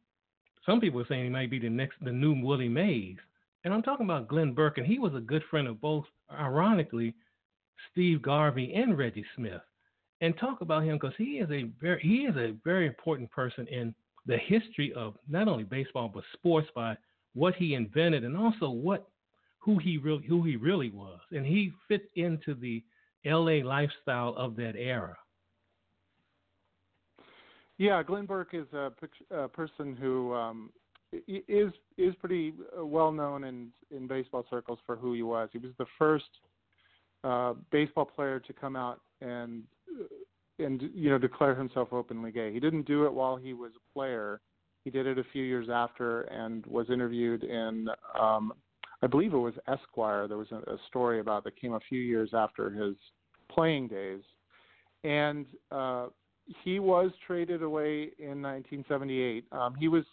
Some 0.66 0.80
people 0.80 1.00
were 1.00 1.06
saying 1.10 1.24
he 1.24 1.30
might 1.30 1.52
be 1.52 1.60
the 1.60 1.70
next, 1.70 1.96
the 2.02 2.12
new 2.12 2.40
Willie 2.42 2.70
Mays, 2.70 3.18
and 3.64 3.74
I'm 3.74 3.82
talking 3.82 4.06
about 4.06 4.28
Glenn 4.28 4.54
Burke, 4.54 4.78
and 4.78 4.88
he 4.88 5.00
was 5.00 5.14
a 5.16 5.20
good 5.20 5.44
friend 5.50 5.68
of 5.68 5.82
both, 5.82 6.06
ironically, 6.32 7.14
Steve 7.92 8.22
Garvey 8.22 8.74
and 8.74 8.98
Reggie 8.98 9.26
Smith. 9.36 9.62
And 10.24 10.38
talk 10.38 10.62
about 10.62 10.86
him 10.86 10.96
because 10.96 11.14
he 11.18 11.40
is 11.40 11.52
a 11.52 11.64
very 11.82 12.02
he 12.02 12.20
is 12.20 12.38
a 12.38 12.56
very 12.64 12.88
important 12.88 13.30
person 13.30 13.68
in 13.68 13.94
the 14.26 14.38
history 14.38 14.94
of 14.94 15.16
not 15.28 15.50
only 15.50 15.66
baseball 15.66 16.10
but 16.14 16.24
sports 16.32 16.70
by 16.74 16.96
what 17.34 17.56
he 17.56 17.74
invented 17.74 18.24
and 18.24 18.38
also 18.38 18.70
what 18.70 19.10
who 19.60 19.78
he 19.80 19.98
really 19.98 20.26
who 20.26 20.42
he 20.42 20.56
really 20.56 20.90
was, 20.92 21.20
and 21.32 21.46
he 21.46 21.74
fit 21.90 22.10
into 22.16 22.54
the 22.54 22.82
L.A. 23.26 23.64
lifestyle 23.64 24.34
of 24.38 24.56
that 24.56 24.78
era. 24.78 25.18
Yeah, 27.78 28.02
Glenn 28.02 28.26
Burke 28.26 28.54
is 28.54 28.68
a, 28.72 28.92
a 29.30 29.50
person 29.50 29.94
who 29.94 30.34
um, 30.34 30.70
is 31.28 31.74
is 31.98 32.16
pretty 32.22 32.54
uh, 32.80 32.86
well 32.86 33.12
known 33.12 33.44
in 33.44 33.74
in 33.92 34.08
baseball 34.08 34.46
circles 34.50 34.80
for 34.86 34.96
who 34.96 35.12
he 35.14 35.22
was. 35.22 35.50
He 35.52 35.58
was 35.58 35.72
the 35.78 35.86
first 36.00 36.30
uh, 37.26 37.56
baseball 37.74 38.06
player 38.06 38.40
to 38.40 38.54
come 38.54 38.78
out 38.78 39.02
and 39.20 39.64
and 40.64 40.90
you 40.94 41.10
know 41.10 41.18
declare 41.18 41.56
himself 41.56 41.90
openly 41.92 42.32
gay. 42.32 42.52
He 42.52 42.60
didn't 42.60 42.88
do 42.88 43.06
it 43.06 43.14
while 43.14 43.36
he 43.36 43.54
was 43.54 43.72
a 43.76 43.94
player. 43.94 44.42
He 44.84 44.90
did 44.90 45.08
it 45.08 45.18
a 45.18 45.24
few 45.32 45.44
years 45.44 45.68
after 45.72 46.22
and 46.24 46.66
was 46.66 46.90
interviewed 46.90 47.44
in 47.44 47.88
um, 48.20 48.54
I 49.02 49.08
believe 49.08 49.34
it 49.34 49.38
was 49.38 49.54
Esquire. 49.68 50.28
There 50.30 50.38
was 50.38 50.52
a, 50.52 50.60
a 50.72 50.78
story 50.88 51.20
about 51.20 51.44
that 51.44 51.60
came 51.60 51.74
a 51.74 51.80
few 51.90 52.00
years 52.00 52.30
after 52.34 52.70
his 52.70 52.96
playing 53.52 53.90
days, 53.90 54.22
and 55.04 55.46
uh, 55.72 56.08
he 56.64 56.80
was 56.80 57.12
traded 57.28 57.64
away 57.64 58.12
in 58.18 58.42
1978. 58.42 59.46
Um, 59.52 59.76
he 59.76 59.90
was 59.90 60.06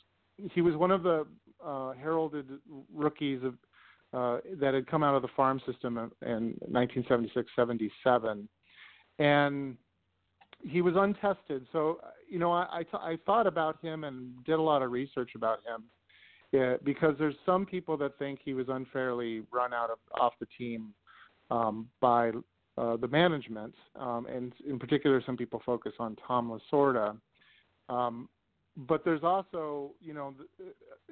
he 0.53 0.61
was 0.61 0.75
one 0.75 0.91
of 0.91 1.03
the 1.05 1.27
uh, 1.65 1.93
heralded 1.93 2.49
rookies 2.93 3.41
of 3.45 3.55
uh, 4.13 4.41
that 4.59 4.75
had 4.75 4.89
come 4.89 5.05
out 5.05 5.15
of 5.15 5.23
the 5.23 5.29
farm 5.37 5.61
system 5.65 6.11
in 6.27 6.55
1976-77, 6.73 8.49
and 9.21 9.77
he 10.62 10.83
was 10.83 10.94
untested. 10.96 11.66
So 11.73 12.01
you 12.29 12.38
know, 12.38 12.53
I, 12.53 12.66
I, 12.70 12.83
th- 12.83 12.94
I 12.94 13.18
thought 13.27 13.46
about 13.46 13.81
him 13.83 14.05
and 14.05 14.33
did 14.44 14.59
a 14.59 14.62
lot 14.62 14.83
of 14.83 14.92
research 14.92 15.33
about 15.35 15.59
him 15.66 15.85
yeah, 16.53 16.77
because 16.85 17.14
there's 17.18 17.37
some 17.46 17.64
people 17.64 17.96
that 17.99 18.18
think 18.18 18.40
he 18.44 18.55
was 18.55 18.66
unfairly 18.68 19.42
run 19.53 19.73
out 19.73 19.90
of 19.90 19.99
off 20.20 20.33
the 20.40 20.46
team 20.59 20.92
um, 21.51 21.88
by 22.01 22.31
uh, 22.77 22.96
the 22.96 23.09
management, 23.09 23.75
um, 23.96 24.27
and 24.27 24.53
in 24.68 24.79
particular, 24.79 25.23
some 25.25 25.37
people 25.37 25.62
focus 25.64 25.92
on 25.99 26.16
Tom 26.27 26.51
Lasorda. 26.51 27.16
Um, 27.88 28.29
but 28.76 29.04
there's 29.04 29.24
also, 29.24 29.90
you 30.00 30.14
know, 30.14 30.33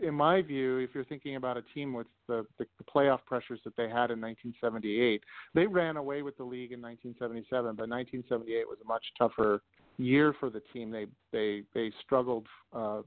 in 0.00 0.14
my 0.14 0.40
view, 0.42 0.78
if 0.78 0.90
you're 0.94 1.04
thinking 1.04 1.36
about 1.36 1.56
a 1.56 1.62
team 1.74 1.92
with 1.92 2.06
the, 2.28 2.46
the, 2.58 2.66
the 2.78 2.84
playoff 2.84 3.18
pressures 3.26 3.60
that 3.64 3.76
they 3.76 3.84
had 3.84 4.10
in 4.10 4.20
1978, 4.20 5.22
they 5.54 5.66
ran 5.66 5.96
away 5.96 6.22
with 6.22 6.36
the 6.36 6.44
league 6.44 6.72
in 6.72 6.80
1977, 6.80 7.74
but 7.76 7.88
1978 7.88 8.66
was 8.66 8.78
a 8.82 8.86
much 8.86 9.04
tougher 9.18 9.62
year 9.98 10.34
for 10.38 10.50
the 10.50 10.62
team. 10.72 10.90
They 10.90 11.06
they 11.32 11.64
they 11.74 11.92
struggled 12.04 12.46
uh, 12.72 13.02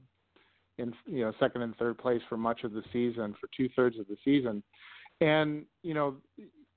in 0.78 0.92
you 1.06 1.24
know 1.24 1.32
second 1.40 1.62
and 1.62 1.74
third 1.76 1.98
place 1.98 2.20
for 2.28 2.36
much 2.36 2.62
of 2.64 2.72
the 2.72 2.82
season, 2.92 3.34
for 3.40 3.48
two 3.56 3.68
thirds 3.74 3.98
of 3.98 4.06
the 4.06 4.16
season, 4.24 4.62
and 5.20 5.64
you 5.82 5.94
know, 5.94 6.16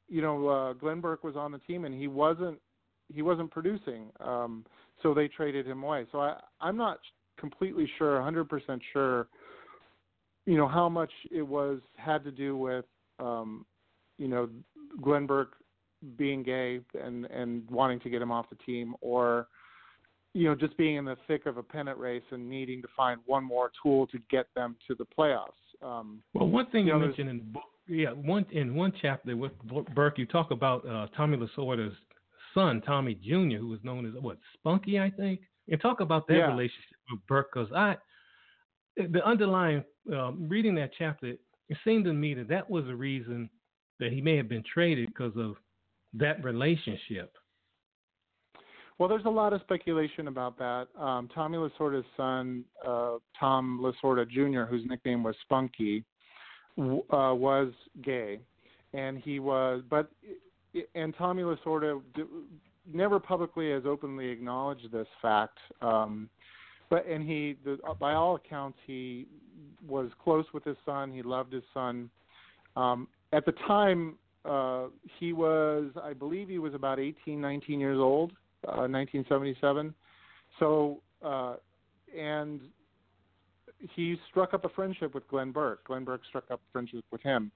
you 0.08 0.22
know, 0.22 0.48
uh, 0.48 0.74
Glenn 0.74 1.02
Burke 1.02 1.24
was 1.24 1.36
on 1.36 1.52
the 1.52 1.60
team 1.60 1.86
and 1.86 1.94
he 1.94 2.08
wasn't 2.08 2.60
he 3.14 3.22
wasn't 3.22 3.52
producing, 3.52 4.10
um, 4.20 4.66
so 5.04 5.14
they 5.14 5.28
traded 5.28 5.68
him 5.68 5.84
away. 5.84 6.06
So 6.12 6.20
I 6.20 6.40
I'm 6.62 6.78
not 6.78 7.00
completely 7.40 7.90
sure, 7.98 8.20
100% 8.20 8.80
sure, 8.94 9.28
you 10.46 10.58
know 10.58 10.68
how 10.68 10.88
much 10.88 11.12
it 11.32 11.42
was 11.42 11.80
had 11.98 12.24
to 12.24 12.32
do 12.32 12.56
with 12.56 12.86
um, 13.20 13.66
you 14.20 14.28
know 14.28 14.48
Glenn 15.02 15.26
Burke 15.26 15.54
being 16.18 16.44
gay 16.44 16.82
and 17.02 17.26
and 17.26 17.68
wanting 17.70 18.00
to 18.02 18.10
get 18.12 18.22
him 18.22 18.32
off 18.32 18.46
the 18.52 18.58
team 18.58 18.96
or 19.02 19.48
you 20.36 20.50
know, 20.50 20.54
just 20.54 20.76
being 20.76 20.98
in 20.98 21.06
the 21.06 21.16
thick 21.28 21.46
of 21.46 21.56
a 21.56 21.64
pennant 21.64 21.98
race 21.98 22.22
and 22.32 22.48
needing 22.48 22.82
to 22.82 22.90
find 22.96 23.22
one 23.26 23.42
more 23.42 23.72
tool 23.82 24.06
to 24.08 24.20
get 24.30 24.48
them 24.54 24.76
to 24.86 24.94
the 24.94 25.06
playoffs. 25.18 25.48
Um, 25.82 26.22
well, 26.34 26.50
one 26.50 26.70
thing 26.72 26.86
you, 26.86 26.94
you 26.94 27.00
know, 27.00 27.06
mentioned 27.08 27.30
in 27.30 27.38
the 27.38 27.44
book, 27.44 27.64
yeah, 27.88 28.10
one 28.10 28.46
in 28.52 28.76
one 28.76 28.92
chapter 29.02 29.38
with 29.38 29.54
Burke, 29.96 30.18
you 30.18 30.26
talk 30.26 30.52
about 30.52 30.86
uh, 30.88 31.08
Tommy 31.16 31.38
Lasorda's 31.38 31.96
son, 32.54 32.82
Tommy 32.86 33.16
Jr., 33.16 33.60
who 33.60 33.70
was 33.70 33.80
known 33.84 34.06
as 34.06 34.22
what 34.22 34.38
Spunky, 34.56 35.00
I 35.00 35.10
think, 35.10 35.40
and 35.70 35.80
talk 35.80 36.02
about 36.02 36.28
their 36.28 36.40
yeah. 36.40 36.48
relationship 36.48 36.95
Burke. 37.28 37.52
Because 37.54 37.72
I, 37.74 37.96
the 38.98 39.26
underlying 39.26 39.84
um, 40.14 40.48
reading 40.48 40.76
that 40.76 40.92
chapter, 40.98 41.28
it 41.28 41.78
seemed 41.84 42.06
to 42.06 42.14
me 42.14 42.34
that 42.36 42.48
that 42.50 42.70
was 42.70 42.86
the 42.86 42.96
reason 42.96 43.50
that 44.00 44.12
he 44.12 44.22
may 44.22 44.36
have 44.38 44.50
been 44.50 44.64
traded 44.72 45.08
because 45.08 45.34
of 45.38 45.56
that 46.14 46.44
relationship. 46.44 47.34
Well, 48.98 49.10
there's 49.10 49.26
a 49.26 49.30
lot 49.30 49.52
of 49.52 49.62
speculation 49.62 50.30
about 50.30 50.58
that. 50.58 50.88
Um, 50.98 51.28
Tommy 51.34 51.58
Lasorda's 51.58 52.06
son, 52.16 52.64
uh, 52.86 53.18
Tom 53.38 53.80
Lasorda 53.82 54.30
Jr., 54.30 54.64
whose 54.64 54.86
nickname 54.86 55.22
was 55.22 55.36
Spunky, 55.42 56.06
w- 56.78 57.04
uh, 57.12 57.34
was 57.34 57.74
gay, 58.04 58.40
and 58.94 59.18
he 59.18 59.40
was, 59.40 59.82
but 59.90 60.10
and 60.94 61.16
Tommy 61.18 61.44
Lasorda 61.44 62.02
d- 62.16 62.24
never 62.92 63.20
publicly 63.20 63.72
has 63.72 63.84
openly 63.86 64.28
acknowledged 64.28 64.90
this 64.92 65.08
fact. 65.22 65.58
Um, 65.82 66.30
but 66.90 67.08
and 67.08 67.24
he, 67.24 67.58
the, 67.64 67.78
by 68.00 68.14
all 68.14 68.36
accounts, 68.36 68.78
he 68.86 69.28
was 69.88 70.10
close 70.24 70.46
with 70.54 70.64
his 70.64 70.78
son. 70.86 71.12
He 71.12 71.22
loved 71.22 71.54
his 71.54 71.64
son. 71.74 72.10
Um, 72.76 73.08
at 73.34 73.46
the 73.46 73.54
time, 73.68 74.16
uh, 74.44 74.88
he 75.20 75.34
was, 75.34 75.92
I 76.02 76.14
believe, 76.14 76.50
he 76.50 76.60
was 76.60 76.74
about 76.74 77.00
18, 77.00 77.40
19 77.40 77.80
years 77.80 77.98
old 77.98 78.32
1977. 78.64 79.88
Uh, 79.88 79.92
so, 80.60 81.02
uh, 81.24 81.56
and 82.18 82.62
he 83.96 84.16
struck 84.30 84.54
up 84.54 84.66
a 84.66 84.70
friendship 84.70 85.14
with 85.14 85.28
Glenn 85.28 85.52
Burke. 85.52 85.84
Glenn 85.86 86.04
Burke 86.04 86.22
struck 86.28 86.46
up 86.52 86.62
friendship 86.72 87.04
with 87.12 87.22
him. 87.22 87.52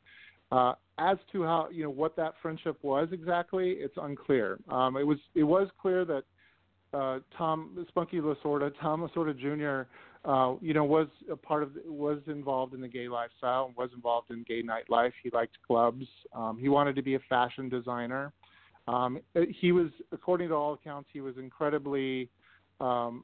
Uh, 0.52 0.74
as 0.98 1.18
to 1.32 1.44
how 1.44 1.68
you 1.72 1.84
know 1.84 1.89
what 1.89 2.15
that 2.15 2.34
friendship 2.42 2.78
was 2.82 3.08
exactly, 3.12 3.72
it's 3.72 3.94
unclear. 4.02 4.58
Um, 4.70 4.98
it 4.98 5.06
was 5.06 5.20
it 5.36 5.44
was 5.44 5.68
clear 5.80 6.06
that 6.06 6.24
uh, 6.93 7.19
Tom 7.38 7.86
Spunky 7.89 8.17
Lasorda, 8.17 8.71
Tom 8.82 9.08
Lasorda 9.08 9.38
Jr. 9.38 9.88
Uh, 10.30 10.56
you 10.62 10.73
know 10.73 10.84
was 10.84 11.08
a 11.32 11.36
part 11.36 11.63
of 11.63 11.71
was 11.86 12.19
involved 12.28 12.73
in 12.73 12.82
the 12.82 12.88
gay 12.88 13.08
lifestyle, 13.08 13.65
and 13.67 13.75
was 13.75 13.89
involved 13.93 14.32
in 14.32 14.43
gay 14.43 14.62
nightlife. 14.62 15.13
He 15.23 15.30
liked 15.30 15.58
clubs. 15.65 16.06
Um, 16.34 16.58
he 16.60 16.67
wanted 16.67 16.95
to 16.95 17.02
be 17.02 17.15
a 17.15 17.19
fashion 17.30 17.69
designer. 17.69 18.34
Um, 18.88 19.19
he 19.52 19.71
was, 19.71 19.89
according 20.12 20.49
to 20.49 20.56
all 20.56 20.73
accounts, 20.73 21.10
he 21.13 21.21
was 21.21 21.38
incredibly 21.38 22.28
um, 22.82 23.23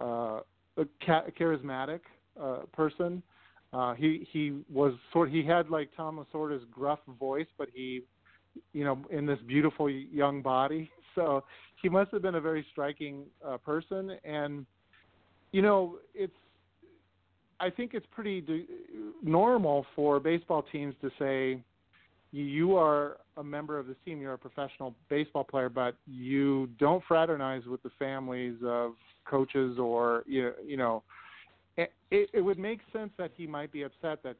uh, 0.00 0.40
a 0.76 0.84
charismatic 1.06 2.00
uh, 2.40 2.60
person. 2.72 3.22
Uh, 3.72 3.94
he 3.94 4.26
he 4.30 4.52
was 4.72 4.92
sort 5.12 5.30
he 5.30 5.44
had 5.44 5.70
like 5.70 5.88
Tom 5.96 6.18
Lasorda's 6.18 6.64
gruff 6.70 6.98
voice, 7.18 7.46
but 7.56 7.68
he, 7.72 8.02
you 8.72 8.84
know, 8.84 8.98
in 9.10 9.24
this 9.24 9.38
beautiful 9.46 9.88
young 9.88 10.42
body. 10.42 10.90
So 11.14 11.44
he 11.82 11.88
must 11.88 12.10
have 12.12 12.22
been 12.22 12.36
a 12.36 12.40
very 12.40 12.64
striking 12.72 13.24
uh, 13.46 13.58
person, 13.58 14.18
and 14.24 14.66
you 15.52 15.62
know, 15.62 15.98
it's. 16.14 16.32
I 17.60 17.70
think 17.70 17.94
it's 17.94 18.06
pretty 18.10 18.40
de- 18.40 18.66
normal 19.22 19.86
for 19.94 20.18
baseball 20.18 20.64
teams 20.72 20.94
to 21.00 21.10
say, 21.20 21.62
you 22.32 22.76
are 22.76 23.18
a 23.36 23.44
member 23.44 23.78
of 23.78 23.86
this 23.86 23.96
team, 24.04 24.20
you're 24.20 24.34
a 24.34 24.38
professional 24.38 24.92
baseball 25.08 25.44
player, 25.44 25.68
but 25.68 25.94
you 26.04 26.68
don't 26.80 27.02
fraternize 27.06 27.64
with 27.64 27.80
the 27.84 27.92
families 27.96 28.56
of 28.64 28.94
coaches 29.24 29.78
or 29.78 30.24
you 30.26 30.76
know 30.76 31.02
it, 31.76 32.30
it 32.32 32.40
would 32.40 32.58
make 32.58 32.80
sense 32.92 33.10
that 33.18 33.32
he 33.36 33.46
might 33.46 33.72
be 33.72 33.82
upset 33.82 34.22
that 34.22 34.36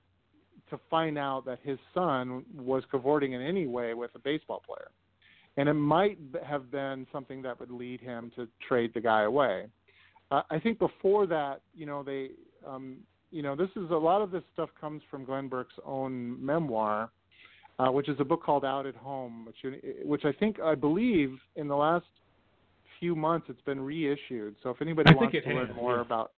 to 0.71 0.79
find 0.89 1.19
out 1.19 1.45
that 1.45 1.59
his 1.63 1.79
son 1.93 2.45
was 2.57 2.83
cavorting 2.91 3.33
in 3.33 3.43
any 3.43 3.67
way 3.67 3.95
with 3.95 4.11
a 4.15 4.19
baseball 4.19 4.63
player. 4.67 4.91
And 5.57 5.69
it 5.69 5.75
might 5.75 6.19
have 6.45 6.71
been 6.71 7.07
something 7.13 7.43
that 7.43 7.59
would 7.61 7.71
lead 7.71 8.01
him 8.01 8.33
to 8.37 8.49
trade 8.67 8.93
the 8.93 9.01
guy 9.01 9.23
away. 9.23 9.67
Uh, 10.31 10.43
I 10.51 10.59
think 10.59 10.79
before 10.79 11.27
that, 11.29 11.61
you 11.75 11.87
know, 11.87 12.03
they, 12.03 12.31
um, 12.67 12.97
you 13.31 13.43
know, 13.43 13.55
this 13.55 13.71
is 13.77 13.91
a 13.91 13.95
lot 13.95 14.21
of 14.21 14.31
this 14.31 14.43
stuff 14.53 14.71
comes 14.81 15.03
from 15.11 15.25
Glenn 15.25 15.49
Burke's 15.49 15.75
own 15.85 16.45
memoir, 16.45 17.11
uh, 17.79 17.91
which 17.91 18.09
is 18.09 18.17
a 18.19 18.25
book 18.25 18.43
called 18.43 18.65
Out 18.65 18.87
at 18.87 18.97
Home, 18.97 19.47
which, 19.47 19.75
which 20.05 20.25
I 20.25 20.33
think, 20.33 20.59
I 20.61 20.75
believe, 20.75 21.37
in 21.57 21.69
the 21.69 21.77
last 21.77 22.07
few 22.99 23.15
months 23.15 23.47
it's 23.49 23.61
been 23.63 23.81
reissued. 23.81 24.57
So 24.63 24.71
if 24.71 24.81
anybody 24.81 25.11
I 25.11 25.15
wants 25.15 25.37
to 25.45 25.55
learn 25.55 25.67
has, 25.69 25.77
more 25.77 25.97
yeah. 25.97 26.01
about 26.01 26.33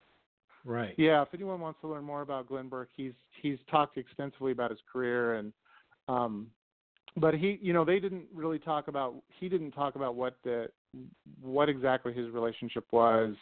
Right. 0.67 0.95
Yeah, 0.97 1.23
if 1.23 1.29
anyone 1.33 1.61
wants 1.61 1.81
to 1.83 1.87
learn 1.87 2.03
more 2.03 2.23
about 2.23 2.49
Glenn 2.49 2.69
Burke, 2.69 2.89
he's 2.97 3.13
he's 3.41 3.59
talked 3.71 3.97
extensively 3.97 4.51
about 4.51 4.71
his 4.71 4.81
career 4.93 5.35
and 5.35 5.53
um 6.09 6.49
but 7.17 7.35
he 7.35 7.59
you 7.63 7.73
know 7.73 7.85
they 7.85 7.99
didn't 7.99 8.25
really 8.35 8.59
talk 8.59 8.89
about 8.89 9.15
he 9.39 9.49
didn't 9.49 9.73
talk 9.73 9.97
about 9.97 10.15
what 10.15 10.37
the 10.45 10.69
what 11.43 11.69
exactly 11.69 12.13
his 12.13 12.31
relationship 12.31 12.85
was 12.93 13.35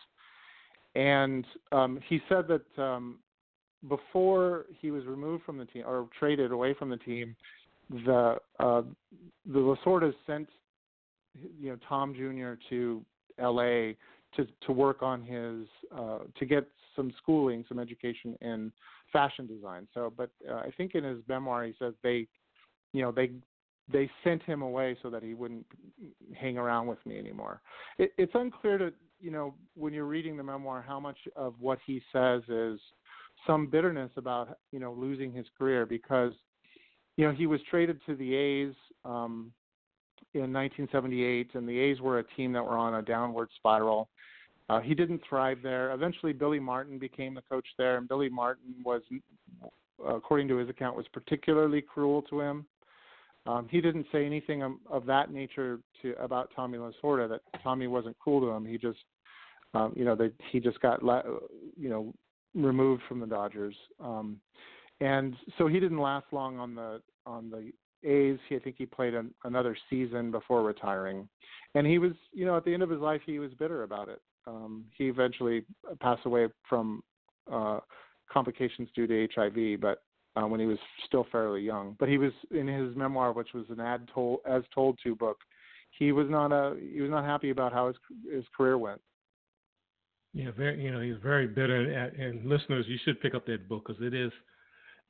and 0.95 1.45
um 1.73 1.99
he 2.09 2.21
said 2.29 2.47
that 2.49 2.83
um 2.83 3.19
before 3.89 4.67
he 4.81 4.91
was 4.91 5.05
removed 5.05 5.45
from 5.45 5.59
the 5.59 5.67
team 5.67 5.85
or 5.87 6.09
traded 6.19 6.53
away 6.53 6.75
from 6.75 6.89
the 6.89 6.97
team 6.99 7.37
the 7.91 8.37
uh 8.61 8.83
the 9.47 9.59
Lasordas 9.59 10.15
sent 10.27 10.49
you 11.61 11.71
know 11.71 11.79
Tom 11.89 12.15
Jr. 12.15 12.55
to 12.71 13.05
LA 13.41 13.93
to 14.37 14.47
to 14.67 14.73
work 14.73 15.03
on 15.03 15.23
his 15.23 15.67
uh, 15.97 16.21
to 16.39 16.47
get 16.47 16.67
some 16.97 17.13
schooling, 17.23 17.65
some 17.69 17.79
education 17.79 18.37
in 18.41 18.73
fashion 19.13 19.47
design. 19.47 19.87
So, 19.95 20.13
but 20.17 20.31
uh, 20.49 20.57
I 20.57 20.71
think 20.77 20.95
in 20.95 21.05
his 21.05 21.19
memoir 21.29 21.65
he 21.65 21.75
says 21.79 21.95
they, 22.03 22.27
you 22.93 23.03
know, 23.03 23.13
they 23.13 23.31
they 23.93 24.11
sent 24.23 24.43
him 24.43 24.63
away 24.63 24.97
so 25.03 25.11
that 25.11 25.23
he 25.23 25.35
wouldn't 25.35 25.67
hang 26.35 26.57
around 26.57 26.87
with 26.87 27.05
me 27.05 27.19
anymore. 27.19 27.61
It, 27.99 28.13
it's 28.17 28.33
unclear 28.35 28.79
to 28.79 28.93
you 29.21 29.31
know 29.31 29.55
when 29.75 29.93
you're 29.93 30.05
reading 30.05 30.37
the 30.37 30.43
memoir 30.43 30.85
how 30.87 31.01
much 31.01 31.19
of 31.37 31.55
what 31.61 31.79
he 31.87 32.03
says 32.13 32.43
is 32.49 32.79
some 33.47 33.67
bitterness 33.67 34.11
about 34.17 34.59
you 34.73 34.79
know 34.79 34.93
losing 34.93 35.33
his 35.33 35.47
career 35.59 35.87
because 35.87 36.33
you 37.17 37.27
know 37.27 37.33
he 37.33 37.47
was 37.47 37.61
traded 37.71 38.01
to 38.07 38.17
the 38.17 38.35
A's 38.35 38.75
um, 39.05 39.53
in 40.35 40.53
1978, 40.53 41.55
and 41.55 41.69
the 41.69 41.79
A's 41.79 42.01
were 42.01 42.19
a 42.19 42.25
team 42.37 42.53
that 42.53 42.65
were 42.65 42.77
on 42.77 42.95
a 42.95 43.03
downward 43.03 43.49
spiral. 43.57 44.09
Uh, 44.69 44.81
he 44.81 44.95
didn't 44.95 45.21
thrive 45.29 45.59
there. 45.63 45.93
Eventually, 45.93 46.33
Billy 46.33 46.59
Martin 46.59 46.99
became 46.99 47.35
the 47.35 47.43
coach 47.43 47.67
there, 47.79 47.99
and 47.99 48.09
Billy 48.09 48.29
Martin 48.29 48.75
was, 48.85 49.03
according 50.07 50.49
to 50.49 50.57
his 50.57 50.69
account, 50.69 50.97
was 50.97 51.07
particularly 51.13 51.83
cruel 51.83 52.23
to 52.23 52.41
him. 52.41 52.67
Um, 53.47 53.69
he 53.71 53.81
didn't 53.81 54.07
say 54.11 54.25
anything 54.25 54.63
of, 54.63 54.73
of 54.91 55.05
that 55.07 55.31
nature 55.31 55.81
to 56.03 56.15
about 56.23 56.51
Tommy 56.57 56.79
Lasorda 56.79 57.29
that 57.29 57.41
Tommy 57.63 57.87
wasn't 57.87 58.17
cool 58.23 58.41
to 58.41 58.49
him. 58.49 58.65
He 58.65 58.79
just, 58.79 58.99
um, 59.75 59.93
you 59.97 60.05
know, 60.05 60.15
that 60.17 60.33
he 60.51 60.61
just 60.61 60.81
got, 60.81 61.03
you 61.03 61.89
know, 61.89 62.15
removed 62.55 63.03
from 63.09 63.21
the 63.21 63.27
Dodgers, 63.27 63.75
um, 64.01 64.39
and 65.01 65.35
so 65.59 65.67
he 65.67 65.81
didn't 65.81 65.99
last 65.99 66.27
long 66.33 66.59
on 66.59 66.75
the 66.75 67.03
on 67.27 67.51
the 67.51 67.73
A's. 68.09 68.39
He, 68.49 68.57
I 68.57 68.61
think 68.61 68.77
he 68.79 68.87
played 68.87 69.15
an, 69.15 69.35
another 69.45 69.77
season 69.91 70.31
before 70.31 70.63
retiring, 70.63 71.29
and 71.75 71.87
he 71.87 71.99
was, 71.99 72.13
you 72.33 72.47
know, 72.47 72.57
at 72.57 72.65
the 72.65 72.73
end 72.73 72.83
of 72.83 72.91
his 72.91 73.01
life, 73.01 73.21
he 73.27 73.39
was 73.41 73.53
bitter 73.59 73.83
about 73.83 74.09
it. 74.09 74.23
Um, 74.47 74.85
he 74.97 75.09
eventually 75.09 75.65
passed 76.01 76.25
away 76.25 76.47
from 76.69 77.03
uh, 77.51 77.81
complications 78.31 78.89
due 78.95 79.07
to 79.07 79.29
HIV, 79.35 79.81
but 79.81 80.04
uh, 80.37 80.47
when 80.47 80.61
he 80.61 80.67
was 80.67 80.79
still 81.07 81.27
fairly 81.31 81.63
young. 81.63 81.97
But 81.99 82.09
he 82.09 82.19
was 82.19 82.33
in 82.51 82.67
his 82.67 82.95
memoir, 82.97 83.33
which 83.33 83.53
was 83.55 83.65
an 83.71 83.81
ad 83.81 84.09
told 84.13 84.41
as 84.47 84.63
told 84.75 84.99
to 85.05 85.15
book. 85.15 85.39
He 85.99 86.13
was 86.13 86.27
not 86.29 86.53
a 86.53 86.77
he 86.93 87.01
was 87.01 87.11
not 87.11 87.25
happy 87.25 87.51
about 87.51 87.73
how 87.73 87.89
his 87.89 87.97
his 88.33 88.45
career 88.57 88.79
went. 88.79 89.01
Yeah, 90.33 90.51
very. 90.57 90.83
You 90.83 90.91
know, 90.91 91.01
he's 91.01 91.23
very 91.23 91.47
bitter. 91.47 91.91
And, 91.93 92.17
and 92.21 92.47
listeners, 92.47 92.87
you 92.89 92.99
should 93.05 93.21
pick 93.21 93.35
up 93.35 93.47
that 93.47 93.69
book 93.69 93.85
because 93.87 94.03
it 94.03 94.15
is. 94.15 94.33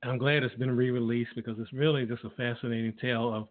I'm 0.03 0.19
glad 0.19 0.43
it's 0.43 0.55
been 0.57 0.77
re-released 0.77 1.31
because 1.35 1.57
it's 1.59 1.73
really 1.73 2.05
just 2.05 2.25
a 2.25 2.31
fascinating 2.31 2.93
tale 3.01 3.33
of, 3.33 3.49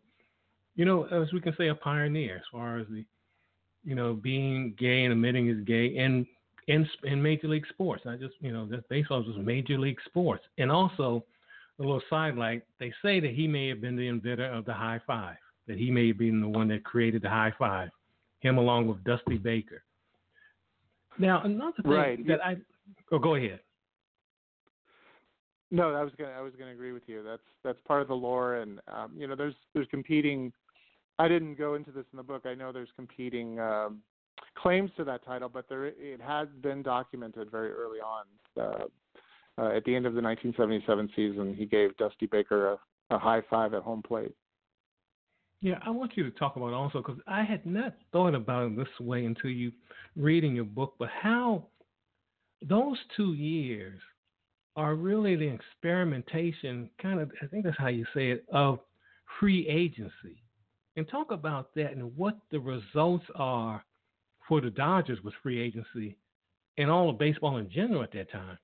you 0.76 0.86
know, 0.86 1.06
as 1.06 1.34
we 1.34 1.42
can 1.42 1.56
say, 1.58 1.70
a 1.70 1.76
pioneer 1.76 2.36
as 2.36 2.44
far 2.52 2.78
as 2.78 2.86
the 2.92 3.04
you 3.84 3.96
know, 3.96 4.14
being 4.14 4.76
gay 4.78 5.04
and 5.04 5.12
admitting 5.12 5.50
is 5.50 5.64
gay 5.66 5.88
in 5.88 6.26
in 6.68 6.88
in 7.04 7.22
major 7.22 7.48
league 7.48 7.68
sports. 7.68 8.04
Not 8.06 8.20
just 8.20 8.36
you 8.40 8.52
know, 8.52 8.68
just 8.70 8.88
baseball 8.90 9.22
is 9.22 9.28
just 9.28 9.40
major 9.40 9.78
league 9.78 10.00
sports. 10.06 10.44
And 10.58 10.72
also, 10.72 11.26
a 11.84 11.88
little 11.88 12.02
sidelight, 12.10 12.64
they 12.80 12.94
say 13.02 13.20
that 13.20 13.32
he 13.32 13.48
may 13.48 13.68
have 13.68 13.82
been 13.82 13.96
the 13.96 14.08
inventor 14.08 14.52
of 14.52 14.66
the 14.66 14.74
high 14.74 15.00
five. 15.06 15.38
That 15.68 15.78
he 15.78 15.90
may 15.90 16.08
have 16.08 16.18
been 16.18 16.42
the 16.42 16.48
one 16.48 16.68
that 16.70 16.84
created 16.84 17.22
the 17.22 17.30
high 17.30 17.54
five. 17.58 17.90
Him 18.40 18.58
along 18.58 18.88
with 18.88 19.04
Dusty 19.04 19.38
Baker. 19.38 19.84
Now 21.18 21.42
another 21.44 21.82
thing 21.82 21.92
right. 21.92 22.28
that 22.28 22.44
I 22.44 22.58
oh 23.12 23.20
go 23.20 23.36
ahead. 23.36 23.60
No, 25.72 25.94
I 25.94 26.04
was 26.04 26.14
gonna 26.18 26.32
I 26.32 26.42
was 26.42 26.54
gonna 26.58 26.72
agree 26.72 26.92
with 26.92 27.04
you. 27.08 27.24
That's 27.24 27.42
that's 27.64 27.80
part 27.88 28.02
of 28.02 28.08
the 28.08 28.16
lore, 28.16 28.58
and 28.58 28.80
um, 28.88 29.14
you 29.18 29.28
know, 29.28 29.36
there's 29.36 29.56
there's 29.74 29.88
competing 29.90 30.52
I 31.20 31.28
didn't 31.28 31.56
go 31.56 31.76
into 31.76 31.92
this 31.92 32.06
in 32.12 32.18
the 32.18 32.24
book. 32.24 32.46
I 32.46 32.56
know 32.56 32.72
there's 32.72 32.92
competing 32.96 33.60
um, 33.60 34.02
claims 34.56 34.92
to 34.98 35.04
that 35.04 35.24
title, 35.26 35.50
but 35.50 35.70
there 35.70 35.86
it 35.86 36.22
has 36.22 36.48
been 36.62 36.82
documented 36.82 37.52
very 37.52 37.72
early 37.72 38.00
on. 38.00 38.26
Uh, 38.60 38.86
uh, 39.58 39.68
at 39.68 39.84
the 39.86 39.96
end 39.96 40.06
of 40.06 40.14
the 40.14 40.22
1977 40.22 41.10
season, 41.16 41.56
he 41.56 41.66
gave 41.66 41.96
Dusty 41.98 42.26
Baker 42.26 42.74
a, 42.74 42.80
a 43.16 43.20
high 43.20 43.42
five 43.50 43.74
at 43.74 43.84
home 43.84 44.02
plate. 44.02 44.34
Yeah, 45.62 45.80
I 45.86 45.92
want 45.92 46.18
you 46.18 46.24
to 46.24 46.32
talk 46.32 46.58
about 46.58 46.74
also 46.74 47.00
because 47.00 47.22
I 47.26 47.44
had 47.44 47.66
not 47.66 47.96
thought 48.12 48.36
about 48.36 48.72
it 48.72 48.78
this 48.78 49.00
way 49.00 49.26
until 49.26 49.50
you 49.50 49.72
reading 50.18 50.56
your 50.56 50.66
book, 50.66 50.96
but 51.00 51.10
how 51.10 51.68
those 52.62 52.98
two 53.16 53.34
years 53.34 54.02
are 54.76 54.96
really 54.96 55.36
the 55.36 55.48
experimentation, 55.48 56.90
kind 57.02 57.20
of, 57.20 57.32
I 57.42 57.46
think 57.48 57.64
that's 57.64 57.78
how 57.78 57.88
you 57.88 58.06
say 58.14 58.32
it, 58.32 58.46
of 58.52 58.80
free 59.40 59.68
agency 59.68 60.44
and 60.96 61.08
talk 61.08 61.32
about 61.32 61.74
that 61.76 61.92
and 61.92 62.16
what 62.18 62.38
the 62.52 62.60
results 62.60 63.26
are 63.36 63.84
for 64.48 64.62
the 64.62 64.70
Dodgers 64.70 65.20
with 65.24 65.34
free 65.42 65.62
agency 65.62 66.18
and 66.78 66.90
all 66.90 67.10
of 67.10 67.18
baseball 67.18 67.58
in 67.58 67.70
general 67.70 68.04
at 68.04 68.12
that 68.14 68.32
time. 68.32 68.58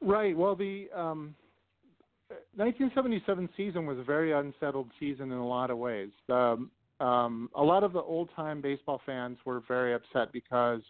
Right. 0.00 0.36
Well, 0.36 0.54
the 0.54 0.88
um, 0.94 1.34
1977 2.54 3.48
season 3.56 3.86
was 3.86 3.98
a 3.98 4.02
very 4.02 4.32
unsettled 4.32 4.90
season 4.98 5.32
in 5.32 5.38
a 5.38 5.46
lot 5.46 5.70
of 5.70 5.78
ways. 5.78 6.10
Um, 6.28 6.70
um, 7.00 7.50
a 7.54 7.62
lot 7.62 7.84
of 7.84 7.92
the 7.92 8.00
old 8.00 8.30
time 8.34 8.60
baseball 8.60 9.00
fans 9.04 9.38
were 9.44 9.62
very 9.68 9.94
upset 9.94 10.32
because 10.32 10.80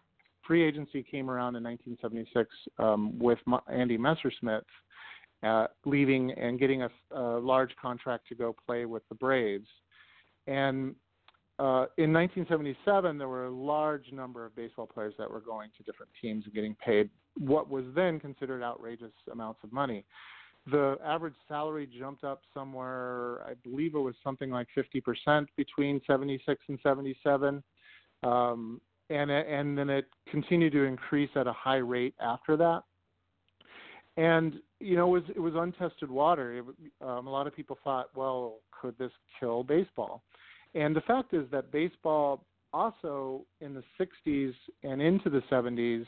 free 0.47 0.63
agency 0.63 1.03
came 1.03 1.29
around 1.29 1.57
in 1.57 1.65
1976 1.65 2.49
um, 2.79 3.19
with 3.19 3.39
Andy 3.73 3.99
Messersmith 3.99 4.63
uh, 5.43 5.67
leaving 5.85 6.31
and 6.33 6.59
getting 6.59 6.83
a, 6.83 6.91
a, 7.11 7.39
large 7.39 7.71
contract 7.81 8.29
to 8.29 8.35
go 8.35 8.55
play 8.67 8.85
with 8.85 9.03
the 9.09 9.15
Braves. 9.15 9.69
And 10.47 10.95
uh, 11.59 11.87
in 11.99 12.13
1977, 12.13 13.19
there 13.19 13.29
were 13.29 13.47
a 13.47 13.51
large 13.51 14.13
number 14.13 14.47
of 14.47 14.55
baseball 14.55 14.87
players 14.87 15.15
that 15.19 15.31
were 15.31 15.41
going 15.41 15.71
to 15.77 15.83
different 15.83 16.13
teams 16.21 16.45
and 16.45 16.55
getting 16.55 16.77
paid 16.77 17.11
what 17.39 17.71
was 17.71 17.85
then 17.95 18.19
considered 18.21 18.63
outrageous 18.63 19.13
amounts 19.33 19.61
of 19.63 19.73
money. 19.73 20.05
the 20.71 20.97
average 21.05 21.35
salary 21.47 21.87
jumped 21.87 22.25
up 22.25 22.43
somewhere. 22.53 23.41
I 23.47 23.55
believe 23.63 23.95
it 23.95 24.01
was 24.01 24.17
something 24.25 24.51
like 24.51 24.67
50% 24.77 25.47
between 25.57 26.01
76 26.07 26.61
and 26.69 26.79
77, 26.83 27.63
um, 28.25 28.81
and 29.09 29.31
and 29.31 29.79
then 29.79 29.89
it 29.89 30.07
continued 30.29 30.73
to 30.73 30.83
increase 30.83 31.31
at 31.37 31.47
a 31.47 31.53
high 31.53 31.77
rate 31.77 32.15
after 32.21 32.57
that. 32.57 32.83
And 34.17 34.55
you 34.81 34.97
know, 34.97 35.07
it 35.15 35.21
was 35.21 35.31
it 35.37 35.41
was 35.41 35.55
untested 35.55 36.11
water. 36.11 36.59
It, 36.59 36.65
um, 37.01 37.27
a 37.29 37.31
lot 37.31 37.47
of 37.47 37.55
people 37.55 37.79
thought, 37.85 38.09
well, 38.17 38.57
could 38.73 38.99
this 38.99 39.13
kill 39.39 39.63
baseball? 39.63 40.23
And 40.75 40.97
the 40.97 41.01
fact 41.03 41.33
is 41.33 41.45
that 41.53 41.71
baseball 41.71 42.45
also 42.73 43.47
in 43.61 43.73
the 43.73 43.85
60s 43.99 44.53
and 44.83 45.01
into 45.01 45.31
the 45.31 45.43
70s 45.51 46.05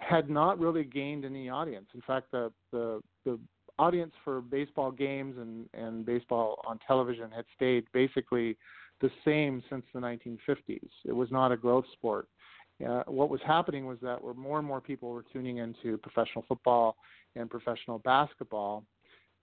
had 0.00 0.28
not 0.28 0.58
really 0.58 0.84
gained 0.84 1.24
any 1.24 1.48
audience. 1.48 1.86
In 1.94 2.00
fact, 2.02 2.30
the 2.32 2.52
the, 2.72 3.00
the 3.24 3.38
audience 3.78 4.12
for 4.24 4.40
baseball 4.40 4.90
games 4.90 5.36
and, 5.38 5.68
and 5.74 6.06
baseball 6.06 6.62
on 6.66 6.78
television 6.86 7.30
had 7.30 7.44
stayed 7.54 7.84
basically 7.92 8.56
the 9.00 9.10
same 9.24 9.62
since 9.68 9.84
the 9.92 10.00
1950s. 10.00 10.88
It 11.04 11.12
was 11.12 11.30
not 11.30 11.52
a 11.52 11.56
growth 11.56 11.84
sport. 11.92 12.28
Uh, 12.86 13.02
what 13.06 13.30
was 13.30 13.40
happening 13.46 13.86
was 13.86 13.98
that 14.02 14.18
more 14.36 14.58
and 14.58 14.66
more 14.66 14.80
people 14.80 15.10
were 15.10 15.24
tuning 15.32 15.58
into 15.58 15.98
professional 15.98 16.44
football 16.46 16.96
and 17.34 17.50
professional 17.50 17.98
basketball, 18.00 18.84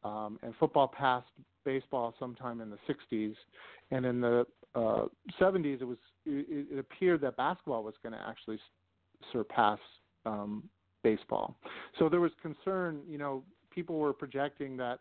um, 0.04 0.38
and 0.44 0.54
football 0.60 0.88
passed 0.88 1.28
baseball 1.66 2.14
sometime 2.20 2.62
in 2.62 2.70
the 2.70 2.78
60s, 2.88 3.36
and 3.92 4.06
in 4.06 4.22
the 4.22 4.46
uh, 4.76 5.06
70s 5.40 5.82
it 5.82 5.86
was 5.86 5.98
it, 6.26 6.68
it 6.72 6.80
appeared 6.80 7.22
that 7.22 7.38
basketball 7.38 7.84
was 7.84 7.94
going 8.04 8.14
to 8.14 8.28
actually 8.28 8.60
surpass 9.32 9.80
um, 10.26 10.64
baseball. 11.04 11.56
So 12.00 12.10
there 12.10 12.22
was 12.22 12.32
concern, 12.42 13.02
you 13.08 13.18
know, 13.18 13.44
people 13.72 13.98
were 13.98 14.14
projecting 14.14 14.78
that, 14.78 15.00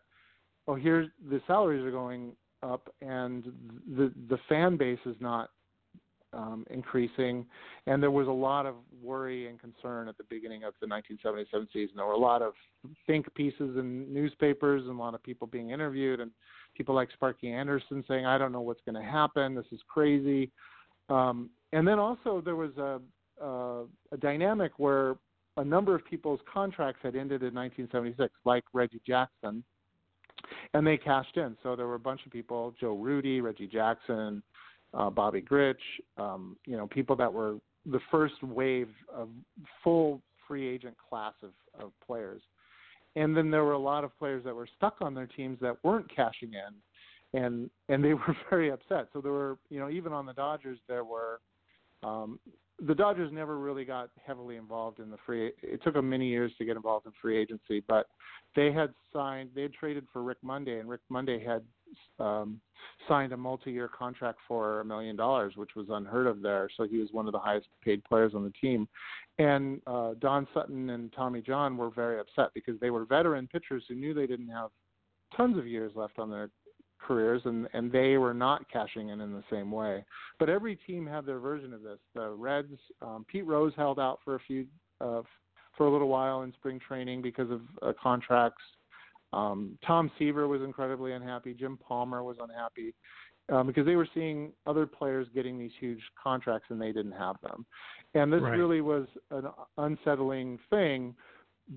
oh, 0.67 0.75
here's 0.75 1.09
the 1.29 1.41
salaries 1.47 1.83
are 1.83 1.91
going 1.91 2.33
up 2.61 2.93
and 3.01 3.43
the 3.95 4.11
the 4.29 4.37
fan 4.47 4.77
base 4.77 4.99
is 5.05 5.15
not 5.19 5.49
um, 6.31 6.65
increasing, 6.71 7.45
and 7.85 8.01
there 8.01 8.09
was 8.09 8.27
a 8.27 8.31
lot 8.31 8.65
of 8.65 8.75
worry 9.03 9.47
and 9.47 9.59
concern 9.59 10.07
at 10.07 10.17
the 10.17 10.23
beginning 10.23 10.63
of 10.63 10.73
the 10.81 10.87
1977 10.87 11.67
season. 11.71 11.97
There 11.97 12.05
were 12.05 12.13
a 12.13 12.17
lot 12.17 12.41
of 12.41 12.53
think 13.05 13.31
pieces 13.35 13.77
in 13.77 14.11
newspapers 14.11 14.83
and 14.87 14.97
a 14.97 14.99
lot 14.99 15.13
of 15.13 15.21
people 15.21 15.45
being 15.45 15.69
interviewed, 15.69 16.19
and 16.19 16.31
people 16.75 16.95
like 16.95 17.09
Sparky 17.11 17.51
Anderson 17.51 18.03
saying, 18.07 18.25
"I 18.25 18.37
don't 18.37 18.51
know 18.51 18.61
what's 18.61 18.81
going 18.81 18.95
to 18.95 19.07
happen. 19.07 19.53
This 19.53 19.65
is 19.71 19.81
crazy." 19.87 20.51
Um, 21.09 21.49
and 21.73 21.87
then 21.87 21.99
also 21.99 22.41
there 22.43 22.55
was 22.55 22.75
a, 22.77 23.01
a, 23.41 23.83
a 24.11 24.17
dynamic 24.17 24.73
where 24.77 25.15
a 25.57 25.63
number 25.63 25.93
of 25.95 26.03
people's 26.05 26.39
contracts 26.51 26.99
had 27.03 27.15
ended 27.15 27.43
in 27.43 27.53
1976, 27.53 28.33
like 28.45 28.63
Reggie 28.73 29.01
Jackson, 29.05 29.63
and 30.73 30.85
they 30.85 30.97
cashed 30.97 31.37
in. 31.37 31.55
So 31.63 31.75
there 31.75 31.87
were 31.87 31.95
a 31.95 31.99
bunch 31.99 32.21
of 32.25 32.31
people: 32.31 32.73
Joe 32.79 32.95
Rudi, 32.95 33.41
Reggie 33.41 33.67
Jackson, 33.67 34.41
uh, 34.93 35.09
Bobby 35.09 35.41
Grich, 35.41 35.75
um, 36.17 36.57
you 36.65 36.77
know, 36.77 36.87
people 36.87 37.15
that 37.15 37.31
were 37.31 37.57
the 37.85 37.99
first 38.09 38.41
wave 38.43 38.89
of 39.13 39.29
full 39.83 40.21
free 40.47 40.67
agent 40.67 40.95
class 41.09 41.33
of, 41.41 41.51
of 41.79 41.91
players. 42.05 42.41
And 43.15 43.35
then 43.37 43.51
there 43.51 43.63
were 43.63 43.73
a 43.73 43.79
lot 43.79 44.03
of 44.03 44.17
players 44.17 44.43
that 44.45 44.55
were 44.55 44.67
stuck 44.77 44.95
on 45.01 45.13
their 45.13 45.27
teams 45.27 45.59
that 45.61 45.77
weren't 45.83 46.13
cashing 46.13 46.53
in, 46.53 47.39
and 47.39 47.69
and 47.89 48.03
they 48.03 48.13
were 48.13 48.35
very 48.49 48.71
upset. 48.71 49.07
So 49.13 49.21
there 49.21 49.31
were, 49.31 49.57
you 49.69 49.79
know, 49.79 49.89
even 49.89 50.13
on 50.13 50.25
the 50.25 50.33
Dodgers, 50.33 50.79
there 50.87 51.03
were 51.03 51.39
um, 52.01 52.39
the 52.85 52.95
Dodgers 52.95 53.31
never 53.31 53.57
really 53.59 53.85
got 53.85 54.09
heavily 54.25 54.57
involved 54.57 54.99
in 54.99 55.09
the 55.09 55.17
free. 55.25 55.51
It 55.61 55.81
took 55.83 55.93
them 55.93 56.09
many 56.09 56.27
years 56.27 56.51
to 56.57 56.65
get 56.65 56.75
involved 56.75 57.05
in 57.05 57.11
free 57.21 57.37
agency, 57.37 57.83
but 57.87 58.07
they 58.55 58.71
had 58.71 58.93
signed. 59.11 59.49
They 59.55 59.63
had 59.63 59.73
traded 59.73 60.05
for 60.11 60.23
Rick 60.23 60.39
Monday, 60.41 60.79
and 60.79 60.89
Rick 60.89 61.01
Monday 61.09 61.43
had 61.43 61.63
um, 62.19 62.59
signed 63.07 63.31
a 63.31 63.37
multi-year 63.37 63.87
contract 63.87 64.39
for 64.47 64.81
a 64.81 64.85
million 64.85 65.15
dollars, 65.15 65.53
which 65.55 65.71
was 65.75 65.87
unheard 65.89 66.27
of 66.27 66.41
there. 66.41 66.69
So 66.75 66.85
he 66.85 66.97
was 66.97 67.09
one 67.11 67.27
of 67.27 67.31
the 67.31 67.39
highest-paid 67.39 68.03
players 68.03 68.33
on 68.35 68.43
the 68.43 68.53
team. 68.61 68.87
And 69.39 69.81
uh, 69.87 70.13
Don 70.19 70.47
Sutton 70.53 70.89
and 70.91 71.11
Tommy 71.13 71.41
John 71.41 71.77
were 71.77 71.89
very 71.89 72.19
upset 72.19 72.51
because 72.53 72.79
they 72.79 72.89
were 72.89 73.05
veteran 73.05 73.47
pitchers 73.47 73.83
who 73.87 73.95
knew 73.95 74.13
they 74.13 74.27
didn't 74.27 74.49
have 74.49 74.69
tons 75.35 75.57
of 75.57 75.65
years 75.65 75.91
left 75.95 76.19
on 76.19 76.29
their 76.29 76.49
careers, 77.05 77.41
and 77.45 77.67
and 77.73 77.91
they 77.91 78.17
were 78.17 78.33
not 78.33 78.69
cashing 78.71 79.09
in 79.09 79.21
in 79.21 79.33
the 79.33 79.43
same 79.51 79.71
way. 79.71 80.03
But 80.39 80.49
every 80.49 80.75
team 80.75 81.05
had 81.05 81.25
their 81.25 81.39
version 81.39 81.73
of 81.73 81.81
this. 81.81 81.99
The 82.15 82.29
Reds, 82.29 82.77
um, 83.01 83.25
Pete 83.29 83.45
Rose 83.45 83.73
held 83.75 83.99
out 83.99 84.19
for 84.23 84.35
a 84.35 84.39
few 84.39 84.65
uh, 85.01 85.21
for 85.77 85.87
a 85.87 85.91
little 85.91 86.07
while 86.07 86.43
in 86.43 86.53
spring 86.53 86.79
training 86.85 87.21
because 87.21 87.49
of 87.51 87.61
uh, 87.81 87.93
contracts. 88.01 88.61
Um, 89.33 89.77
Tom 89.85 90.11
Seaver 90.19 90.47
was 90.47 90.61
incredibly 90.61 91.13
unhappy. 91.13 91.53
Jim 91.53 91.77
Palmer 91.77 92.23
was 92.23 92.37
unhappy 92.39 92.93
um, 93.49 93.67
because 93.67 93.85
they 93.85 93.95
were 93.95 94.07
seeing 94.13 94.51
other 94.67 94.85
players 94.85 95.27
getting 95.33 95.57
these 95.57 95.71
huge 95.79 96.01
contracts 96.21 96.67
and 96.69 96.79
they 96.79 96.91
didn't 96.91 97.13
have 97.13 97.35
them. 97.41 97.65
And 98.13 98.31
this 98.31 98.41
right. 98.41 98.51
really 98.51 98.81
was 98.81 99.07
an 99.31 99.45
unsettling 99.77 100.59
thing 100.69 101.15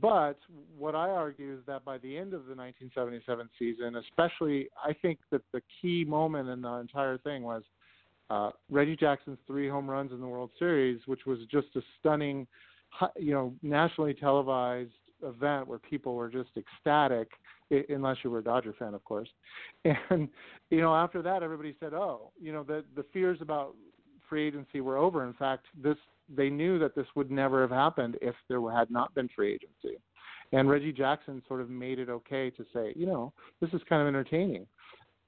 but 0.00 0.38
what 0.76 0.94
I 0.94 1.10
argue 1.10 1.54
is 1.54 1.60
that 1.66 1.84
by 1.84 1.98
the 1.98 2.16
end 2.16 2.34
of 2.34 2.46
the 2.46 2.54
1977 2.54 3.48
season, 3.58 3.96
especially, 3.96 4.68
I 4.84 4.92
think 4.92 5.18
that 5.30 5.42
the 5.52 5.62
key 5.80 6.04
moment 6.04 6.48
in 6.48 6.62
the 6.62 6.72
entire 6.74 7.18
thing 7.18 7.42
was 7.42 7.62
uh, 8.28 8.50
Reggie 8.70 8.96
Jackson's 8.96 9.38
three 9.46 9.68
home 9.68 9.88
runs 9.88 10.12
in 10.12 10.20
the 10.20 10.26
World 10.26 10.50
Series, 10.58 11.00
which 11.06 11.26
was 11.26 11.38
just 11.50 11.68
a 11.76 11.82
stunning, 12.00 12.46
you 13.16 13.32
know, 13.32 13.54
nationally 13.62 14.14
televised 14.14 14.90
event 15.22 15.68
where 15.68 15.78
people 15.78 16.14
were 16.14 16.28
just 16.28 16.50
ecstatic, 16.56 17.28
unless 17.88 18.16
you 18.24 18.30
were 18.30 18.40
a 18.40 18.44
Dodger 18.44 18.74
fan, 18.78 18.94
of 18.94 19.04
course. 19.04 19.28
And 20.10 20.28
you 20.70 20.80
know, 20.80 20.94
after 20.94 21.22
that, 21.22 21.44
everybody 21.44 21.76
said, 21.78 21.94
"Oh, 21.94 22.32
you 22.40 22.52
know, 22.52 22.64
the 22.64 22.84
the 22.96 23.04
fears 23.12 23.38
about 23.40 23.74
free 24.28 24.46
agency 24.46 24.80
were 24.80 24.96
over. 24.96 25.24
In 25.24 25.32
fact, 25.34 25.66
this 25.80 25.96
they 26.34 26.50
knew 26.50 26.78
that 26.78 26.94
this 26.94 27.06
would 27.14 27.30
never 27.30 27.60
have 27.60 27.70
happened 27.70 28.16
if 28.20 28.34
there 28.48 28.60
had 28.70 28.90
not 28.90 29.14
been 29.14 29.28
free 29.34 29.54
agency. 29.54 29.98
And 30.52 30.68
Reggie 30.68 30.92
Jackson 30.92 31.42
sort 31.48 31.60
of 31.60 31.70
made 31.70 31.98
it 31.98 32.08
okay 32.08 32.50
to 32.50 32.64
say, 32.72 32.92
you 32.94 33.06
know, 33.06 33.32
this 33.60 33.70
is 33.72 33.80
kind 33.88 34.02
of 34.02 34.08
entertaining. 34.08 34.66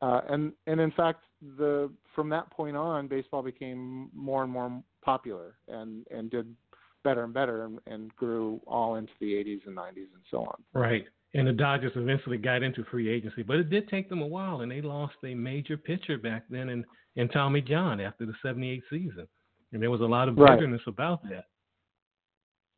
Uh, 0.01 0.21
and 0.29 0.53
and 0.67 0.81
in 0.81 0.93
fact, 0.93 1.25
the 1.59 1.91
from 2.15 2.29
that 2.29 2.51
point 2.51 2.77
on, 2.77 3.09
baseball 3.09 3.43
became 3.43 4.11
more 4.15 4.45
and 4.45 4.53
more 4.53 4.83
popular 5.05 5.57
and 5.67 6.07
and 6.11 6.31
did 6.31 6.55
better 7.03 7.25
and 7.25 7.35
better 7.35 7.65
and, 7.65 7.81
and 7.87 8.15
grew 8.17 8.61
all 8.67 8.97
into 8.97 9.13
the 9.21 9.33
80s 9.33 9.67
and 9.67 9.77
90s 9.77 9.97
and 9.97 10.23
so 10.31 10.39
on. 10.39 10.63
Right. 10.73 11.05
And 11.35 11.47
the 11.47 11.53
Dodgers 11.53 11.93
eventually 11.95 12.39
got 12.39 12.63
into 12.63 12.85
free 12.91 13.09
agency, 13.09 13.43
but 13.43 13.57
it 13.57 13.71
did 13.71 13.89
take 13.89 14.09
them 14.09 14.23
a 14.23 14.27
while, 14.27 14.63
and 14.63 14.73
they 14.73 14.81
lost 14.81 15.15
a 15.25 15.35
major 15.35 15.77
pitcher 15.77 16.17
back 16.17 16.45
then 16.49 16.71
in, 16.71 16.85
in 17.17 17.29
Tommy 17.29 17.61
John 17.61 18.01
after 18.01 18.25
the 18.25 18.35
'78 18.43 18.83
season 18.89 19.29
and 19.73 19.83
there 19.83 19.91
was 19.91 20.01
a 20.01 20.05
lot 20.05 20.29
of 20.29 20.37
bitterness 20.37 20.81
right. 20.87 20.93
about 20.95 21.23
that. 21.25 21.45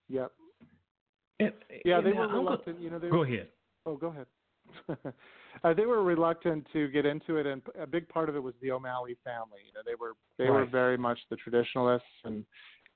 Yep. 0.08 0.32
And, 1.38 1.52
yeah, 1.84 1.98
and 1.98 2.06
they 2.06 2.12
were 2.12 2.28
reluctant. 2.28 2.80
you 2.80 2.90
know, 2.90 2.98
they 2.98 3.08
go 3.08 3.22
ahead. 3.22 3.48
Oh, 3.86 3.96
go 3.96 4.08
ahead. 4.08 4.26
uh, 5.64 5.74
they 5.74 5.86
were 5.86 6.02
reluctant 6.02 6.66
to 6.72 6.88
get 6.88 7.06
into 7.06 7.36
it, 7.36 7.46
and 7.46 7.62
a 7.80 7.86
big 7.86 8.08
part 8.08 8.28
of 8.28 8.36
it 8.36 8.42
was 8.42 8.54
the 8.60 8.70
O'Malley 8.70 9.16
family. 9.24 9.60
You 9.66 9.72
know, 9.72 9.80
they 9.84 9.94
were 9.94 10.12
they 10.38 10.44
right. 10.44 10.60
were 10.60 10.66
very 10.66 10.98
much 10.98 11.18
the 11.30 11.36
traditionalists, 11.36 12.06
and 12.24 12.44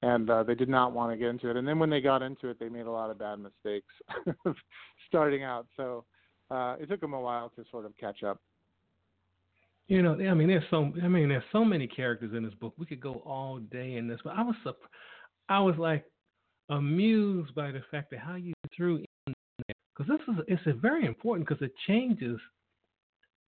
and 0.03 0.29
uh, 0.29 0.43
they 0.43 0.55
did 0.55 0.69
not 0.69 0.93
want 0.93 1.13
to 1.13 1.17
get 1.17 1.29
into 1.29 1.49
it. 1.49 1.57
And 1.57 1.67
then 1.67 1.79
when 1.79 1.91
they 1.91 2.01
got 2.01 2.23
into 2.23 2.49
it, 2.49 2.59
they 2.61 2.69
made 2.69 2.87
a 2.87 2.91
lot 2.91 3.11
of 3.11 3.19
bad 3.19 3.39
mistakes 3.39 3.93
starting 5.09 5.43
out. 5.43 5.67
So 5.77 6.05
uh, 6.51 6.77
it 6.79 6.89
took 6.89 7.01
them 7.01 7.15
a 7.15 7.21
while 7.21 7.51
to 7.51 7.65
sort 7.71 7.87
of 7.87 7.97
catch 7.97 8.23
up. 8.23 8.41
You 9.89 10.03
know, 10.03 10.15
I 10.15 10.35
mean, 10.35 10.49
there's 10.49 10.65
so 10.71 10.93
I 11.03 11.09
mean, 11.09 11.29
there's 11.29 11.43
so 11.53 11.65
many 11.65 11.87
characters 11.87 12.33
in 12.35 12.43
this 12.43 12.55
book. 12.55 12.75
We 12.79 12.87
could 12.87 13.01
go 13.01 13.23
all 13.27 13.59
day 13.59 13.97
in 13.97 14.09
this, 14.09 14.21
but 14.25 14.35
I 14.35 14.43
was 14.43 14.55
I 15.49 15.61
was 15.61 15.77
like 15.79 16.05
amused 16.71 17.55
by 17.55 17.71
the 17.71 17.83
fact 17.91 18.11
that 18.11 18.21
how 18.21 18.37
you 18.37 18.55
threw 18.75 18.97
in 18.97 19.35
there 19.67 19.77
because 19.95 20.11
this 20.11 20.35
is 20.35 20.45
it's 20.67 20.81
very 20.81 21.05
important 21.05 21.47
because 21.47 21.63
it 21.63 21.73
changes 21.87 22.39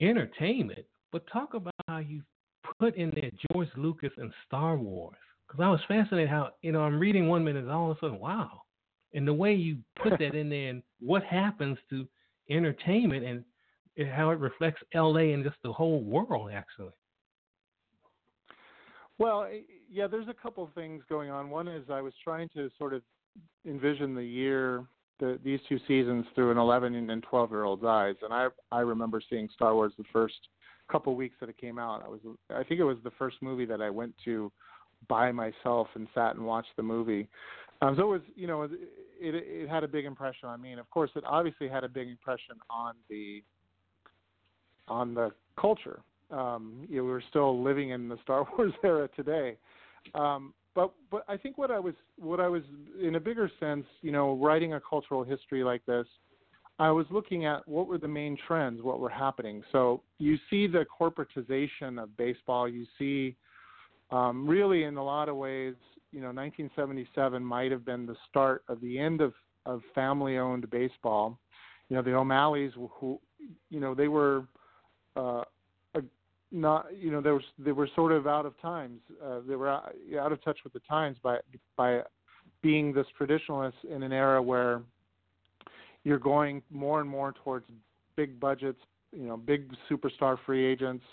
entertainment. 0.01 0.85
But 1.11 1.23
talk 1.31 1.53
about 1.53 1.73
how 1.87 1.99
you 1.99 2.21
put 2.79 2.97
in 2.97 3.11
there 3.15 3.31
George 3.51 3.69
Lucas 3.77 4.11
and 4.17 4.33
Star 4.45 4.77
Wars 4.77 5.15
because 5.47 5.63
I 5.63 5.69
was 5.69 5.79
fascinated 5.87 6.29
how 6.29 6.49
you 6.61 6.73
know 6.73 6.81
I'm 6.81 6.99
reading 6.99 7.29
one 7.29 7.45
minute 7.45 7.63
and 7.63 7.71
all 7.71 7.91
of 7.91 7.97
a 7.97 7.99
sudden 8.01 8.19
wow, 8.19 8.61
and 9.13 9.25
the 9.25 9.33
way 9.33 9.53
you 9.53 9.77
put 10.03 10.19
that 10.19 10.35
in 10.35 10.49
there 10.49 10.69
and 10.69 10.83
what 10.99 11.23
happens 11.23 11.77
to 11.91 12.05
entertainment 12.49 13.23
and 13.23 13.45
how 13.97 14.29
it 14.31 14.39
reflects 14.39 14.81
LA 14.93 15.33
and 15.33 15.43
just 15.43 15.57
the 15.63 15.71
whole 15.71 16.01
world, 16.01 16.51
actually. 16.53 16.93
Well, 19.17 19.47
yeah, 19.89 20.07
there's 20.07 20.27
a 20.27 20.33
couple 20.33 20.69
things 20.75 21.03
going 21.07 21.29
on. 21.29 21.49
One 21.49 21.67
is 21.67 21.85
I 21.89 22.01
was 22.01 22.13
trying 22.23 22.49
to 22.55 22.69
sort 22.77 22.93
of 22.93 23.01
envision 23.65 24.13
the 24.13 24.23
year, 24.23 24.83
the, 25.19 25.39
these 25.43 25.59
two 25.69 25.79
seasons 25.87 26.25
through 26.35 26.51
an 26.51 26.57
11 26.57 27.09
and 27.09 27.23
12 27.23 27.51
year 27.51 27.63
old's 27.63 27.85
eyes, 27.85 28.15
and 28.21 28.33
I 28.33 28.47
I 28.71 28.81
remember 28.81 29.21
seeing 29.29 29.47
Star 29.53 29.73
Wars 29.73 29.93
the 29.97 30.03
first 30.11 30.35
couple 30.91 31.15
weeks 31.15 31.35
that 31.39 31.49
it 31.49 31.57
came 31.57 31.79
out. 31.79 32.03
I 32.05 32.09
was 32.09 32.19
I 32.49 32.63
think 32.63 32.81
it 32.81 32.83
was 32.83 32.97
the 33.03 33.11
first 33.11 33.37
movie 33.41 33.65
that 33.65 33.81
I 33.81 33.89
went 33.89 34.13
to 34.25 34.51
by 35.07 35.31
myself 35.31 35.87
and 35.95 36.07
sat 36.13 36.35
and 36.35 36.45
watched 36.45 36.75
the 36.75 36.83
movie. 36.83 37.29
Um, 37.81 37.95
so 37.95 38.03
it 38.03 38.07
was 38.07 38.21
you 38.35 38.47
know 38.47 38.63
it 38.63 38.71
it 39.19 39.69
had 39.69 39.85
a 39.85 39.87
big 39.87 40.03
impression 40.03 40.49
on 40.49 40.61
me, 40.61 40.71
and 40.71 40.79
of 40.79 40.89
course, 40.89 41.11
it 41.15 41.23
obviously 41.25 41.69
had 41.69 41.85
a 41.85 41.89
big 41.89 42.09
impression 42.09 42.55
on 42.69 42.95
the 43.09 43.41
on 44.87 45.13
the 45.13 45.31
culture. 45.59 46.01
Um, 46.31 46.85
you 46.89 46.97
know, 46.97 47.05
we're 47.05 47.21
still 47.29 47.61
living 47.63 47.91
in 47.91 48.09
the 48.09 48.17
Star 48.23 48.47
Wars 48.57 48.73
era 48.83 49.09
today. 49.15 49.57
Um, 50.13 50.53
but 50.73 50.91
but 51.09 51.23
I 51.27 51.37
think 51.37 51.57
what 51.57 51.71
I 51.71 51.79
was 51.79 51.95
what 52.19 52.39
I 52.39 52.47
was 52.47 52.63
in 53.01 53.15
a 53.15 53.19
bigger 53.19 53.49
sense, 53.59 53.85
you 54.01 54.11
know, 54.11 54.35
writing 54.35 54.73
a 54.73 54.81
cultural 54.81 55.23
history 55.23 55.63
like 55.63 55.85
this, 55.85 56.05
I 56.77 56.91
was 56.91 57.05
looking 57.09 57.45
at 57.45 57.65
what 57.67 57.87
were 57.87 57.97
the 57.97 58.07
main 58.07 58.37
trends, 58.47 58.81
what 58.81 58.99
were 58.99 59.09
happening. 59.09 59.63
So 59.71 60.01
you 60.19 60.37
see 60.49 60.67
the 60.67 60.85
corporatization 60.99 62.01
of 62.01 62.15
baseball. 62.17 62.67
You 62.67 62.85
see, 62.99 63.35
um, 64.11 64.45
really, 64.47 64.83
in 64.83 64.97
a 64.97 65.03
lot 65.03 65.29
of 65.29 65.37
ways, 65.37 65.75
you 66.11 66.19
know, 66.19 66.27
1977 66.27 67.43
might 67.43 67.71
have 67.71 67.85
been 67.85 68.05
the 68.05 68.15
start 68.29 68.63
of 68.67 68.81
the 68.81 68.99
end 68.99 69.21
of 69.21 69.33
of 69.65 69.81
family-owned 69.95 70.69
baseball. 70.69 71.39
You 71.89 71.95
know, 71.95 72.01
the 72.01 72.13
O'Malleys, 72.13 72.71
who, 72.99 73.19
you 73.69 73.79
know, 73.79 73.95
they 73.95 74.07
were 74.07 74.45
uh, 75.15 75.43
not 76.55 76.87
you 76.97 77.11
know 77.11 77.21
they 77.21 77.31
were 77.31 77.43
they 77.59 77.71
were 77.71 77.89
sort 77.95 78.11
of 78.11 78.27
out 78.27 78.45
of 78.45 78.59
times 78.61 78.99
uh, 79.23 79.39
they 79.47 79.55
were 79.55 79.69
out, 79.69 79.93
out 80.19 80.31
of 80.31 80.43
touch 80.43 80.59
with 80.63 80.73
the 80.73 80.79
times 80.87 81.17
by 81.21 81.37
by 81.75 81.99
being 82.61 82.93
this 82.93 83.05
traditionalist 83.19 83.73
in 83.89 84.03
an 84.03 84.13
era 84.13 84.41
where 84.41 84.81
you're 86.03 86.19
going 86.19 86.61
more 86.71 87.01
and 87.01 87.09
more 87.09 87.33
towards 87.43 87.65
big 88.15 88.39
budgets 88.39 88.79
you 89.11 89.27
know 89.27 89.37
big 89.37 89.71
superstar 89.89 90.37
free 90.45 90.65
agents 90.65 91.03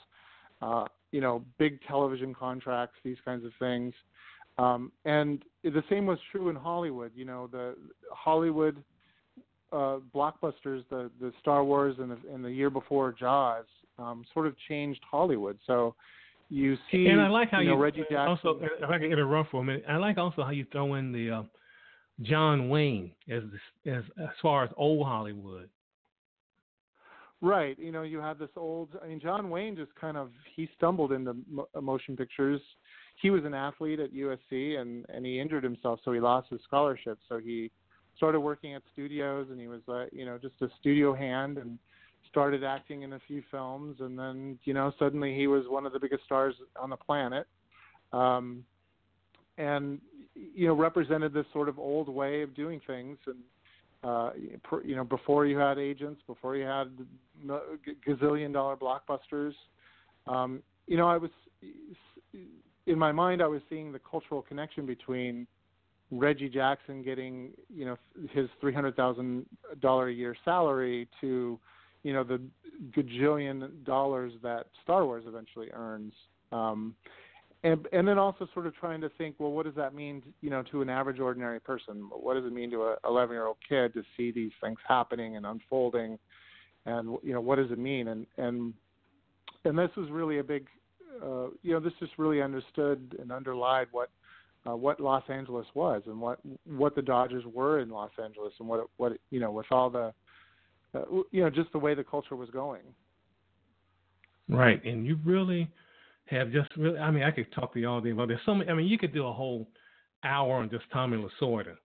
uh, 0.61 0.85
you 1.11 1.21
know 1.21 1.45
big 1.59 1.81
television 1.89 2.35
contracts 2.35 2.97
these 3.05 3.19
kinds 3.25 3.45
of 3.45 3.53
things. 3.59 3.93
Um, 4.59 4.93
and 5.07 5.43
the 5.65 5.83
same 5.89 6.05
was 6.05 6.19
true 6.31 6.51
in 6.51 6.57
Hollywood 6.57 7.11
you 7.17 7.25
know 7.25 7.49
the 7.49 7.75
Hollywood 8.13 8.77
uh, 9.73 9.99
blockbusters 10.15 10.85
the 10.91 11.11
the 11.21 11.33
Star 11.41 11.65
Wars 11.65 11.97
and 11.99 12.11
the, 12.11 12.19
and 12.33 12.45
the 12.45 12.53
year 12.53 12.71
before 12.71 13.13
Jaws 13.13 13.65
um, 14.03 14.25
sort 14.33 14.47
of 14.47 14.55
changed 14.69 15.01
Hollywood. 15.09 15.59
So 15.67 15.95
you 16.49 16.77
see, 16.91 17.07
and 17.07 17.21
I 17.21 17.29
like 17.29 17.51
how 17.51 17.61
you, 17.61 17.71
know, 17.71 17.77
you 17.77 17.83
Reggie 17.83 18.03
Jackson. 18.11 18.17
Also, 18.17 18.61
if 18.61 18.91
I 18.91 18.99
can 18.99 19.11
interrupt 19.11 19.51
for 19.51 19.63
a 19.63 19.65
minute, 19.65 19.85
I 19.89 19.97
like 19.97 20.19
also 20.19 20.43
how 20.43 20.51
you 20.51 20.67
throw 20.71 20.95
in 20.95 21.13
the 21.13 21.31
uh, 21.31 21.43
John 22.23 22.69
Wayne 22.69 23.13
as 23.31 23.43
as 23.87 24.03
as 24.19 24.29
far 24.41 24.65
as 24.65 24.71
old 24.77 25.07
Hollywood. 25.07 25.69
Right. 27.41 27.77
You 27.77 27.91
know, 27.91 28.03
you 28.03 28.19
have 28.19 28.39
this 28.39 28.51
old. 28.57 28.91
I 29.03 29.09
mean, 29.09 29.19
John 29.19 29.51
Wayne 29.51 29.77
just 29.77 29.95
kind 29.97 30.17
of 30.17 30.31
he 30.55 30.69
stumbled 30.77 31.13
into 31.13 31.37
uh, 31.75 31.81
motion 31.81 32.17
pictures. 32.17 32.61
He 33.21 33.31
was 33.31 33.45
an 33.45 33.55
athlete 33.55 33.99
at 33.99 34.13
USC, 34.13 34.79
and 34.79 35.05
and 35.09 35.27
he 35.27 35.41
injured 35.41 35.65
himself, 35.65 36.01
so 36.05 36.13
he 36.13 36.21
lost 36.21 36.51
his 36.51 36.61
scholarship. 36.65 37.19
So 37.29 37.39
he 37.39 37.71
started 38.17 38.41
working 38.41 38.75
at 38.75 38.83
studios, 38.93 39.49
and 39.51 39.61
he 39.61 39.69
was, 39.69 39.81
uh, 39.89 40.05
you 40.13 40.25
know, 40.25 40.39
just 40.39 40.55
a 40.61 40.69
studio 40.79 41.15
hand, 41.15 41.59
and 41.59 41.79
started 42.33 42.65
acting 42.65 43.03
in 43.03 43.13
a 43.13 43.21
few 43.29 43.43
films, 43.51 43.99
and 44.01 44.19
then 44.19 44.59
you 44.65 44.73
know 44.73 44.93
suddenly 44.99 45.37
he 45.37 45.47
was 45.47 45.65
one 45.69 45.87
of 45.87 45.93
the 45.93 46.01
biggest 46.01 46.25
stars 46.25 46.55
on 46.81 46.91
the 46.91 46.97
planet, 46.97 47.47
um, 48.13 48.65
and 49.59 50.01
you 50.35 50.67
know 50.67 50.75
represented 50.75 51.35
this 51.35 51.45
sort 51.53 51.69
of 51.69 51.79
old 51.79 52.09
way 52.09 52.41
of 52.43 52.57
doing 52.57 52.81
things. 52.87 53.19
And 53.27 53.37
uh, 54.03 54.31
you 54.83 54.97
know 54.97 55.05
before 55.05 55.45
you 55.47 55.59
had 55.59 55.79
agents, 55.79 56.23
before 56.27 56.57
you 56.57 56.65
had 56.65 56.91
gazillion 58.09 58.53
dollar 58.55 58.77
blockbusters, 58.77 59.53
um, 60.27 60.63
you 60.87 60.97
know 60.97 61.07
I 61.07 61.19
was 61.19 61.31
in 62.87 62.99
my 62.99 63.13
mind 63.13 63.43
I 63.43 63.47
was 63.47 63.61
seeing 63.69 63.93
the 63.93 64.01
cultural 64.01 64.41
connection 64.41 64.87
between 64.87 65.47
Reggie 66.11 66.49
Jackson 66.49 67.03
getting 67.03 67.51
you 67.69 67.85
know 67.85 67.97
his 68.31 68.49
three 68.59 68.73
hundred 68.73 68.97
thousand 68.97 69.45
dollar 69.81 70.09
a 70.09 70.13
year 70.13 70.35
salary 70.47 71.09
to 71.21 71.59
you 72.03 72.13
know 72.13 72.25
the 72.25 72.41
gajillion 72.97 73.85
dollars 73.85 74.33
that 74.43 74.67
Star 74.83 75.05
Wars 75.05 75.25
eventually 75.27 75.69
earns. 75.73 76.13
Um, 76.51 76.95
and 77.65 77.87
and 77.93 78.07
then 78.07 78.19
also 78.19 78.49
sort 78.53 78.67
of 78.67 78.75
trying 78.75 79.01
to 79.01 79.09
think, 79.11 79.37
well, 79.39 79.53
what 79.53 79.67
does 79.67 79.75
that 79.77 79.95
mean, 79.95 80.23
you 80.41 80.51
know, 80.51 80.63
to 80.65 80.83
an 80.83 80.89
average 80.89 81.21
ordinary 81.21 81.61
person? 81.61 82.09
What 82.11 82.35
does 82.35 82.45
it 82.45 82.53
mean 82.53 82.71
to 82.73 82.83
a 82.83 82.97
11 83.07 83.35
year 83.35 83.47
old 83.47 83.59
kid 83.69 83.95
to 83.95 84.03
see 84.17 84.33
these 84.33 84.51
things 84.61 84.79
happening 84.87 85.37
and 85.37 85.47
unfolding, 85.47 86.19
and 86.87 87.17
you 87.23 87.33
know, 87.33 87.41
what 87.41 87.57
does 87.57 87.71
it 87.71 87.79
mean? 87.79 88.09
And 88.09 88.27
and 88.37 88.75
and 89.65 89.79
this 89.79 89.91
was 89.97 90.11
really 90.11 90.39
a 90.39 90.45
big, 90.45 90.67
uh, 91.23 91.49
you 91.63 91.73
know, 91.73 91.81
this 91.81 91.93
just 92.01 92.19
really 92.19 92.43
understood 92.43 93.17
and 93.21 93.31
underlied 93.31 93.87
what 93.93 94.11
uh, 94.67 94.75
what 94.75 94.99
Los 94.99 95.25
Angeles 95.29 95.67
was 95.75 96.03
and 96.07 96.21
what 96.21 96.41
what 96.67 96.97
the 96.97 97.03
Dodgers 97.03 97.45
were 97.53 97.79
in 97.79 97.91
Los 97.91 98.11
Angeles 98.23 98.53
and 98.59 98.69
what 98.69 98.81
it, 98.81 98.87
what 98.97 99.13
it, 99.13 99.21
you 99.31 99.39
know 99.39 99.53
with 99.53 99.67
all 99.71 99.89
the 99.89 100.13
uh, 100.95 101.01
you 101.31 101.43
know, 101.43 101.51
just 101.51 101.73
the 101.73 101.79
way 101.79 101.95
the 101.95 102.05
culture 102.05 102.37
was 102.37 102.51
going. 102.51 102.83
Right, 104.49 104.85
and 104.85 105.07
you 105.07 105.19
really 105.25 105.69
have 106.27 106.51
just 106.53 106.71
really. 106.77 106.99
I 106.99 107.11
mean, 107.11 107.23
I 107.23 107.31
could 107.31 107.53
talk 107.53 107.73
to 107.75 107.81
you 107.81 107.89
all 107.89 108.01
day 108.01 108.11
about. 108.11 108.29
There's 108.29 108.41
so 108.45 108.55
many. 108.55 108.71
I 108.71 108.75
mean, 108.75 108.87
you 108.87 108.99
could 108.99 109.15
do 109.15 109.27
a 109.27 109.33
whole 109.33 109.69
hour 110.25 110.57
on 110.57 110.71
just 110.71 110.85
Tommy 110.93 111.17
Lasorda. 111.17 111.77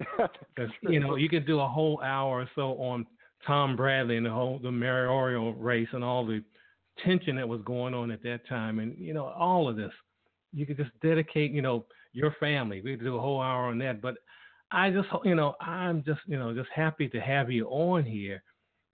you 0.82 1.00
know, 1.00 1.16
you 1.16 1.28
could 1.28 1.46
do 1.46 1.60
a 1.60 1.66
whole 1.66 2.00
hour 2.02 2.42
or 2.42 2.50
so 2.54 2.72
on 2.80 3.06
Tom 3.46 3.76
Bradley 3.76 4.16
and 4.16 4.26
the 4.26 4.30
whole 4.30 4.58
the 4.58 4.70
mayoral 4.70 5.54
race 5.54 5.88
and 5.92 6.04
all 6.04 6.24
the 6.26 6.42
tension 7.04 7.36
that 7.36 7.48
was 7.48 7.60
going 7.64 7.94
on 7.94 8.10
at 8.10 8.22
that 8.22 8.46
time, 8.48 8.78
and 8.78 8.96
you 8.98 9.14
know, 9.14 9.26
all 9.26 9.68
of 9.68 9.76
this. 9.76 9.92
You 10.54 10.64
could 10.64 10.78
just 10.78 10.90
dedicate, 11.02 11.52
you 11.52 11.60
know, 11.60 11.84
your 12.14 12.34
family. 12.40 12.80
We 12.80 12.96
could 12.96 13.04
do 13.04 13.16
a 13.16 13.20
whole 13.20 13.40
hour 13.40 13.66
on 13.66 13.78
that, 13.78 14.00
but 14.00 14.16
I 14.70 14.90
just, 14.90 15.08
you 15.24 15.34
know, 15.34 15.54
I'm 15.60 16.04
just, 16.04 16.20
you 16.26 16.38
know, 16.38 16.54
just 16.54 16.68
happy 16.74 17.08
to 17.08 17.20
have 17.20 17.50
you 17.50 17.66
on 17.68 18.04
here, 18.04 18.42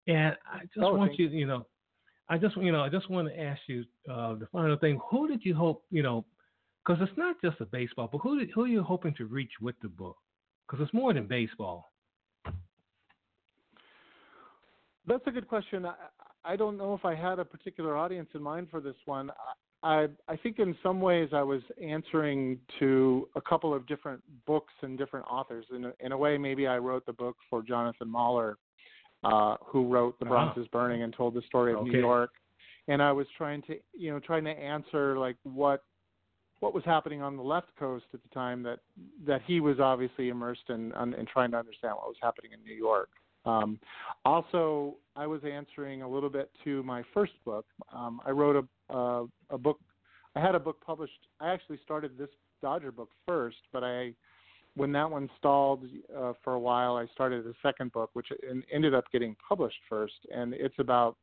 and 0.07 0.37
I 0.45 0.61
just 0.75 0.85
oh, 0.85 0.95
want 0.95 1.19
you, 1.19 1.29
you 1.29 1.47
know, 1.47 1.67
I 2.29 2.39
just, 2.39 2.57
you 2.57 2.73
know, 2.73 2.83
I 2.83 2.89
just 2.89 3.09
want 3.11 3.29
to 3.29 3.41
ask 3.41 3.61
you 3.67 3.85
uh, 4.11 4.35
the 4.35 4.47
final 4.53 4.77
thing. 4.77 5.01
Who 5.11 5.29
did 5.29 5.45
you 5.45 5.55
hope, 5.55 5.85
you 5.91 6.03
know, 6.03 6.25
because 6.85 7.03
it's 7.03 7.17
not 7.17 7.37
just 7.43 7.61
a 7.61 7.67
baseball, 7.67 8.09
but 8.11 8.19
who 8.19 8.39
did, 8.39 8.51
who 8.55 8.65
are 8.65 8.69
you 8.69 8.83
hoping 8.83 9.15
to 9.17 9.27
reach 9.27 9.53
with 9.61 9.75
the 9.83 9.89
book? 9.89 10.17
Because 10.67 10.85
it's 10.85 10.95
more 10.95 11.13
than 11.13 11.27
baseball. 11.27 11.93
That's 15.07 15.27
a 15.27 15.31
good 15.31 15.49
question. 15.49 15.87
I, 15.87 15.95
I 16.45 16.57
don't 16.57 16.77
know 16.77 16.95
if 16.95 17.05
I 17.05 17.15
had 17.15 17.39
a 17.39 17.45
particular 17.45 17.97
audience 17.97 18.29
in 18.35 18.43
mind 18.43 18.69
for 18.71 18.81
this 18.81 18.95
one. 19.05 19.31
I 19.83 20.09
I 20.29 20.37
think 20.37 20.59
in 20.59 20.77
some 20.83 21.01
ways 21.01 21.31
I 21.33 21.43
was 21.43 21.63
answering 21.83 22.59
to 22.79 23.29
a 23.37 23.41
couple 23.41 23.73
of 23.75 23.87
different 23.87 24.23
books 24.47 24.73
and 24.83 24.99
different 24.99 25.27
authors. 25.27 25.65
In 25.75 25.87
a, 25.87 25.93
in 26.01 26.13
a 26.13 26.19
way, 26.19 26.37
maybe 26.37 26.67
I 26.67 26.79
wrote 26.79 27.07
the 27.07 27.13
book 27.13 27.37
for 27.49 27.63
Jonathan 27.63 28.09
Mahler, 28.09 28.59
uh, 29.25 29.57
who 29.65 29.89
wrote 29.89 30.19
The 30.19 30.27
Bronx 30.27 30.59
is 30.59 30.67
Burning 30.69 31.03
and 31.03 31.15
told 31.15 31.35
the 31.35 31.43
story 31.43 31.73
of 31.73 31.81
okay. 31.81 31.91
New 31.91 32.01
York. 32.01 32.31
And 32.89 33.03
I 33.03 33.13
was 33.13 33.27
trying 33.37 33.63
to 33.63 33.77
you 33.95 34.11
know 34.11 34.21
trying 34.21 34.45
to 34.45 34.51
answer 34.51 35.19
like 35.19 35.37
what 35.45 35.83
what 36.61 36.75
was 36.75 36.85
happening 36.85 37.23
on 37.23 37.37
the 37.37 37.43
left 37.43 37.69
coast 37.79 38.05
at 38.13 38.23
the 38.23 38.29
time 38.29 38.63
that 38.63 38.81
that 39.27 39.41
he 39.47 39.61
was 39.61 39.81
obviously 39.81 40.29
immersed 40.29 40.69
in 40.69 40.93
in 41.19 41.27
trying 41.33 41.51
to 41.53 41.57
understand 41.57 41.95
what 41.97 42.07
was 42.07 42.17
happening 42.23 42.53
in 42.53 42.63
New 42.65 42.75
York. 42.75 43.09
Um, 43.47 43.79
also, 44.25 44.97
I 45.21 45.27
was 45.27 45.43
answering 45.45 46.01
a 46.01 46.09
little 46.09 46.31
bit 46.31 46.51
to 46.65 46.83
my 46.83 47.03
first 47.13 47.35
book. 47.45 47.67
Um, 47.95 48.23
I 48.25 48.31
wrote 48.31 48.57
a, 48.57 48.95
uh, 48.97 49.25
a 49.51 49.59
book. 49.59 49.79
I 50.35 50.41
had 50.41 50.55
a 50.55 50.59
book 50.59 50.81
published. 50.81 51.13
I 51.41 51.51
actually 51.51 51.79
started 51.85 52.17
this 52.17 52.31
Dodger 52.63 52.91
book 52.91 53.11
first, 53.29 53.59
but 53.71 53.85
I, 53.85 54.15
when 54.77 54.93
that 54.93 55.11
one 55.11 55.29
stalled 55.37 55.85
uh, 56.17 56.33
for 56.43 56.55
a 56.55 56.59
while, 56.59 56.97
I 56.97 57.07
started 57.13 57.47
a 57.47 57.53
second 57.63 57.93
book, 57.93 58.09
which 58.15 58.29
ended 58.73 58.95
up 58.95 59.05
getting 59.13 59.37
published 59.47 59.77
first, 59.91 60.15
and 60.35 60.55
it's 60.55 60.79
about 60.79 61.19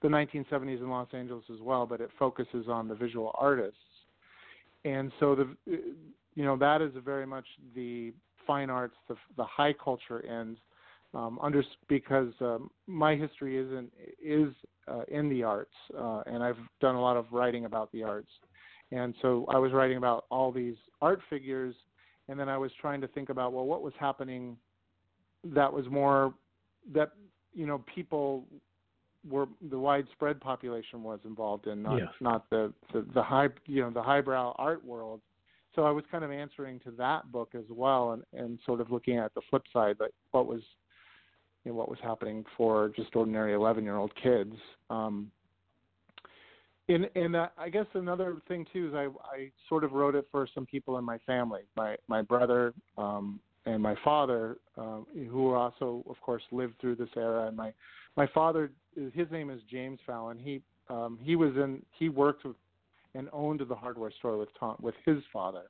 the 0.00 0.08
1970s 0.08 0.80
in 0.80 0.88
Los 0.88 1.08
Angeles 1.12 1.44
as 1.52 1.60
well, 1.60 1.84
but 1.84 2.00
it 2.00 2.08
focuses 2.18 2.66
on 2.66 2.88
the 2.88 2.94
visual 2.94 3.30
artists. 3.34 3.76
And 4.86 5.12
so 5.20 5.34
the, 5.34 5.54
you 5.66 6.44
know, 6.44 6.56
that 6.56 6.80
is 6.80 6.92
very 7.04 7.26
much 7.26 7.44
the 7.74 8.14
fine 8.46 8.70
arts, 8.70 8.94
the, 9.06 9.16
the 9.36 9.44
high 9.44 9.74
culture 9.74 10.24
ends 10.24 10.58
um, 11.16 11.38
under 11.40 11.64
because 11.88 12.32
um, 12.40 12.70
my 12.86 13.16
history 13.16 13.56
is 13.56 13.68
in 13.70 13.88
is 14.22 14.52
uh, 14.86 15.02
in 15.08 15.28
the 15.30 15.42
arts, 15.42 15.72
uh, 15.98 16.22
and 16.26 16.42
I've 16.42 16.58
done 16.80 16.94
a 16.94 17.00
lot 17.00 17.16
of 17.16 17.26
writing 17.32 17.64
about 17.64 17.90
the 17.92 18.02
arts, 18.02 18.30
and 18.92 19.14
so 19.22 19.46
I 19.48 19.56
was 19.58 19.72
writing 19.72 19.96
about 19.96 20.26
all 20.30 20.52
these 20.52 20.76
art 21.00 21.20
figures, 21.30 21.74
and 22.28 22.38
then 22.38 22.48
I 22.48 22.58
was 22.58 22.70
trying 22.80 23.00
to 23.00 23.08
think 23.08 23.30
about 23.30 23.54
well, 23.54 23.64
what 23.64 23.82
was 23.82 23.94
happening 23.98 24.58
that 25.44 25.72
was 25.72 25.86
more 25.90 26.34
that 26.92 27.12
you 27.54 27.66
know 27.66 27.82
people 27.94 28.44
were 29.28 29.46
the 29.70 29.78
widespread 29.78 30.38
population 30.38 31.02
was 31.02 31.18
involved 31.24 31.66
in, 31.66 31.82
not 31.82 31.98
not 32.20 32.50
the, 32.50 32.72
the 32.92 33.06
the 33.14 33.22
high 33.22 33.48
you 33.66 33.80
know 33.80 33.90
the 33.90 34.02
highbrow 34.02 34.54
art 34.58 34.84
world. 34.84 35.22
So 35.74 35.84
I 35.84 35.90
was 35.90 36.04
kind 36.10 36.24
of 36.24 36.30
answering 36.30 36.80
to 36.80 36.90
that 36.92 37.30
book 37.32 37.54
as 37.54 37.64
well, 37.70 38.12
and 38.12 38.22
and 38.34 38.58
sort 38.66 38.82
of 38.82 38.90
looking 38.90 39.16
at 39.16 39.32
the 39.34 39.40
flip 39.48 39.62
side, 39.72 39.96
but 39.98 40.10
what 40.32 40.46
was 40.46 40.60
you 41.66 41.72
know, 41.72 41.76
what 41.76 41.90
was 41.90 41.98
happening 42.00 42.44
for 42.56 42.92
just 42.94 43.14
ordinary 43.16 43.52
11 43.52 43.82
year 43.82 43.96
old 43.96 44.12
kids. 44.22 44.54
Um, 44.88 45.32
and 46.88 47.10
and 47.16 47.34
uh, 47.34 47.48
I 47.58 47.68
guess 47.68 47.86
another 47.94 48.36
thing 48.46 48.64
too 48.72 48.88
is 48.88 48.94
I 48.94 49.08
I 49.28 49.50
sort 49.68 49.82
of 49.82 49.90
wrote 49.90 50.14
it 50.14 50.28
for 50.30 50.46
some 50.54 50.64
people 50.64 50.96
in 50.98 51.04
my 51.04 51.18
family, 51.26 51.62
my 51.76 51.96
my 52.06 52.22
brother, 52.22 52.72
um, 52.96 53.40
and 53.66 53.82
my 53.82 53.96
father, 54.04 54.58
uh, 54.78 55.00
who 55.28 55.54
also, 55.54 56.04
of 56.08 56.14
course, 56.20 56.44
lived 56.52 56.74
through 56.80 56.94
this 56.94 57.08
era. 57.16 57.48
And 57.48 57.56
my 57.56 57.72
my 58.16 58.28
father, 58.28 58.70
his 58.94 59.28
name 59.32 59.50
is 59.50 59.60
James 59.68 59.98
Fallon. 60.06 60.38
He 60.38 60.62
um, 60.88 61.18
he 61.20 61.34
was 61.34 61.56
in 61.56 61.82
he 61.98 62.08
worked 62.08 62.44
with 62.44 62.54
and 63.16 63.28
owned 63.32 63.62
the 63.66 63.74
hardware 63.74 64.12
store 64.20 64.38
with 64.38 64.50
Tom 64.60 64.76
with 64.80 64.94
his 65.04 65.18
father, 65.32 65.64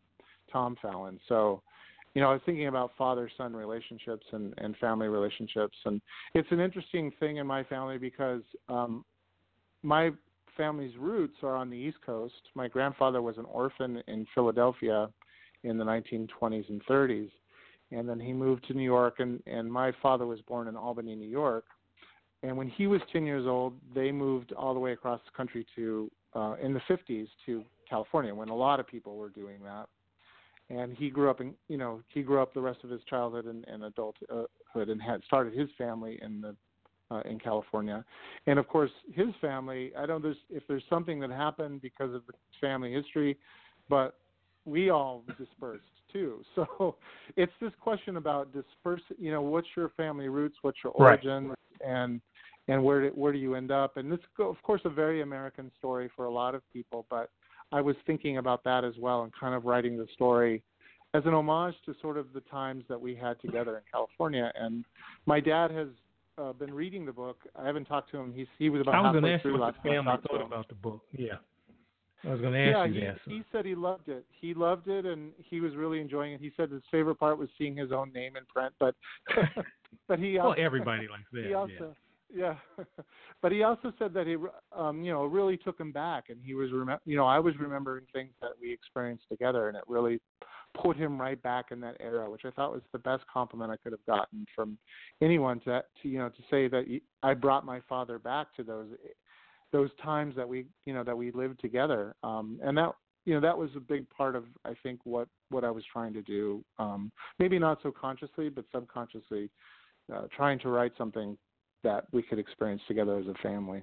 Tom 0.53 0.76
Fallon. 0.82 1.18
So, 1.30 1.62
you 2.17 2.23
know, 2.23 2.31
I 2.31 2.33
was 2.33 2.41
thinking 2.47 2.69
about 2.69 2.93
father 2.97 3.31
son 3.37 3.55
relationships 3.55 4.25
and 4.33 4.55
and 4.57 4.75
family 4.79 5.07
relationships, 5.09 5.77
and 5.85 6.01
it's 6.33 6.51
an 6.51 6.61
interesting 6.61 7.12
thing 7.21 7.37
in 7.37 7.47
my 7.47 7.62
family 7.64 7.99
because 7.99 8.41
um, 8.71 9.05
my 9.83 10.11
family's 10.57 10.97
roots 10.97 11.35
are 11.43 11.55
on 11.55 11.69
the 11.69 11.77
East 11.77 11.99
Coast. 12.07 12.41
My 12.55 12.69
grandfather 12.69 13.21
was 13.21 13.37
an 13.37 13.45
orphan 13.45 14.03
in 14.09 14.27
Philadelphia 14.35 15.11
in 15.62 15.77
the 15.77 15.85
1920s 15.85 16.67
and 16.71 16.83
30s, 16.87 17.29
and 17.93 18.09
then 18.09 18.19
he 18.19 18.33
moved 18.33 18.67
to 18.69 18.73
New 18.73 18.83
York. 18.83 19.17
and 19.19 19.43
And 19.47 19.71
my 19.71 19.93
father 20.03 20.25
was 20.25 20.41
born 20.49 20.69
in 20.69 20.75
Albany, 20.77 21.17
New 21.17 21.29
York. 21.29 21.67
And 22.43 22.57
when 22.57 22.69
he 22.69 22.87
was 22.87 23.03
10 23.12 23.27
years 23.27 23.47
old, 23.47 23.75
they 23.95 24.11
moved 24.11 24.55
all 24.55 24.73
the 24.73 24.81
way 24.81 24.93
across 24.93 25.21
the 25.27 25.37
country 25.37 25.67
to 25.77 26.11
uh, 26.35 26.55
in 26.62 26.73
the 26.73 26.81
50s 26.89 27.29
to 27.45 27.62
California 27.87 28.35
when 28.35 28.49
a 28.49 28.57
lot 28.57 28.81
of 28.81 28.87
people 28.87 29.17
were 29.17 29.29
doing 29.29 29.59
that. 29.64 29.87
And 30.69 30.97
he 30.97 31.11
grew 31.11 31.31
up 31.31 31.41
in, 31.41 31.55
you 31.69 31.77
know, 31.77 32.03
he 32.09 32.23
grew 32.23 32.43
up 32.43 32.53
the 32.53 32.61
rest 32.61 32.81
of 32.83 32.91
his 32.91 33.01
childhood 33.09 33.47
and, 33.47 33.64
and 33.69 33.85
adulthood 33.85 34.49
and 34.75 35.01
had 35.01 35.23
started 35.25 35.55
his 35.55 35.69
family 35.79 36.19
in 36.23 36.41
the 36.41 36.57
uh, 37.11 37.21
in 37.21 37.39
California. 37.39 38.05
And 38.47 38.59
of 38.59 38.67
course, 38.67 38.91
his 39.12 39.29
family, 39.41 39.93
I 39.97 40.07
don't 40.07 40.25
know 40.25 40.35
if 40.51 40.64
there's 40.67 40.83
something 40.91 41.21
that 41.21 41.31
happened 41.31 41.83
because 41.83 42.12
of 42.14 42.27
the 42.27 42.33
family 42.61 42.93
history, 42.93 43.39
but 43.89 44.17
we 44.64 44.91
all 44.91 45.23
dispersed 45.39 45.85
too. 46.12 46.43
So 46.55 46.97
it's 47.37 47.53
this 47.61 47.73
question 47.81 48.17
about 48.17 48.53
disperse. 48.53 49.03
You 49.19 49.31
know, 49.31 49.43
what's 49.43 49.69
your 49.77 49.91
family 49.91 50.29
roots? 50.29 50.57
What's 50.62 50.79
your 50.83 50.93
origin? 50.95 51.49
Right. 51.49 51.57
And 51.85 52.21
and 52.69 52.83
where 52.83 53.03
do, 53.03 53.14
where 53.14 53.33
do 53.33 53.39
you 53.39 53.55
end 53.55 53.71
up? 53.71 53.97
And 53.97 54.11
this, 54.11 54.19
of 54.41 54.61
course, 54.62 54.81
a 54.85 54.91
very 54.91 55.23
American 55.23 55.71
story 55.79 56.11
for 56.17 56.25
a 56.25 56.31
lot 56.31 56.55
of 56.55 56.62
people. 56.73 57.07
But 57.09 57.31
I 57.73 57.81
was 57.81 57.97
thinking 58.07 58.39
about 58.39 58.64
that 58.64 58.85
as 58.85 58.95
well, 58.99 59.23
and 59.23 59.33
kind 59.39 59.55
of 59.55 59.64
writing 59.64 59.97
the 59.97 60.07
story 60.14 60.62
as 61.14 61.23
an 61.25 61.35
homage 61.35 61.75
to 61.87 61.95
sort 62.01 62.17
of 62.17 62.33
the 62.33 62.41
times 62.43 62.85
that 62.89 63.01
we 63.01 63.14
had 63.14 63.41
together 63.41 63.77
in 63.77 63.83
California. 63.91 64.53
And 64.55 64.85
my 65.25 65.41
dad 65.41 65.71
has 65.71 65.89
uh, 66.39 66.53
been 66.53 66.73
reading 66.73 67.07
the 67.07 67.12
book. 67.12 67.39
I 67.57 67.67
haven't 67.67 67.87
talked 67.87 68.11
to 68.12 68.19
him. 68.19 68.33
He's 68.35 68.47
he 68.59 68.69
was 68.69 68.83
about 68.83 68.95
I 68.95 69.01
was 69.01 69.14
halfway 69.14 69.39
through 69.41 69.59
last 69.59 69.79
family 69.83 70.12
thought 70.29 70.45
about 70.45 70.69
the 70.69 70.75
book. 70.75 71.03
Yeah. 71.12 71.35
I 72.25 72.31
was 72.31 72.41
going 72.41 72.55
to 72.55 72.59
ask 72.59 72.73
yeah, 72.73 72.85
you 72.87 72.95
he, 72.95 73.07
that. 73.07 73.17
So. 73.25 73.31
he 73.31 73.43
said 73.53 73.64
he 73.64 73.75
loved 73.75 74.09
it. 74.09 74.25
He 74.41 74.53
loved 74.53 74.89
it, 74.89 75.07
and 75.07 75.33
he 75.39 75.61
was 75.61 75.77
really 75.77 76.01
enjoying 76.01 76.33
it. 76.33 76.41
He 76.41 76.51
said 76.57 76.71
his 76.71 76.83
favorite 76.91 77.17
part 77.17 77.39
was 77.39 77.49
seeing 77.57 77.77
his 77.77 77.93
own 77.93 78.12
name 78.12 78.37
in 78.37 78.45
print, 78.47 78.75
but 78.81 78.95
but 80.09 80.19
he 80.19 80.39
also, 80.39 80.57
well 80.57 80.67
everybody 80.67 81.07
likes 81.09 81.25
that. 81.33 81.45
He 81.47 81.55
also, 81.55 81.73
yeah, 81.81 81.87
yeah. 82.35 82.57
but 83.43 83.53
he 83.53 83.62
also 83.62 83.93
said 83.99 84.12
that 84.14 84.27
he 84.27 84.37
um, 84.77 85.03
you 85.03 85.12
know 85.12 85.24
really 85.24 85.57
took 85.57 85.79
him 85.79 85.93
back, 85.93 86.24
and 86.29 86.39
he 86.43 86.55
was 86.55 86.70
rem- 86.72 86.99
you 87.05 87.16
know 87.16 87.27
I 87.27 87.39
was 87.39 87.55
remembering 87.59 88.05
things 88.12 88.33
that 88.41 88.53
we 88.61 88.72
experienced 88.72 89.24
together, 89.31 89.68
and 89.68 89.77
it 89.77 89.85
really 89.87 90.20
put 90.83 90.97
him 90.97 91.20
right 91.20 91.41
back 91.43 91.66
in 91.70 91.81
that 91.81 91.97
era, 92.01 92.31
which 92.31 92.45
I 92.45 92.51
thought 92.51 92.72
was 92.72 92.83
the 92.93 92.99
best 92.99 93.24
compliment 93.33 93.70
I 93.70 93.77
could 93.77 93.93
have 93.93 94.05
gotten 94.07 94.45
from 94.55 94.77
anyone 95.22 95.61
to, 95.61 95.83
to 96.03 96.09
you 96.09 96.18
know 96.18 96.29
to 96.29 96.43
say 96.51 96.68
that 96.68 97.01
I 97.22 97.35
brought 97.35 97.64
my 97.64 97.81
father 97.89 98.18
back 98.18 98.55
to 98.57 98.62
those 98.62 98.89
those 99.72 99.91
times 100.03 100.35
that 100.37 100.49
we 100.49 100.66
you 100.85 100.95
know 100.95 101.05
that 101.05 101.16
we 101.16 101.31
lived 101.33 101.61
together 101.61 102.14
um 102.22 102.59
and 102.62 102.77
that 102.79 102.93
you 103.24 103.35
know 103.35 103.41
that 103.41 103.57
was 103.57 103.70
a 103.77 103.81
big 103.81 104.09
part 104.11 104.37
of 104.37 104.45
i 104.64 104.72
think 104.83 105.01
what 105.05 105.29
what 105.51 105.64
i 105.64 105.70
was 105.70 105.85
trying 105.93 106.12
to 106.12 106.22
do 106.22 106.64
um 106.79 107.11
maybe 107.39 107.59
not 107.59 107.79
so 107.83 107.91
consciously 107.91 108.49
but 108.49 108.64
subconsciously 108.72 109.51
uh, 110.14 110.22
trying 110.35 110.59
to 110.59 110.68
write 110.68 110.93
something 110.97 111.37
that 111.87 112.07
we 112.12 112.22
could 112.22 112.39
experience 112.39 112.82
together 112.87 113.18
as 113.18 113.26
a 113.26 113.34
family. 113.43 113.82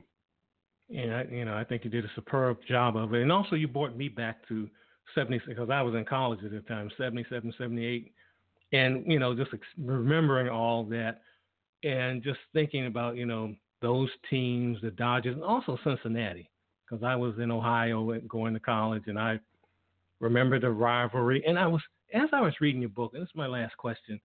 Yeah 0.90 1.24
I, 1.24 1.34
you 1.34 1.46
know 1.46 1.56
i 1.56 1.64
think 1.64 1.84
you 1.86 1.90
did 1.90 2.06
a 2.06 2.12
superb 2.16 2.58
job 2.68 2.98
of 2.98 3.14
it. 3.14 3.22
And 3.22 3.32
also 3.32 3.56
you 3.56 3.68
brought 3.68 3.96
me 3.96 4.10
back 4.10 4.48
to 4.50 4.70
70 5.16 5.42
because 5.48 5.70
i 5.70 5.82
was 5.82 5.96
in 5.96 6.06
college 6.06 6.40
at 6.44 6.52
the 6.52 6.60
time 6.62 6.90
77 6.98 7.54
78 7.58 8.12
and 8.74 9.06
you 9.12 9.20
know 9.20 9.34
just 9.36 9.52
remembering 9.78 10.50
all 10.50 10.84
that 10.86 11.22
and 11.84 12.24
just 12.24 12.40
thinking 12.54 12.86
about 12.86 13.16
you 13.16 13.26
know 13.26 13.54
those 13.84 14.10
teams, 14.30 14.80
the 14.82 14.92
Dodgers, 14.92 15.36
and 15.36 15.44
also 15.44 15.78
Cincinnati, 15.84 16.50
because 16.90 17.04
I 17.04 17.16
was 17.16 17.36
in 17.38 17.52
Ohio 17.52 18.18
going 18.30 18.54
to 18.54 18.60
college, 18.60 19.04
and 19.08 19.20
I 19.20 19.40
remember 20.22 20.60
the 20.60 20.72
rivalry. 20.72 21.44
And 21.46 21.60
I 21.60 21.68
was, 21.68 21.82
as 22.14 22.30
I 22.32 22.40
was 22.40 22.54
reading 22.62 22.82
your 22.82 22.90
book, 22.90 23.12
and 23.14 23.22
this 23.22 23.30
is 23.30 23.36
my 23.36 23.46
last 23.46 23.76
question: 23.78 24.20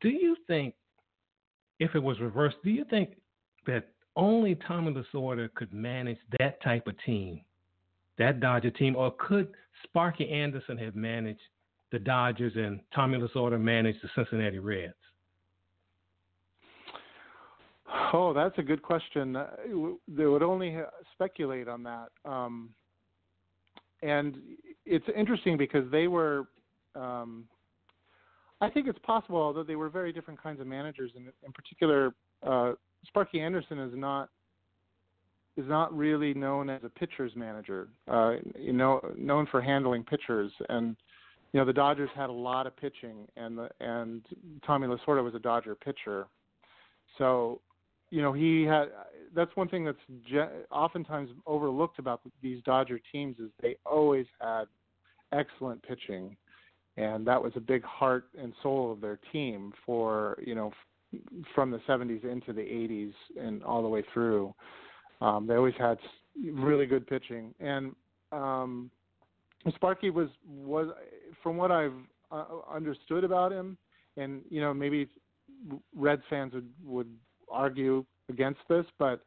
Do 0.00 0.08
you 0.08 0.34
think, 0.48 0.74
if 1.78 1.94
it 1.94 2.02
was 2.02 2.20
reversed, 2.20 2.56
do 2.64 2.70
you 2.70 2.84
think 2.90 3.16
that 3.66 3.88
only 4.16 4.54
Tommy 4.66 4.92
Lasorda 4.92 5.52
could 5.54 5.72
manage 5.72 6.18
that 6.38 6.62
type 6.62 6.86
of 6.86 6.94
team, 7.04 7.40
that 8.18 8.40
Dodger 8.40 8.70
team, 8.70 8.96
or 8.96 9.14
could 9.18 9.48
Sparky 9.84 10.28
Anderson 10.28 10.76
have 10.78 10.94
managed 10.94 11.40
the 11.90 11.98
Dodgers 11.98 12.52
and 12.56 12.80
Tommy 12.94 13.18
Lasorda 13.18 13.60
managed 13.60 13.98
the 14.02 14.08
Cincinnati 14.14 14.58
Reds? 14.58 14.94
Oh, 18.14 18.32
that's 18.34 18.56
a 18.58 18.62
good 18.62 18.82
question. 18.82 19.36
Uh, 19.36 19.50
they 20.08 20.26
would 20.26 20.42
only 20.42 20.78
speculate 21.14 21.68
on 21.68 21.82
that. 21.82 22.08
Um, 22.24 22.70
and 24.02 24.36
it's 24.84 25.04
interesting 25.16 25.56
because 25.56 25.90
they 25.90 26.08
were, 26.08 26.48
um, 26.94 27.44
I 28.62 28.70
think 28.70 28.86
it's 28.86 28.98
possible, 29.00 29.38
although 29.38 29.64
they 29.64 29.74
were 29.74 29.88
very 29.88 30.12
different 30.12 30.40
kinds 30.40 30.60
of 30.60 30.68
managers. 30.68 31.10
And 31.16 31.26
in 31.44 31.52
particular, 31.52 32.14
uh, 32.44 32.72
Sparky 33.08 33.40
Anderson 33.40 33.78
is 33.80 33.92
not 33.94 34.28
is 35.56 35.68
not 35.68 35.94
really 35.94 36.32
known 36.32 36.70
as 36.70 36.80
a 36.84 36.88
pitcher's 36.88 37.32
manager. 37.36 37.88
Uh, 38.08 38.36
you 38.58 38.72
know, 38.72 39.00
known 39.18 39.46
for 39.50 39.60
handling 39.60 40.04
pitchers, 40.04 40.52
and 40.68 40.96
you 41.52 41.58
know 41.58 41.66
the 41.66 41.72
Dodgers 41.72 42.08
had 42.14 42.30
a 42.30 42.32
lot 42.32 42.68
of 42.68 42.76
pitching, 42.76 43.26
and 43.36 43.58
the, 43.58 43.68
and 43.80 44.22
Tommy 44.64 44.86
Lasorda 44.86 45.24
was 45.24 45.34
a 45.34 45.40
Dodger 45.40 45.74
pitcher. 45.74 46.26
So 47.18 47.60
you 48.10 48.22
know, 48.22 48.32
he 48.32 48.62
had. 48.62 48.90
That's 49.34 49.54
one 49.56 49.68
thing 49.68 49.84
that's 49.84 49.98
je- 50.30 50.64
oftentimes 50.70 51.30
overlooked 51.46 51.98
about 51.98 52.20
these 52.42 52.62
Dodger 52.64 53.00
teams 53.10 53.38
is 53.38 53.50
they 53.60 53.76
always 53.84 54.26
had 54.40 54.66
excellent 55.32 55.82
pitching, 55.82 56.36
and 56.96 57.26
that 57.26 57.42
was 57.42 57.52
a 57.56 57.60
big 57.60 57.82
heart 57.84 58.26
and 58.38 58.52
soul 58.62 58.92
of 58.92 59.00
their 59.00 59.18
team 59.32 59.72
for 59.84 60.38
you 60.44 60.54
know 60.54 60.72
f- 61.14 61.20
from 61.54 61.70
the 61.70 61.78
70s 61.88 62.24
into 62.24 62.52
the 62.52 62.62
80s 62.62 63.12
and 63.38 63.62
all 63.62 63.82
the 63.82 63.88
way 63.88 64.02
through. 64.12 64.54
Um, 65.20 65.46
they 65.46 65.54
always 65.54 65.74
had 65.78 65.98
really 66.52 66.86
good 66.86 67.06
pitching, 67.06 67.54
and 67.60 67.94
um, 68.32 68.90
Sparky 69.74 70.10
was 70.10 70.28
was 70.46 70.88
from 71.42 71.56
what 71.56 71.70
I've 71.70 71.92
uh, 72.30 72.44
understood 72.72 73.24
about 73.24 73.52
him, 73.52 73.76
and 74.16 74.42
you 74.48 74.60
know 74.60 74.74
maybe 74.74 75.08
Reds 75.94 76.22
fans 76.28 76.52
would 76.54 76.70
would 76.84 77.08
argue 77.50 78.04
against 78.28 78.60
this, 78.68 78.84
but 78.98 79.24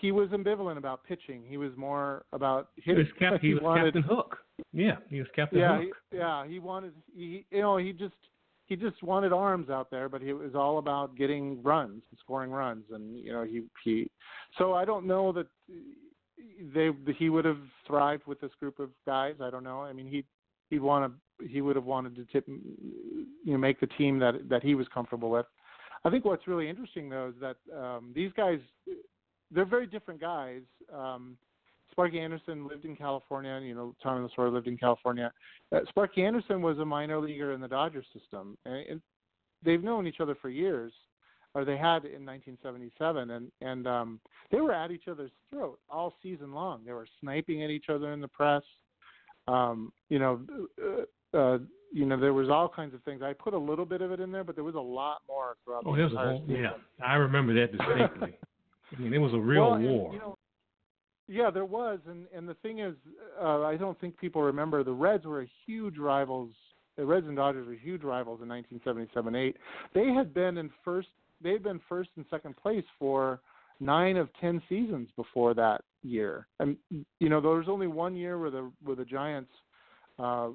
he 0.00 0.10
was 0.10 0.28
ambivalent 0.30 0.78
about 0.78 1.04
pitching. 1.04 1.42
He 1.48 1.56
was 1.56 1.70
more 1.76 2.24
about 2.32 2.70
hitting. 2.76 3.06
He 3.06 3.12
was, 3.12 3.32
cap- 3.32 3.40
he, 3.40 3.48
he 3.48 3.54
was 3.54 3.62
wanted, 3.62 3.94
Captain 3.94 4.02
Hook. 4.02 4.38
Yeah, 4.72 4.96
he 5.08 5.18
was 5.18 5.28
Captain 5.34 5.58
yeah, 5.58 5.80
Hook. 5.80 5.94
He, 6.10 6.16
yeah, 6.16 6.46
he 6.46 6.58
wanted. 6.58 6.92
He, 7.14 7.44
you 7.50 7.60
know, 7.60 7.76
he 7.76 7.92
just 7.92 8.14
he 8.66 8.76
just 8.76 9.02
wanted 9.02 9.32
arms 9.32 9.68
out 9.68 9.90
there, 9.90 10.08
but 10.08 10.22
he 10.22 10.32
was 10.32 10.54
all 10.54 10.78
about 10.78 11.16
getting 11.16 11.62
runs, 11.62 12.02
and 12.10 12.18
scoring 12.20 12.50
runs, 12.50 12.84
and 12.90 13.18
you 13.18 13.32
know 13.32 13.44
he 13.44 13.62
he. 13.84 14.10
So 14.56 14.74
I 14.74 14.84
don't 14.84 15.06
know 15.06 15.32
that 15.32 15.46
they 16.74 16.90
he 17.18 17.28
would 17.28 17.44
have 17.44 17.60
thrived 17.86 18.26
with 18.26 18.40
this 18.40 18.52
group 18.58 18.78
of 18.78 18.90
guys. 19.06 19.34
I 19.42 19.50
don't 19.50 19.64
know. 19.64 19.82
I 19.82 19.92
mean, 19.92 20.06
he 20.06 20.24
he'd 20.70 20.80
want 20.80 21.12
to 21.12 21.46
he 21.46 21.60
would 21.60 21.76
have 21.76 21.84
wanted 21.84 22.16
to 22.16 22.24
tip 22.32 22.46
you 22.48 23.26
know 23.44 23.58
make 23.58 23.80
the 23.80 23.86
team 23.86 24.18
that 24.20 24.48
that 24.48 24.62
he 24.62 24.74
was 24.74 24.86
comfortable 24.92 25.30
with. 25.30 25.46
I 26.04 26.10
think 26.10 26.24
what's 26.24 26.48
really 26.48 26.68
interesting 26.68 27.08
though 27.08 27.28
is 27.28 27.34
that 27.40 27.56
um, 27.76 28.12
these 28.14 28.32
guys, 28.36 28.58
they're 29.50 29.64
very 29.64 29.86
different 29.86 30.20
guys. 30.20 30.62
Um, 30.92 31.36
Sparky 31.92 32.20
Anderson 32.20 32.66
lived 32.66 32.84
in 32.84 32.96
California, 32.96 33.52
and 33.52 33.66
you 33.66 33.74
know 33.74 33.94
Tommy 34.02 34.26
Lasorda 34.26 34.52
lived 34.52 34.66
in 34.66 34.76
California. 34.76 35.32
Uh, 35.74 35.80
Sparky 35.88 36.24
Anderson 36.24 36.62
was 36.62 36.78
a 36.78 36.84
minor 36.84 37.20
leaguer 37.20 37.52
in 37.52 37.60
the 37.60 37.68
Dodger 37.68 38.02
system, 38.12 38.56
and 38.64 38.74
it, 38.74 39.00
they've 39.64 39.84
known 39.84 40.06
each 40.06 40.20
other 40.20 40.34
for 40.40 40.48
years, 40.48 40.92
or 41.54 41.64
they 41.64 41.76
had 41.76 42.04
in 42.04 42.24
1977, 42.26 43.30
and 43.30 43.52
and 43.60 43.86
um, 43.86 44.20
they 44.50 44.60
were 44.60 44.72
at 44.72 44.90
each 44.90 45.06
other's 45.08 45.30
throat 45.50 45.78
all 45.90 46.14
season 46.22 46.52
long. 46.52 46.80
They 46.84 46.92
were 46.92 47.06
sniping 47.20 47.62
at 47.62 47.70
each 47.70 47.88
other 47.88 48.12
in 48.12 48.20
the 48.20 48.28
press. 48.28 48.62
Um, 49.46 49.92
you 50.08 50.18
know, 50.18 50.40
uh, 50.82 51.36
uh, 51.36 51.58
you 51.92 52.06
know, 52.06 52.18
there 52.18 52.32
was 52.32 52.48
all 52.48 52.68
kinds 52.68 52.94
of 52.94 53.02
things. 53.02 53.22
I 53.22 53.34
put 53.34 53.52
a 53.52 53.58
little 53.58 53.84
bit 53.84 54.00
of 54.00 54.12
it 54.12 54.20
in 54.20 54.32
there, 54.32 54.44
but 54.44 54.54
there 54.54 54.64
was 54.64 54.76
a 54.76 54.80
lot 54.80 55.18
more 55.28 55.56
throughout 55.64 55.82
oh, 55.84 55.94
the 55.94 56.04
a 56.04 56.08
whole, 56.08 56.44
Yeah, 56.48 56.70
I 57.04 57.14
remember 57.14 57.52
that 57.54 57.76
distinctly. 57.76 58.38
I 58.96 59.00
mean, 59.00 59.12
it 59.12 59.18
was 59.18 59.32
a 59.34 59.38
real 59.38 59.70
well, 59.70 59.80
war. 59.80 60.04
And, 60.06 60.14
you 60.14 60.20
know, 60.20 60.38
yeah, 61.32 61.50
there 61.50 61.64
was, 61.64 61.98
and 62.08 62.26
and 62.34 62.48
the 62.48 62.54
thing 62.54 62.80
is, 62.80 62.94
uh, 63.40 63.62
I 63.62 63.76
don't 63.76 63.98
think 64.00 64.18
people 64.18 64.42
remember 64.42 64.84
the 64.84 64.92
Reds 64.92 65.24
were 65.24 65.46
huge 65.66 65.98
rivals 65.98 66.50
the 66.96 67.04
Reds 67.04 67.26
and 67.26 67.36
Dodgers 67.36 67.66
were 67.66 67.74
huge 67.74 68.02
rivals 68.02 68.40
in 68.42 68.48
1977-8. 68.48 69.54
They 69.94 70.08
had 70.12 70.34
been 70.34 70.58
in 70.58 70.70
first. 70.84 71.08
They 71.42 71.52
had 71.52 71.62
been 71.62 71.80
first 71.88 72.10
and 72.16 72.24
second 72.30 72.56
place 72.56 72.84
for 72.98 73.40
nine 73.80 74.16
of 74.16 74.28
ten 74.40 74.62
seasons 74.68 75.08
before 75.16 75.54
that 75.54 75.82
year. 76.02 76.46
And 76.60 76.76
you 77.18 77.28
know, 77.28 77.40
there 77.40 77.50
was 77.50 77.68
only 77.68 77.86
one 77.86 78.14
year 78.14 78.38
where 78.38 78.50
the 78.50 78.70
where 78.84 78.96
the 78.96 79.04
Giants 79.04 79.50
uh, 80.18 80.50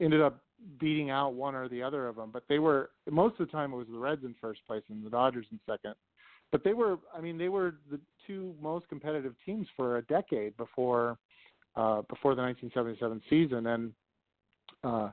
ended 0.00 0.20
up 0.20 0.40
beating 0.80 1.10
out 1.10 1.34
one 1.34 1.54
or 1.54 1.68
the 1.68 1.82
other 1.82 2.08
of 2.08 2.16
them. 2.16 2.30
But 2.32 2.44
they 2.48 2.58
were 2.58 2.90
most 3.10 3.38
of 3.38 3.46
the 3.46 3.52
time 3.52 3.72
it 3.72 3.76
was 3.76 3.86
the 3.90 3.98
Reds 3.98 4.24
in 4.24 4.34
first 4.40 4.60
place 4.66 4.82
and 4.88 5.04
the 5.04 5.10
Dodgers 5.10 5.46
in 5.52 5.60
second. 5.68 5.94
But 6.52 6.62
they 6.62 6.74
were, 6.74 6.98
I 7.16 7.20
mean, 7.20 7.38
they 7.38 7.48
were 7.48 7.76
the 7.90 7.98
two 8.26 8.54
most 8.60 8.88
competitive 8.88 9.34
teams 9.44 9.66
for 9.74 9.96
a 9.96 10.02
decade 10.02 10.56
before 10.56 11.18
uh, 11.74 12.02
before 12.02 12.34
the 12.34 12.42
1977 12.42 13.22
season, 13.30 13.66
and 13.66 13.92
uh, 14.84 15.10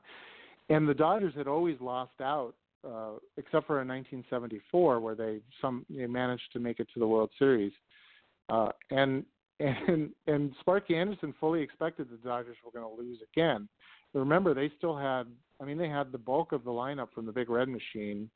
and 0.68 0.86
the 0.86 0.94
Dodgers 0.94 1.34
had 1.34 1.46
always 1.46 1.80
lost 1.80 2.20
out, 2.20 2.54
uh, 2.86 3.12
except 3.38 3.66
for 3.66 3.80
in 3.80 3.88
1974 3.88 5.00
where 5.00 5.14
they 5.14 5.40
some 5.60 5.86
they 5.88 6.06
managed 6.06 6.52
to 6.52 6.60
make 6.60 6.78
it 6.78 6.88
to 6.92 7.00
the 7.00 7.06
World 7.06 7.30
Series, 7.38 7.72
uh, 8.50 8.68
and 8.90 9.24
and 9.60 10.10
and 10.26 10.52
Sparky 10.60 10.96
Anderson 10.96 11.34
fully 11.40 11.62
expected 11.62 12.08
the 12.10 12.16
Dodgers 12.28 12.56
were 12.64 12.78
going 12.78 12.96
to 12.96 13.02
lose 13.02 13.18
again. 13.32 13.68
Remember, 14.12 14.54
they 14.54 14.70
still 14.76 14.96
had, 14.96 15.24
I 15.60 15.64
mean, 15.64 15.78
they 15.78 15.88
had 15.88 16.10
the 16.10 16.18
bulk 16.18 16.50
of 16.50 16.64
the 16.64 16.70
lineup 16.70 17.12
from 17.14 17.26
the 17.26 17.32
Big 17.32 17.48
Red 17.48 17.68
Machine. 17.68 18.28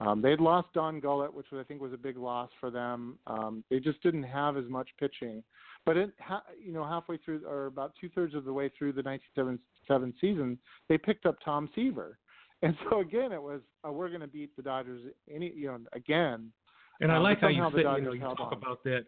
Um, 0.00 0.22
they'd 0.22 0.40
lost 0.40 0.68
Don 0.72 0.98
Gullett, 0.98 1.32
which 1.32 1.46
I 1.52 1.62
think 1.62 1.82
was 1.82 1.92
a 1.92 1.98
big 1.98 2.16
loss 2.16 2.48
for 2.58 2.70
them. 2.70 3.18
Um, 3.26 3.62
they 3.70 3.80
just 3.80 4.02
didn't 4.02 4.22
have 4.22 4.56
as 4.56 4.64
much 4.68 4.88
pitching. 4.98 5.42
But 5.84 5.96
it, 5.96 6.10
ha, 6.18 6.42
you 6.62 6.72
know, 6.72 6.84
halfway 6.84 7.18
through, 7.18 7.46
or 7.46 7.66
about 7.66 7.92
two 8.00 8.08
thirds 8.10 8.34
of 8.34 8.44
the 8.44 8.52
way 8.52 8.70
through 8.76 8.92
the 8.92 9.02
1977 9.02 10.14
season, 10.20 10.58
they 10.88 10.96
picked 10.96 11.26
up 11.26 11.36
Tom 11.44 11.68
Seaver, 11.74 12.18
and 12.62 12.76
so 12.88 13.00
again, 13.00 13.32
it 13.32 13.42
was 13.42 13.60
uh, 13.86 13.92
we're 13.92 14.08
going 14.08 14.20
to 14.20 14.26
beat 14.26 14.54
the 14.56 14.62
Dodgers 14.62 15.02
any, 15.34 15.52
you 15.54 15.68
know, 15.68 15.78
again. 15.94 16.52
And 17.00 17.10
I 17.10 17.16
um, 17.16 17.22
like 17.22 17.40
how 17.40 17.48
you 17.48 17.66
said, 17.74 17.84
you 17.96 18.02
know, 18.02 18.12
you 18.12 18.20
talk 18.20 18.40
on. 18.40 18.52
about 18.52 18.84
that 18.84 19.06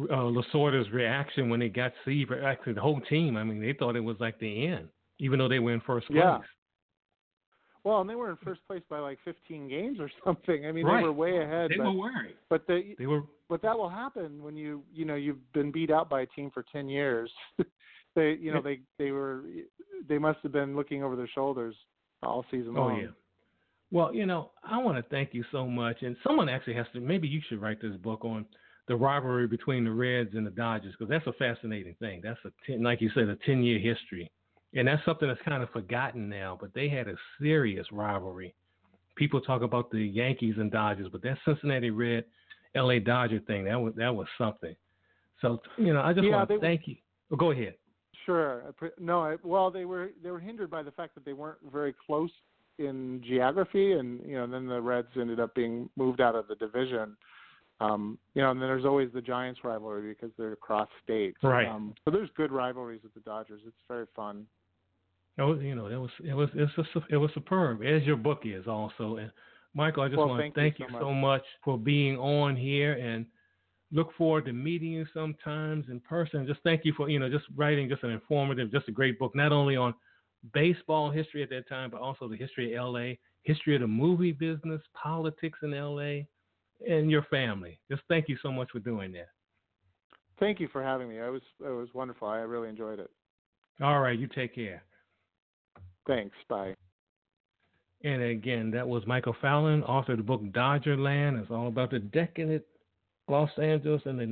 uh, 0.00 0.30
Lasorda's 0.30 0.90
reaction 0.90 1.50
when 1.50 1.60
they 1.60 1.68
got 1.68 1.92
Seaver. 2.06 2.42
Actually, 2.42 2.72
the 2.72 2.80
whole 2.80 3.00
team. 3.02 3.36
I 3.36 3.44
mean, 3.44 3.60
they 3.60 3.74
thought 3.74 3.96
it 3.96 4.00
was 4.00 4.16
like 4.18 4.38
the 4.38 4.66
end 4.66 4.88
even 5.18 5.38
though 5.38 5.48
they 5.48 5.58
were 5.58 5.72
in 5.72 5.80
first 5.80 6.06
place. 6.08 6.18
Yeah. 6.22 6.38
Well, 7.86 8.00
and 8.00 8.10
they 8.10 8.16
were 8.16 8.30
in 8.30 8.36
first 8.42 8.62
place 8.66 8.82
by 8.90 8.98
like 8.98 9.16
15 9.24 9.68
games 9.68 10.00
or 10.00 10.10
something. 10.24 10.66
I 10.66 10.72
mean, 10.72 10.84
right. 10.84 10.98
they 10.98 11.04
were 11.04 11.12
way 11.12 11.40
ahead. 11.40 11.70
They 11.70 11.76
but, 11.76 11.84
were 11.84 11.92
worried. 11.92 12.34
But 12.50 12.66
they, 12.66 12.96
they 12.98 13.06
were. 13.06 13.22
But 13.48 13.62
that 13.62 13.78
will 13.78 13.88
happen 13.88 14.42
when 14.42 14.56
you, 14.56 14.82
you 14.92 15.04
know, 15.04 15.14
you've 15.14 15.52
been 15.52 15.70
beat 15.70 15.92
out 15.92 16.10
by 16.10 16.22
a 16.22 16.26
team 16.26 16.50
for 16.52 16.64
10 16.72 16.88
years. 16.88 17.30
they, 18.16 18.36
you 18.40 18.52
know, 18.52 18.60
they, 18.60 18.80
they 18.98 19.12
were, 19.12 19.44
they 20.08 20.18
must 20.18 20.40
have 20.42 20.50
been 20.50 20.74
looking 20.74 21.04
over 21.04 21.14
their 21.14 21.30
shoulders 21.32 21.76
all 22.24 22.44
season 22.50 22.74
oh, 22.76 22.80
long. 22.80 22.92
Oh 22.92 23.00
yeah. 23.02 23.06
Well, 23.92 24.12
you 24.12 24.26
know, 24.26 24.50
I 24.64 24.78
want 24.78 24.96
to 24.96 25.08
thank 25.08 25.32
you 25.32 25.44
so 25.52 25.64
much, 25.64 25.98
and 26.02 26.16
someone 26.26 26.48
actually 26.48 26.74
has 26.74 26.86
to. 26.92 27.00
Maybe 27.00 27.28
you 27.28 27.40
should 27.48 27.62
write 27.62 27.80
this 27.80 27.94
book 27.98 28.24
on 28.24 28.46
the 28.88 28.96
rivalry 28.96 29.46
between 29.46 29.84
the 29.84 29.92
Reds 29.92 30.30
and 30.34 30.44
the 30.44 30.50
Dodgers 30.50 30.92
because 30.98 31.08
that's 31.08 31.26
a 31.28 31.32
fascinating 31.34 31.94
thing. 32.00 32.20
That's 32.20 32.40
a 32.44 32.50
ten, 32.66 32.82
like 32.82 33.00
you 33.00 33.10
said, 33.14 33.28
a 33.28 33.36
ten-year 33.46 33.78
history 33.78 34.28
and 34.76 34.86
that's 34.86 35.04
something 35.04 35.26
that's 35.28 35.40
kind 35.42 35.62
of 35.62 35.70
forgotten 35.70 36.28
now. 36.28 36.56
But 36.60 36.74
they 36.74 36.88
had 36.88 37.08
a 37.08 37.14
serious 37.40 37.86
rivalry. 37.90 38.54
People 39.16 39.40
talk 39.40 39.62
about 39.62 39.90
the 39.90 40.00
Yankees 40.00 40.54
and 40.58 40.70
Dodgers, 40.70 41.08
but 41.10 41.22
that 41.22 41.38
Cincinnati 41.44 41.90
Red, 41.90 42.24
L.A. 42.74 43.00
Dodger 43.00 43.40
thing 43.40 43.64
that 43.64 43.80
was 43.80 43.94
that 43.96 44.14
was 44.14 44.26
something. 44.38 44.76
So 45.40 45.60
you 45.78 45.92
know, 45.92 46.02
I 46.02 46.12
just 46.12 46.26
yeah, 46.26 46.36
want 46.36 46.48
to 46.50 46.60
thank 46.60 46.82
you. 46.86 46.96
Oh, 47.32 47.36
go 47.36 47.50
ahead. 47.50 47.74
Sure. 48.24 48.74
No, 48.98 49.20
I, 49.20 49.36
well, 49.42 49.70
they 49.70 49.84
were 49.84 50.10
they 50.22 50.30
were 50.30 50.40
hindered 50.40 50.70
by 50.70 50.82
the 50.82 50.90
fact 50.90 51.14
that 51.14 51.24
they 51.24 51.32
weren't 51.32 51.58
very 51.72 51.94
close 52.06 52.30
in 52.78 53.22
geography, 53.26 53.92
and 53.92 54.20
you 54.26 54.34
know, 54.34 54.46
then 54.46 54.66
the 54.66 54.80
Reds 54.80 55.08
ended 55.18 55.40
up 55.40 55.54
being 55.54 55.88
moved 55.96 56.20
out 56.20 56.34
of 56.34 56.48
the 56.48 56.56
division. 56.56 57.16
Um, 57.80 58.18
you 58.34 58.42
know, 58.42 58.50
and 58.50 58.60
then 58.60 58.68
there's 58.68 58.86
always 58.86 59.10
the 59.12 59.20
Giants 59.20 59.60
rivalry 59.62 60.08
because 60.08 60.30
they're 60.38 60.52
across 60.52 60.88
states. 61.04 61.36
Right. 61.42 61.68
Um, 61.68 61.94
so 62.04 62.10
there's 62.10 62.30
good 62.36 62.50
rivalries 62.50 63.02
with 63.02 63.12
the 63.14 63.20
Dodgers. 63.20 63.60
It's 63.66 63.76
very 63.86 64.06
fun. 64.14 64.46
It 65.38 65.42
was, 65.42 65.58
you 65.60 65.74
know, 65.74 65.86
it 65.86 65.96
was 65.96 66.10
it 66.24 66.34
was 66.34 66.48
it 66.54 66.68
was 66.76 67.02
it 67.10 67.16
was 67.16 67.30
superb, 67.34 67.82
as 67.82 68.02
your 68.04 68.16
book 68.16 68.42
is 68.44 68.66
also. 68.66 69.16
And 69.16 69.30
Michael, 69.74 70.02
I 70.02 70.08
just 70.08 70.18
well, 70.18 70.28
want 70.28 70.54
to 70.54 70.60
thank 70.60 70.78
you, 70.78 70.86
you 70.86 70.92
so, 70.92 71.00
so 71.00 71.12
much. 71.12 71.40
much 71.40 71.44
for 71.62 71.78
being 71.78 72.16
on 72.16 72.56
here, 72.56 72.94
and 72.94 73.26
look 73.92 74.14
forward 74.16 74.46
to 74.46 74.52
meeting 74.54 74.92
you 74.92 75.06
sometimes 75.12 75.86
in 75.90 76.00
person. 76.00 76.46
Just 76.46 76.60
thank 76.64 76.84
you 76.84 76.94
for 76.96 77.10
you 77.10 77.18
know 77.18 77.28
just 77.28 77.44
writing 77.54 77.88
just 77.88 78.02
an 78.02 78.10
informative, 78.10 78.72
just 78.72 78.88
a 78.88 78.92
great 78.92 79.18
book, 79.18 79.36
not 79.36 79.52
only 79.52 79.76
on 79.76 79.94
baseball 80.54 81.10
history 81.10 81.42
at 81.42 81.50
that 81.50 81.68
time, 81.68 81.90
but 81.90 82.00
also 82.00 82.28
the 82.28 82.36
history 82.36 82.72
of 82.72 82.78
L.A., 82.78 83.18
history 83.42 83.74
of 83.74 83.82
the 83.82 83.86
movie 83.86 84.32
business, 84.32 84.80
politics 84.94 85.58
in 85.62 85.74
L.A., 85.74 86.26
and 86.88 87.10
your 87.10 87.22
family. 87.24 87.78
Just 87.90 88.02
thank 88.08 88.28
you 88.28 88.36
so 88.42 88.50
much 88.50 88.68
for 88.70 88.78
doing 88.78 89.12
that. 89.12 89.28
Thank 90.38 90.60
you 90.60 90.68
for 90.72 90.82
having 90.82 91.08
me. 91.08 91.18
It 91.18 91.30
was 91.30 91.42
it 91.60 91.70
was 91.70 91.88
wonderful. 91.94 92.28
I 92.28 92.38
really 92.38 92.68
enjoyed 92.68 93.00
it. 93.00 93.10
All 93.82 94.00
right, 94.00 94.18
you 94.18 94.28
take 94.28 94.54
care. 94.54 94.82
Thanks. 96.06 96.36
Bye. 96.48 96.74
And 98.04 98.22
again, 98.22 98.70
that 98.72 98.86
was 98.86 99.06
Michael 99.06 99.34
Fallon, 99.40 99.82
author 99.82 100.12
of 100.12 100.18
the 100.18 100.24
book 100.24 100.42
Dodgerland. 100.52 101.40
It's 101.40 101.50
all 101.50 101.68
about 101.68 101.90
the 101.90 101.98
decadent 101.98 102.62
Los 103.28 103.50
Angeles 103.60 104.02
and 104.04 104.18
the 104.18 104.24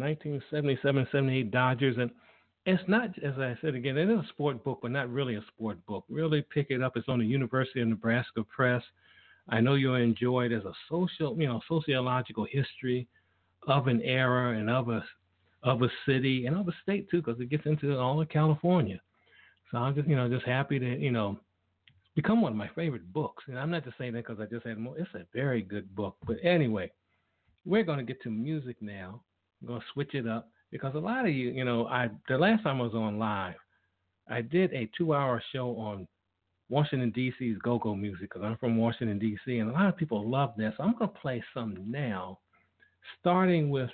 1977-78 0.52 1.50
Dodgers. 1.50 1.96
And 1.98 2.10
it's 2.66 2.82
not, 2.86 3.10
as 3.22 3.34
I 3.38 3.56
said 3.60 3.74
again, 3.74 3.98
it 3.98 4.08
is 4.08 4.18
a 4.18 4.28
sport 4.28 4.62
book, 4.62 4.80
but 4.82 4.92
not 4.92 5.10
really 5.10 5.34
a 5.34 5.44
sport 5.54 5.84
book. 5.86 6.04
Really 6.08 6.42
pick 6.42 6.68
it 6.70 6.82
up. 6.82 6.96
It's 6.96 7.08
on 7.08 7.18
the 7.18 7.26
University 7.26 7.80
of 7.80 7.88
Nebraska 7.88 8.44
Press. 8.44 8.82
I 9.48 9.60
know 9.60 9.74
you'll 9.74 9.96
enjoy 9.96 10.46
it 10.46 10.52
as 10.52 10.64
a 10.64 10.72
social, 10.88 11.36
you 11.38 11.48
know, 11.48 11.60
sociological 11.68 12.46
history 12.48 13.08
of 13.66 13.88
an 13.88 14.00
era 14.02 14.58
and 14.58 14.70
of 14.70 14.88
a 14.88 15.04
of 15.64 15.82
a 15.82 15.88
city 16.06 16.46
and 16.46 16.56
of 16.56 16.68
a 16.68 16.72
state 16.82 17.10
too, 17.10 17.22
because 17.22 17.40
it 17.40 17.50
gets 17.50 17.66
into 17.66 17.98
all 17.98 18.20
of 18.20 18.28
California. 18.28 19.00
So 19.70 19.78
I'm 19.78 19.94
just, 19.94 20.06
you 20.06 20.14
know, 20.14 20.28
just 20.28 20.44
happy 20.44 20.78
to, 20.78 20.98
you 20.98 21.10
know, 21.10 21.38
become 22.14 22.40
one 22.40 22.52
of 22.52 22.58
my 22.58 22.70
favorite 22.74 23.12
books. 23.12 23.44
And 23.46 23.58
I'm 23.58 23.70
not 23.70 23.84
just 23.84 23.98
saying 23.98 24.12
that 24.14 24.26
because 24.26 24.40
I 24.40 24.46
just 24.46 24.66
had 24.66 24.78
more. 24.78 24.98
It's 24.98 25.08
a 25.14 25.26
very 25.32 25.62
good 25.62 25.94
book. 25.94 26.16
But 26.26 26.36
anyway, 26.42 26.90
we're 27.64 27.84
going 27.84 27.98
to 27.98 28.04
get 28.04 28.22
to 28.22 28.30
music 28.30 28.76
now. 28.80 29.20
I'm 29.60 29.68
going 29.68 29.80
to 29.80 29.86
switch 29.92 30.14
it 30.14 30.26
up 30.26 30.48
because 30.70 30.94
a 30.94 30.98
lot 30.98 31.26
of 31.26 31.32
you, 31.32 31.50
you 31.50 31.64
know, 31.64 31.86
I 31.86 32.10
the 32.28 32.38
last 32.38 32.62
time 32.62 32.80
I 32.80 32.84
was 32.84 32.94
on 32.94 33.18
live, 33.18 33.54
I 34.28 34.40
did 34.40 34.72
a 34.72 34.90
two-hour 34.96 35.42
show 35.52 35.76
on 35.76 36.06
Washington 36.68 37.10
D.C.'s 37.10 37.58
go-go 37.62 37.94
music 37.94 38.30
because 38.32 38.42
I'm 38.42 38.56
from 38.56 38.76
Washington 38.76 39.18
D.C. 39.18 39.58
and 39.58 39.70
a 39.70 39.72
lot 39.72 39.88
of 39.88 39.96
people 39.96 40.28
love 40.28 40.54
that. 40.56 40.74
So 40.76 40.84
I'm 40.84 40.96
going 40.98 41.10
to 41.10 41.20
play 41.20 41.42
some 41.52 41.76
now, 41.86 42.38
starting 43.20 43.70
with 43.70 43.90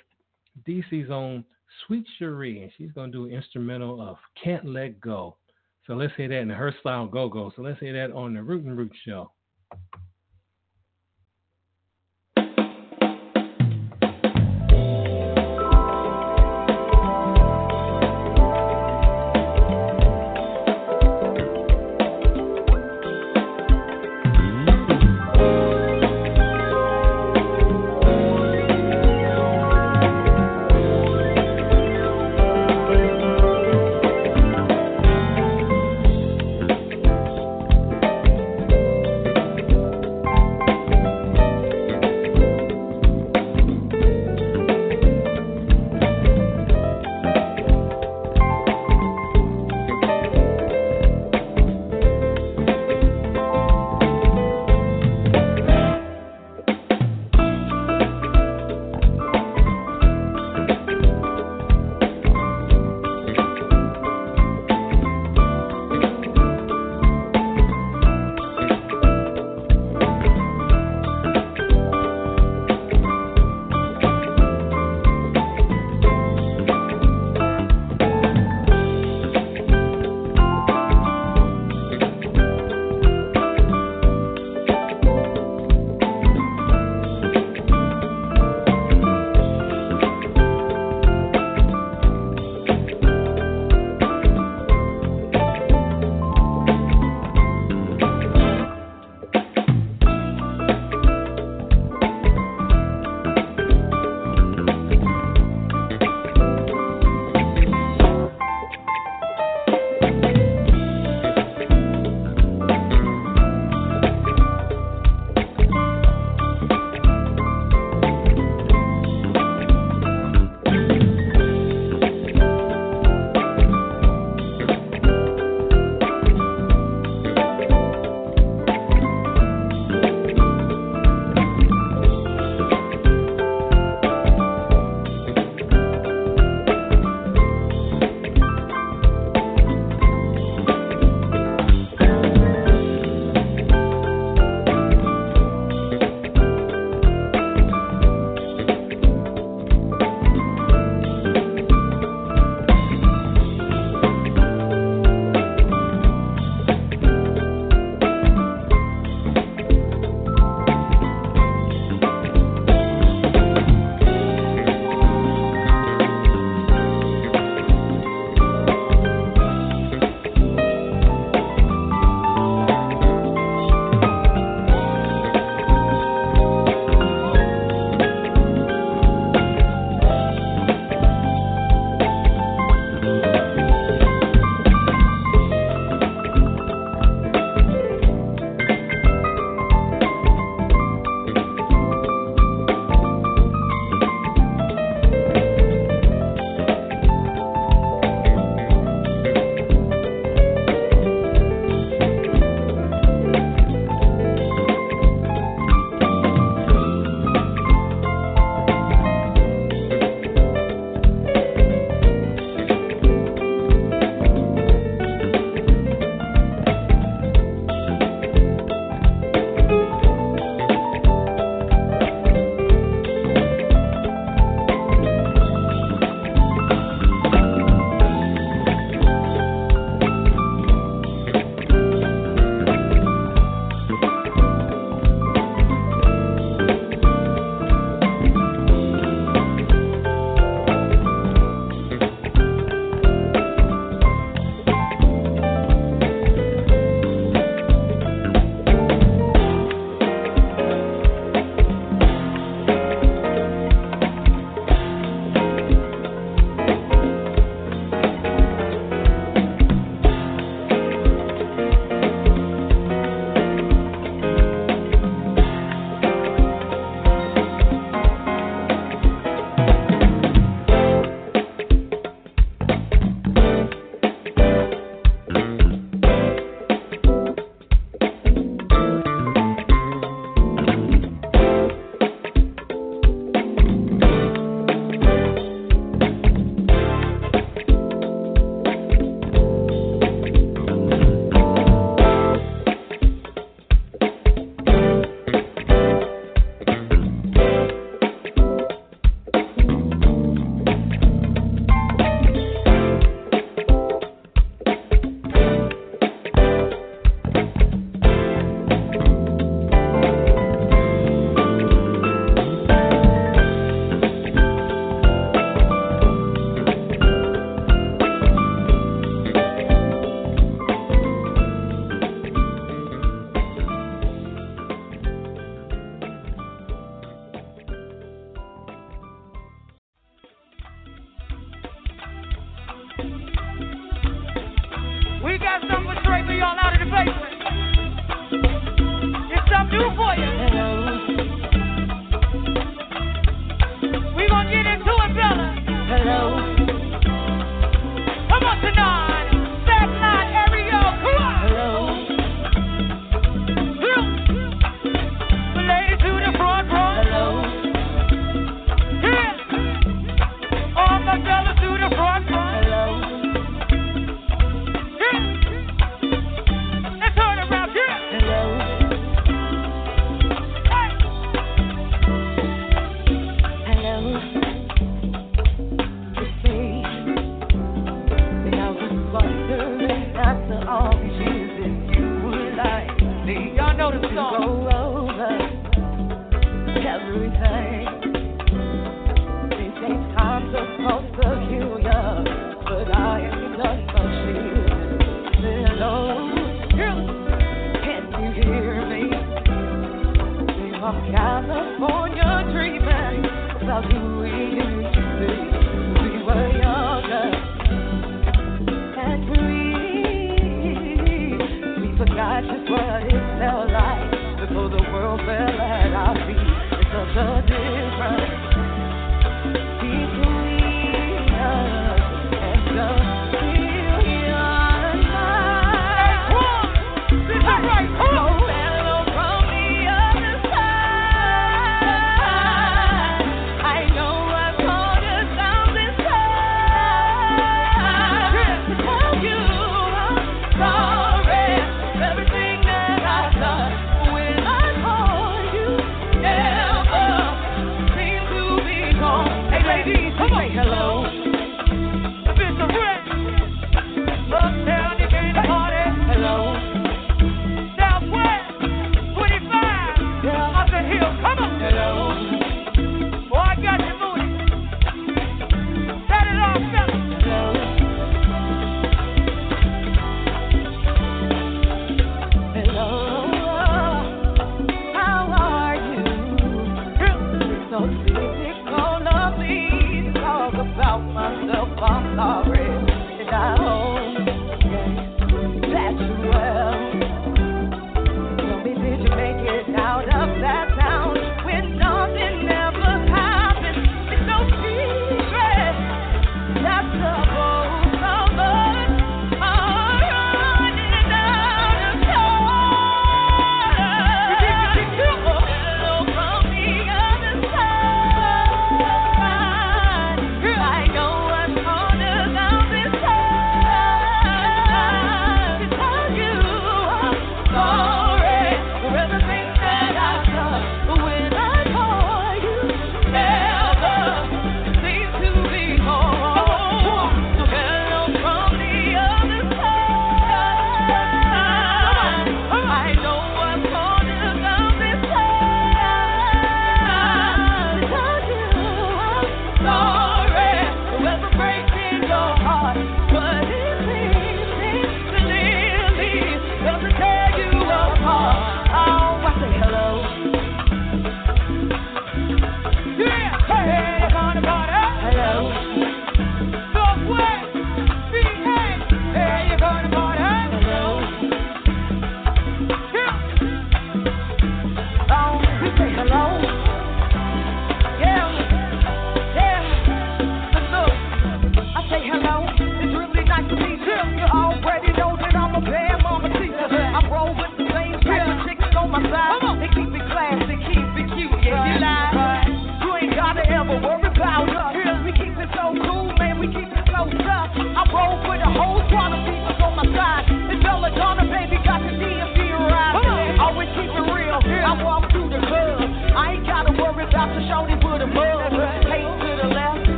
D.C.'s 0.65 1.09
own 1.09 1.43
Sweet 1.85 2.05
Cherie, 2.17 2.63
and 2.63 2.71
she's 2.77 2.91
going 2.91 3.11
to 3.11 3.17
do 3.17 3.25
an 3.25 3.31
instrumental 3.31 4.01
of 4.01 4.17
"Can't 4.41 4.65
Let 4.65 4.99
Go." 4.99 5.37
So 5.87 5.93
let's 5.93 6.13
hear 6.15 6.27
that 6.27 6.39
in 6.39 6.49
her 6.49 6.73
style 6.79 7.07
go 7.07 7.27
go. 7.27 7.51
So 7.55 7.61
let's 7.61 7.79
hear 7.79 7.93
that 7.93 8.13
on 8.13 8.33
the 8.33 8.43
Root 8.43 8.65
and 8.65 8.77
Root 8.77 8.91
Show. 9.05 9.31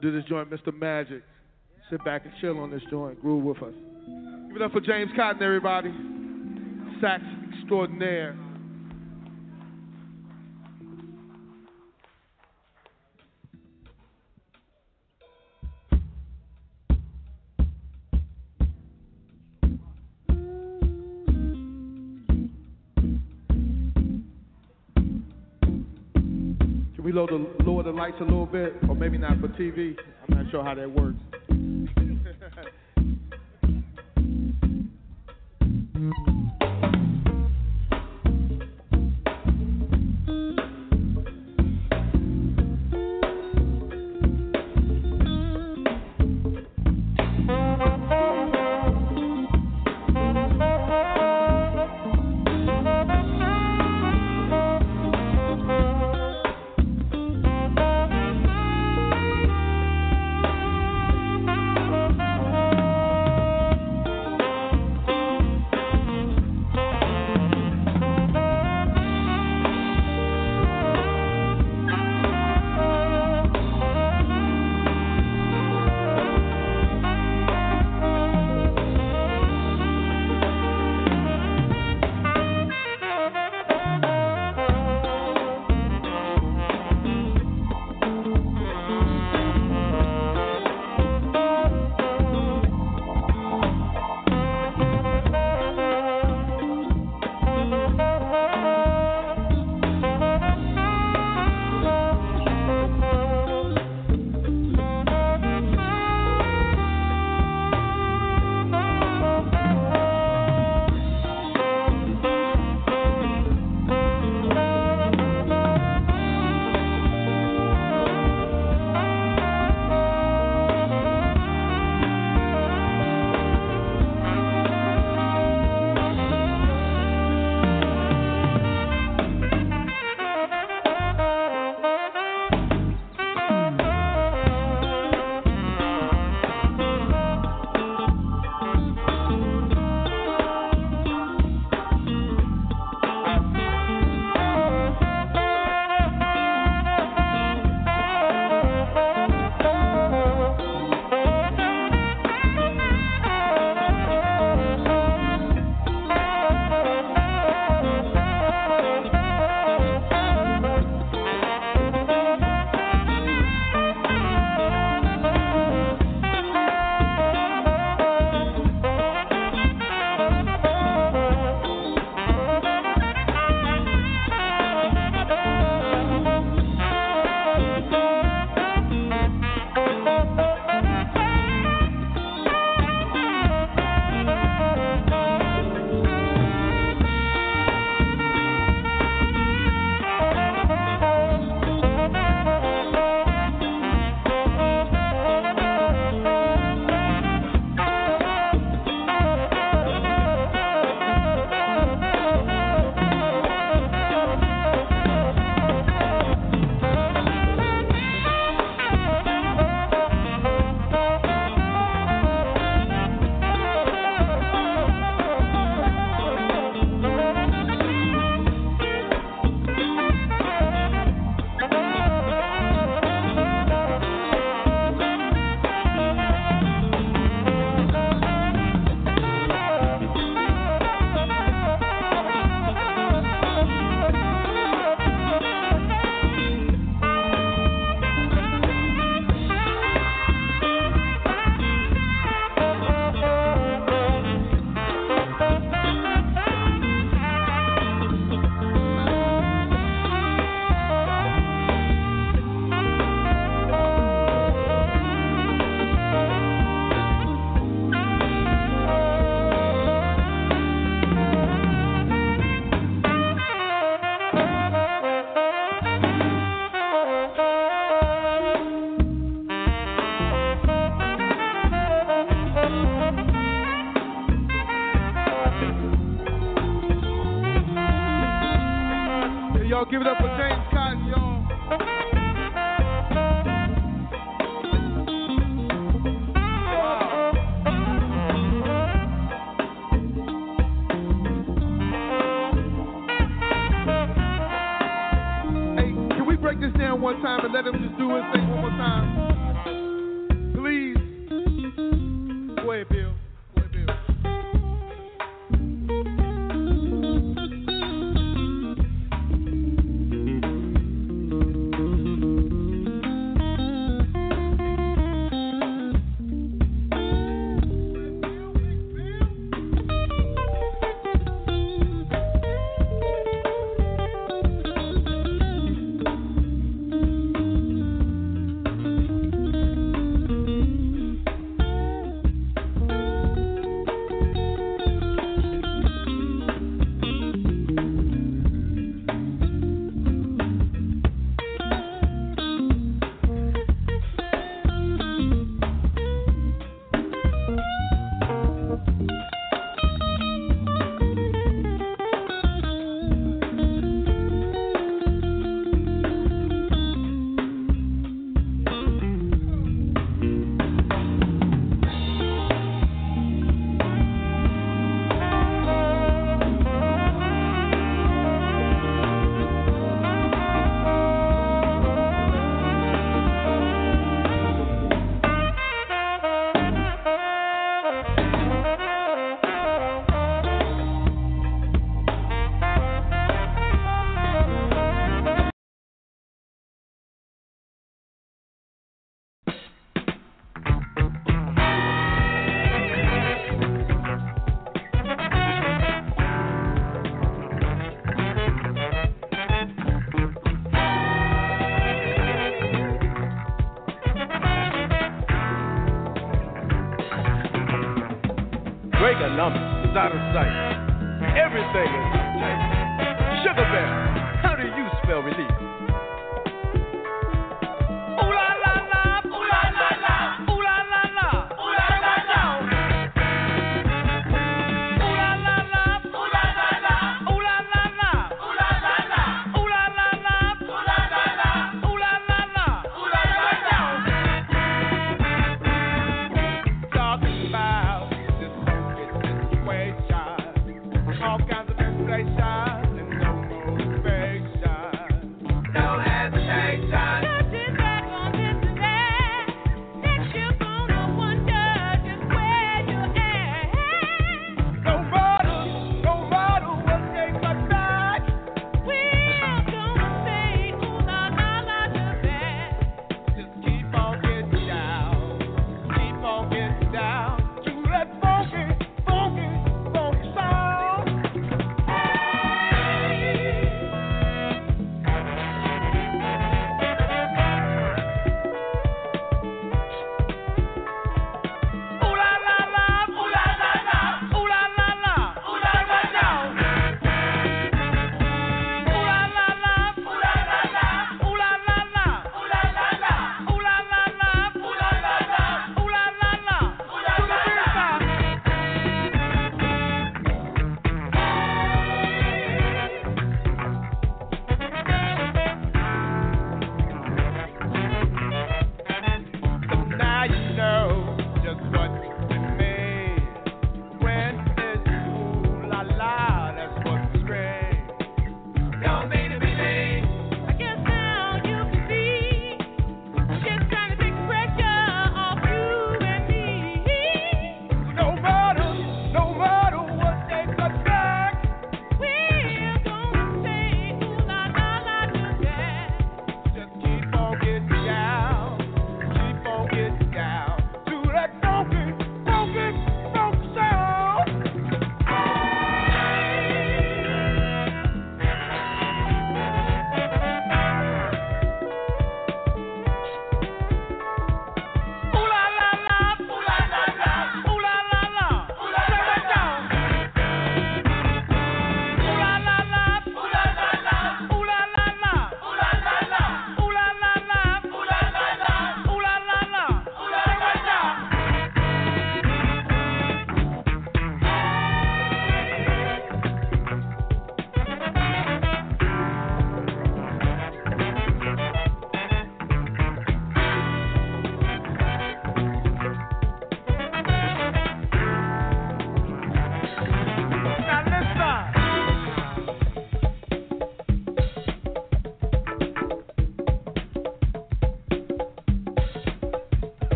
do 0.00 0.10
this 0.12 0.24
joint, 0.28 0.50
Mr. 0.50 0.74
Magic. 0.76 1.22
Sit 1.90 2.04
back 2.04 2.24
and 2.24 2.32
chill 2.40 2.58
on 2.58 2.70
this 2.70 2.82
joint. 2.90 3.20
Groove 3.20 3.44
with 3.44 3.62
us. 3.62 3.74
Give 4.48 4.56
it 4.56 4.62
up 4.62 4.72
for 4.72 4.80
James 4.80 5.10
Cotton, 5.16 5.42
everybody. 5.42 5.92
Sax 7.00 7.22
extraordinaire. 7.52 8.36
Can 26.94 27.04
we 27.04 27.12
lower 27.12 27.26
the, 27.26 27.64
lower 27.64 27.82
the 27.82 27.90
lights 27.90 28.16
a 28.20 28.24
little 28.24 28.46
bit? 28.46 28.74
not 29.20 29.38
for 29.38 29.48
TV. 29.48 29.94
I'm 30.28 30.36
not 30.36 30.50
sure 30.50 30.64
how 30.64 30.74
that 30.74 30.90
works. 30.90 31.49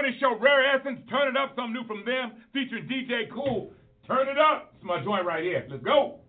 morning 0.00 0.18
show, 0.18 0.34
Rare 0.40 0.64
Essence, 0.76 0.98
Turn 1.10 1.28
It 1.28 1.36
Up, 1.36 1.54
something 1.54 1.74
new 1.74 1.84
from 1.84 2.06
them, 2.06 2.32
featuring 2.54 2.88
DJ 2.88 3.30
Kool. 3.30 3.70
Turn 4.06 4.28
it 4.28 4.38
up. 4.38 4.72
It's 4.74 4.82
my 4.82 5.04
joint 5.04 5.26
right 5.26 5.42
here. 5.42 5.66
Let's 5.68 5.84
go. 5.84 6.20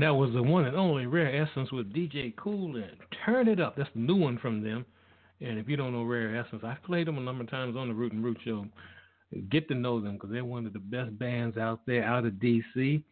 And 0.00 0.06
that 0.06 0.14
was 0.14 0.32
the 0.32 0.42
one 0.42 0.64
and 0.64 0.78
only 0.78 1.04
Rare 1.04 1.42
Essence 1.42 1.70
with 1.72 1.92
DJ 1.92 2.34
Kool 2.34 2.76
and 2.76 2.96
Turn 3.26 3.48
It 3.48 3.60
Up. 3.60 3.76
That's 3.76 3.90
the 3.94 4.00
new 4.00 4.16
one 4.16 4.38
from 4.38 4.64
them. 4.64 4.86
And 5.42 5.58
if 5.58 5.68
you 5.68 5.76
don't 5.76 5.92
know 5.92 6.04
Rare 6.04 6.38
Essence, 6.38 6.62
I've 6.64 6.82
played 6.84 7.06
them 7.06 7.18
a 7.18 7.20
number 7.20 7.44
of 7.44 7.50
times 7.50 7.76
on 7.76 7.88
the 7.88 7.94
Root 7.94 8.14
and 8.14 8.24
Root 8.24 8.38
Show. 8.42 8.64
Get 9.50 9.68
to 9.68 9.74
know 9.74 10.00
them 10.00 10.14
because 10.14 10.30
they're 10.30 10.42
one 10.42 10.64
of 10.64 10.72
the 10.72 10.78
best 10.78 11.18
bands 11.18 11.58
out 11.58 11.80
there 11.86 12.02
out 12.02 12.24
of 12.24 12.40
D.C. 12.40 13.04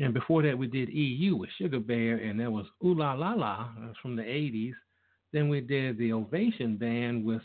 And 0.00 0.12
before 0.12 0.42
that, 0.42 0.58
we 0.58 0.66
did 0.66 0.88
EU 0.88 1.36
with 1.36 1.48
Sugar 1.58 1.78
Bear, 1.78 2.16
and 2.16 2.40
that 2.40 2.50
was 2.50 2.66
Ooh 2.84 2.98
La 2.98 3.12
La 3.12 3.34
La 3.34 3.70
uh, 3.80 3.92
from 4.02 4.16
the 4.16 4.22
80s. 4.22 4.74
Then 5.32 5.48
we 5.48 5.60
did 5.60 5.96
the 5.96 6.12
Ovation 6.12 6.76
Band 6.76 7.24
with 7.24 7.42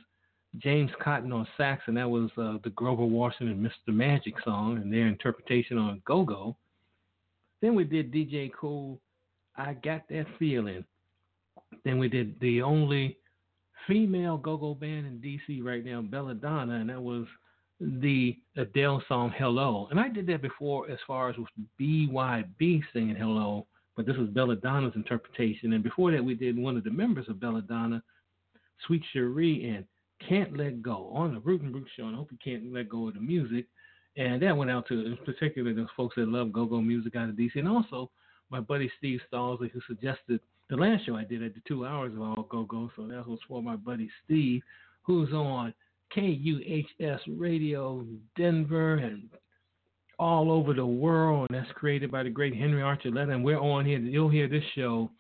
James 0.58 0.90
Cotton 1.04 1.32
on 1.32 1.48
sax, 1.56 1.84
and 1.86 1.98
that 1.98 2.10
was 2.10 2.32
uh, 2.36 2.58
the 2.64 2.72
Grover 2.72 3.06
Washington 3.06 3.62
Mr. 3.62 3.94
Magic 3.94 4.34
song 4.44 4.78
and 4.78 4.92
their 4.92 5.06
interpretation 5.06 5.78
on 5.78 6.02
Go 6.04 6.24
Go. 6.24 6.58
Then 7.62 7.76
we 7.76 7.84
did 7.84 8.12
DJ 8.12 8.52
Kool, 8.54 9.00
I 9.56 9.74
Got 9.74 10.08
That 10.10 10.26
Feeling. 10.38 10.86
Then 11.84 11.98
we 11.98 12.08
did 12.08 12.40
the 12.40 12.62
only 12.62 13.18
female 13.88 14.38
go-go 14.38 14.76
band 14.76 15.08
in 15.08 15.20
DC 15.20 15.64
right 15.64 15.84
now, 15.84 16.02
Belladonna, 16.02 16.76
and 16.76 16.90
that 16.90 17.02
was 17.02 17.26
the 17.80 18.38
Adele 18.56 19.04
song 19.08 19.34
Hello. 19.38 19.88
And 19.92 20.00
I 20.00 20.10
did 20.10 20.28
that 20.28 20.42
before 20.42 20.90
as 20.90 21.00
far 21.06 21.30
as 21.30 21.36
with 21.38 21.48
BYB 21.80 22.82
singing 22.94 23.16
Hello, 23.16 23.66
but 23.96 24.06
this 24.06 24.18
was 24.18 24.30
Belladonna's 24.30 24.96
interpretation. 24.96 25.74
And 25.74 25.84
before 25.84 26.12
that, 26.12 26.24
we 26.24 26.36
did 26.36 26.58
one 26.58 26.78
of 26.78 26.84
the 26.84 26.92
members 26.92 27.28
of 27.30 27.40
Belladonna, 27.40 28.02
Sweet 28.86 29.04
Cherie, 29.14 29.70
and 29.70 29.86
Can't 30.28 30.58
Let 30.58 30.82
Go 30.82 31.12
on 31.14 31.34
the 31.34 31.40
Root 31.40 31.62
and 31.62 31.74
Root 31.74 31.88
show. 31.96 32.06
And 32.06 32.16
I 32.16 32.18
hope 32.18 32.32
you 32.32 32.38
can't 32.44 32.74
let 32.74 32.90
go 32.90 33.08
of 33.08 33.16
the 33.16 33.20
music. 33.20 33.66
And 34.18 34.42
that 34.42 34.58
went 34.58 34.72
out 34.72 34.88
to, 34.88 35.06
in 35.06 35.18
particular, 35.26 35.74
those 35.74 35.88
folks 35.96 36.16
that 36.16 36.28
love 36.28 36.52
go-go 36.52 36.82
music 36.82 37.16
out 37.16 37.30
of 37.30 37.36
DC. 37.36 37.56
And 37.56 37.68
also 37.68 38.10
my 38.50 38.60
buddy 38.60 38.92
Steve 38.98 39.20
Stalsley, 39.32 39.70
who 39.72 39.80
suggested 39.88 40.40
the 40.70 40.76
last 40.76 41.06
show 41.06 41.16
I 41.16 41.24
did 41.24 41.44
at 41.44 41.54
the 41.54 41.62
two 41.68 41.86
hours 41.86 42.14
of 42.14 42.22
all 42.22 42.48
go 42.50 42.64
go. 42.64 42.90
So 42.96 43.04
that 43.08 43.28
was 43.28 43.40
for 43.48 43.62
my 43.62 43.76
buddy 43.76 44.10
Steve, 44.26 44.62
who's 45.04 45.32
on 45.32 45.74
KUHS 46.16 47.20
Radio 47.38 48.06
Denver 48.36 48.96
and 48.96 49.30
all 50.18 50.52
over 50.52 50.74
the 50.74 50.86
world. 50.86 51.48
And 51.50 51.60
that's 51.60 51.72
created 51.74 52.12
by 52.12 52.24
the 52.24 52.30
great 52.30 52.56
Henry 52.56 52.82
Archuleta. 52.82 53.34
And 53.34 53.44
we're 53.44 53.60
on 53.60 53.86
here. 53.86 54.00
You'll 54.00 54.30
hear 54.30 54.48
this 54.48 54.64
show 54.74 55.12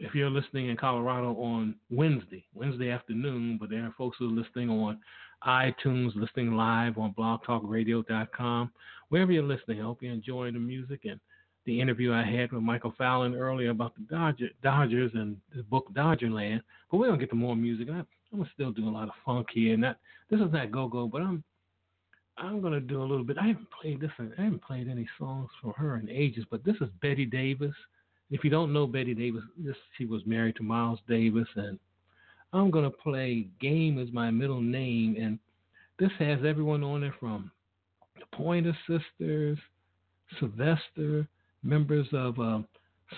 if 0.00 0.14
you're 0.14 0.30
listening 0.30 0.70
in 0.70 0.76
Colorado 0.76 1.34
on 1.34 1.74
Wednesday, 1.90 2.44
Wednesday 2.54 2.90
afternoon. 2.90 3.58
But 3.60 3.68
there 3.68 3.84
are 3.84 3.94
folks 3.98 4.16
who 4.18 4.28
are 4.28 4.42
listening 4.42 4.70
on 4.70 5.00
iTunes, 5.46 6.14
listening 6.14 6.52
live 6.52 6.98
on 6.98 7.14
blogtalkradio.com. 7.14 8.70
Wherever 9.08 9.32
you're 9.32 9.42
listening, 9.42 9.80
I 9.80 9.84
hope 9.84 10.02
you're 10.02 10.12
enjoying 10.12 10.54
the 10.54 10.60
music 10.60 11.00
and 11.04 11.20
the 11.64 11.80
interview 11.80 12.12
I 12.12 12.24
had 12.24 12.52
with 12.52 12.62
Michael 12.62 12.94
Fallon 12.96 13.34
earlier 13.34 13.70
about 13.70 13.94
the 13.94 14.02
Dodger, 14.02 14.48
Dodgers 14.62 15.12
and 15.14 15.36
the 15.54 15.62
book 15.62 15.86
Dodgerland. 15.94 16.60
But 16.90 16.98
we're 16.98 17.06
gonna 17.06 17.18
get 17.18 17.30
to 17.30 17.36
more 17.36 17.56
music. 17.56 17.88
I, 17.90 17.98
I'm 17.98 18.38
gonna 18.38 18.50
still 18.54 18.72
do 18.72 18.88
a 18.88 18.90
lot 18.90 19.08
of 19.08 19.14
funk 19.24 19.48
here. 19.52 19.74
And 19.74 19.82
not 19.82 19.98
this 20.30 20.40
is 20.40 20.52
not 20.52 20.72
go 20.72 20.88
go, 20.88 21.06
but 21.06 21.22
I'm 21.22 21.44
I'm 22.38 22.60
gonna 22.60 22.80
do 22.80 23.02
a 23.02 23.04
little 23.04 23.24
bit. 23.24 23.38
I 23.38 23.46
haven't 23.46 23.68
played 23.70 24.00
this. 24.00 24.10
I 24.18 24.42
haven't 24.42 24.62
played 24.62 24.88
any 24.88 25.06
songs 25.18 25.50
for 25.62 25.72
her 25.74 25.96
in 25.96 26.08
ages. 26.08 26.44
But 26.50 26.64
this 26.64 26.76
is 26.80 26.88
Betty 27.00 27.26
Davis. 27.26 27.74
If 28.30 28.42
you 28.44 28.50
don't 28.50 28.72
know 28.72 28.86
Betty 28.86 29.14
Davis, 29.14 29.42
this 29.56 29.76
she 29.98 30.06
was 30.06 30.22
married 30.26 30.56
to 30.56 30.62
Miles 30.62 31.00
Davis, 31.08 31.48
and 31.56 31.78
I'm 32.52 32.70
gonna 32.70 32.90
play 32.90 33.48
"Game" 33.60 33.98
is 33.98 34.12
my 34.12 34.30
middle 34.30 34.60
name, 34.60 35.16
and 35.18 35.38
this 35.98 36.10
has 36.18 36.40
everyone 36.44 36.82
on 36.82 37.02
it 37.02 37.12
from 37.18 37.50
the 38.18 38.36
Pointer 38.36 38.76
Sisters, 38.86 39.58
Sylvester, 40.38 41.26
members 41.62 42.06
of 42.12 42.38
uh, 42.38 42.60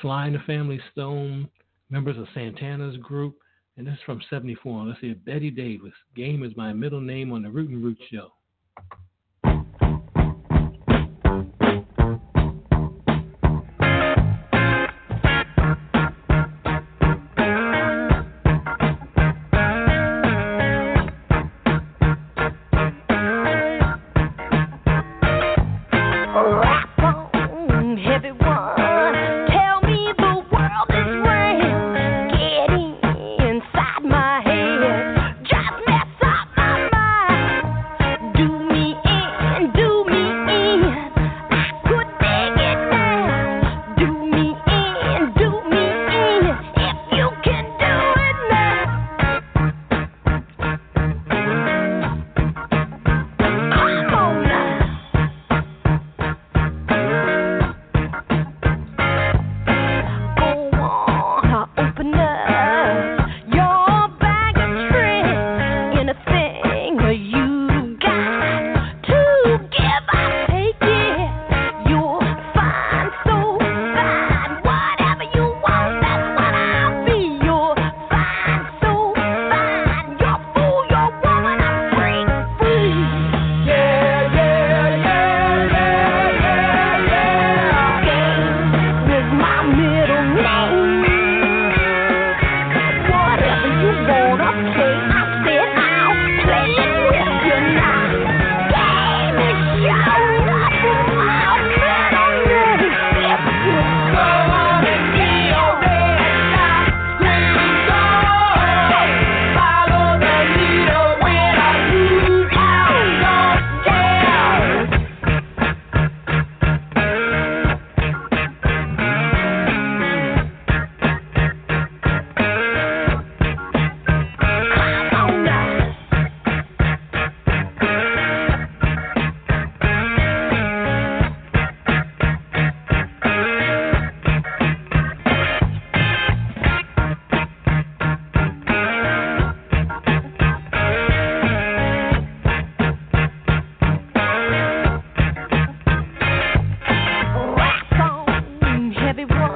Sly 0.00 0.26
and 0.26 0.36
the 0.36 0.40
Family 0.40 0.80
Stone, 0.92 1.48
members 1.90 2.16
of 2.16 2.26
Santana's 2.34 2.96
group, 2.98 3.36
and 3.76 3.86
this 3.86 3.94
is 3.94 4.00
from 4.06 4.22
74. 4.30 4.86
Let's 4.86 5.00
see, 5.00 5.14
Betty 5.14 5.50
Davis. 5.50 5.92
Game 6.14 6.44
is 6.44 6.56
my 6.56 6.72
middle 6.72 7.00
name 7.00 7.32
on 7.32 7.42
the 7.42 7.50
Root 7.50 7.70
and 7.70 7.82
Root 7.82 7.98
Show. 8.12 8.32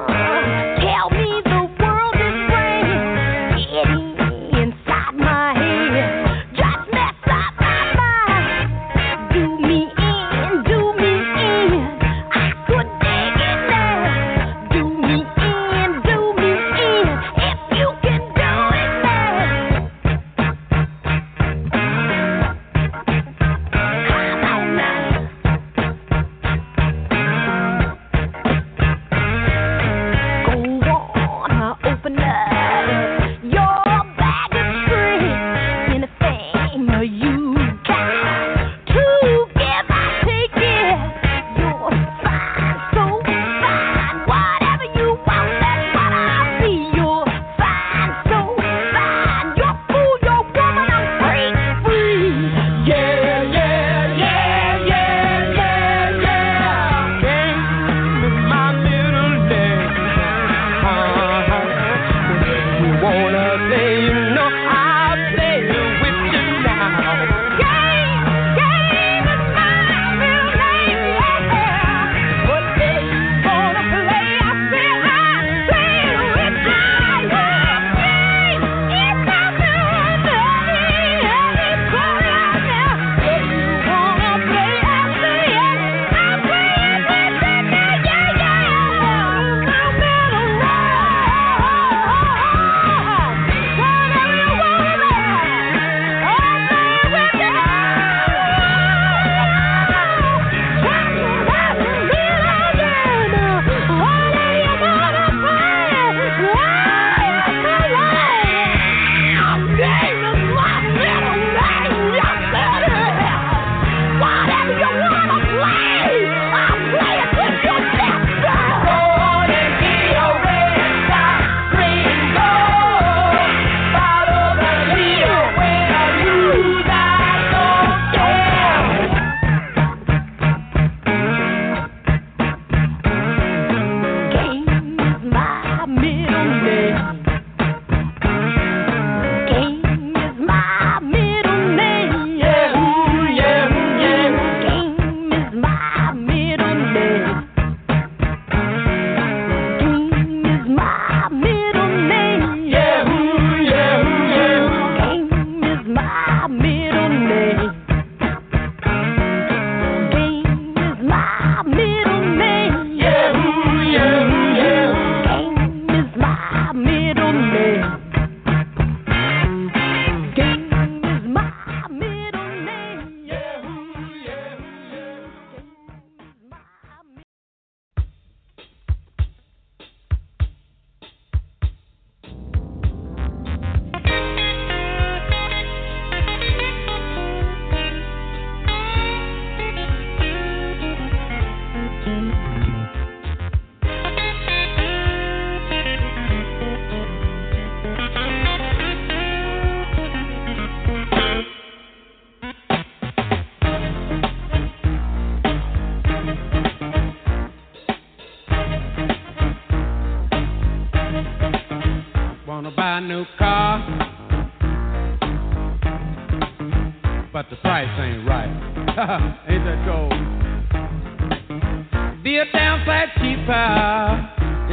Bye. 0.07 0.28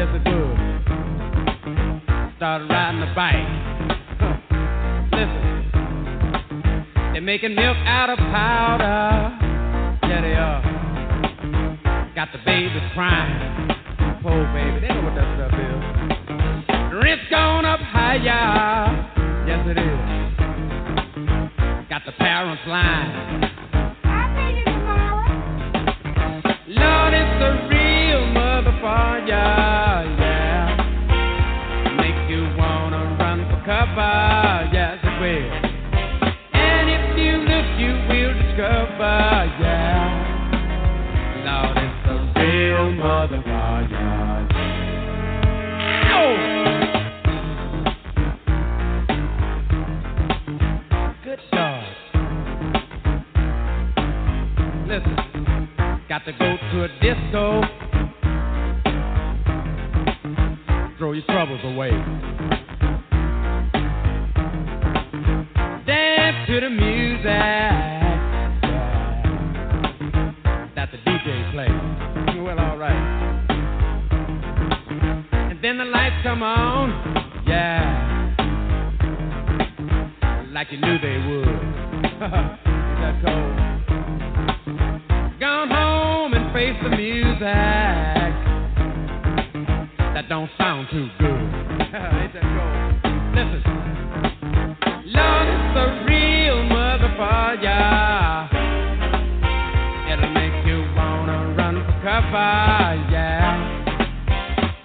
Yes 0.06 0.22
it 0.26 0.28
would. 0.34 0.56
Started 2.36 2.68
riding 2.68 3.00
the 3.00 3.06
bike. 3.14 3.48
Listen, 5.12 5.70
they're 7.12 7.22
making 7.22 7.54
milk 7.54 7.76
out 7.86 8.10
of 8.10 8.18
powder. 8.18 9.32
Yeah, 10.06 10.20
they 10.20 10.34
are. 10.34 10.62
Got 12.14 12.28
the 12.32 12.38
babies 12.44 12.82
crying. 12.94 13.70
Poor 14.22 14.44
baby, 14.52 14.80
they 14.80 14.88
know 14.88 15.02
what 15.02 15.14
that 15.14 15.28
stuff 15.36 15.52
is. 15.58 15.82
Rent's 17.02 17.24
gone 17.30 17.64
up 17.64 17.80
higher. 17.80 19.12
Yes, 19.46 19.66
it 19.66 19.78
is. 19.78 20.00
Got 21.88 22.02
the 22.04 22.12
parents 22.18 22.62
lying. 22.66 23.44
I 24.04 24.28
made 24.34 24.58
it 24.58 24.68
a 24.68 24.72
smaller. 24.82 25.28
Lord, 26.68 27.14
it's 27.14 27.75
a 28.56 28.62
real 28.62 28.72
motherfucker, 28.72 30.18
yeah. 30.18 30.76
Make 31.98 32.30
you 32.30 32.42
wanna 32.56 33.16
run 33.18 33.40
for 33.50 33.60
cover, 33.66 34.68
yes 34.72 34.98
it 35.02 35.20
will. 35.20 35.52
And 36.54 36.88
if 36.88 37.18
you 37.18 37.32
look, 37.38 37.66
you 37.78 37.92
will 38.08 38.34
discover, 38.34 39.18
yeah. 39.60 40.24
Lord, 41.44 41.76
it's 41.76 42.06
a 42.08 42.16
real 42.40 42.86
motherfucker. 42.92 44.46
Oh! 46.12 46.36
Good 51.24 51.40
God. 51.52 51.84
Listen, 54.88 55.14
got 56.08 56.24
to 56.24 56.32
go 56.32 56.56
to 56.72 56.84
a 56.84 56.88
disco. 57.00 57.75
Your 61.16 61.24
troubles 61.28 61.60
away. 61.64 61.90
Dance 65.86 66.46
to 66.46 66.60
the 66.60 66.68
music 66.68 67.24
that 70.74 70.90
the 70.92 70.98
DJ 71.06 71.52
plays. 71.52 71.70
Well, 72.44 72.60
alright. 72.60 72.92
And 75.32 75.58
then 75.64 75.78
the 75.78 75.84
lights 75.84 76.16
come 76.22 76.42
on, 76.42 77.44
yeah. 77.46 78.34
Like 80.52 80.70
you 80.70 80.78
knew 80.78 80.98
they 80.98 81.18
would. 81.28 81.62
That 82.96 83.22
cold? 83.24 83.56
Gone 85.38 85.68
home 85.68 86.32
and 86.34 86.52
face 86.52 86.76
the 86.82 86.88
music 86.96 88.15
that 90.26 90.34
don't 90.34 90.50
sound 90.58 90.88
too 90.90 91.08
good. 91.18 91.28
Ain't 91.30 92.32
that 92.34 92.42
cold? 92.42 92.82
Listen. 93.34 93.62
Lord, 95.06 95.46
it's 95.46 95.76
a 95.76 95.86
real 96.08 96.58
motherfucker. 96.66 98.50
It'll 100.12 100.34
make 100.34 100.66
you 100.66 100.78
wanna 100.96 101.54
run 101.56 101.74
for 101.84 101.96
cover, 102.02 102.94
yeah. 103.12 103.54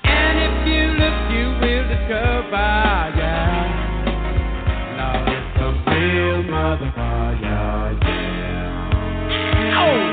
And 0.04 0.38
if 0.46 0.68
you 0.68 0.84
look, 1.02 1.18
you 1.32 1.46
will 1.62 1.86
discover, 1.90 2.70
yeah. 3.18 3.66
Lord, 5.00 5.28
it's 5.30 5.58
a 5.58 5.70
real 5.90 6.40
motherfucker, 6.44 7.42
yeah. 7.42 8.12
Oh! 9.80 10.11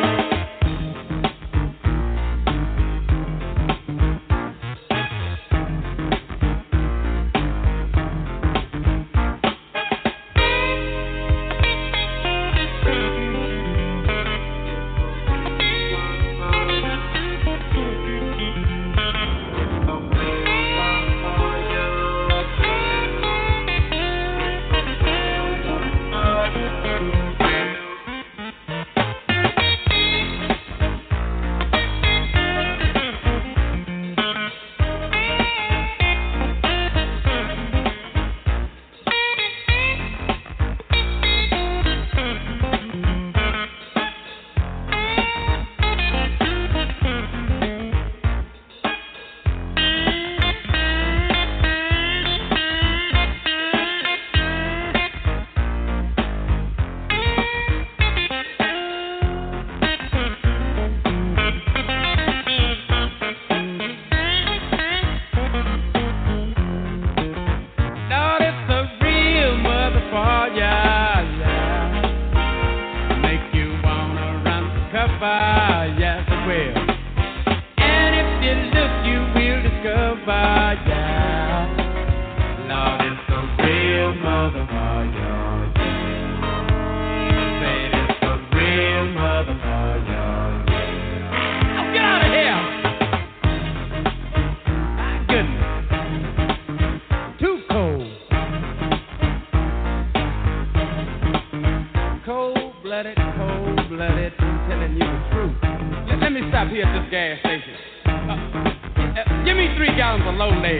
Gallons 109.98 110.22
of 110.28 110.34
low 110.36 110.50
lead. 110.50 110.78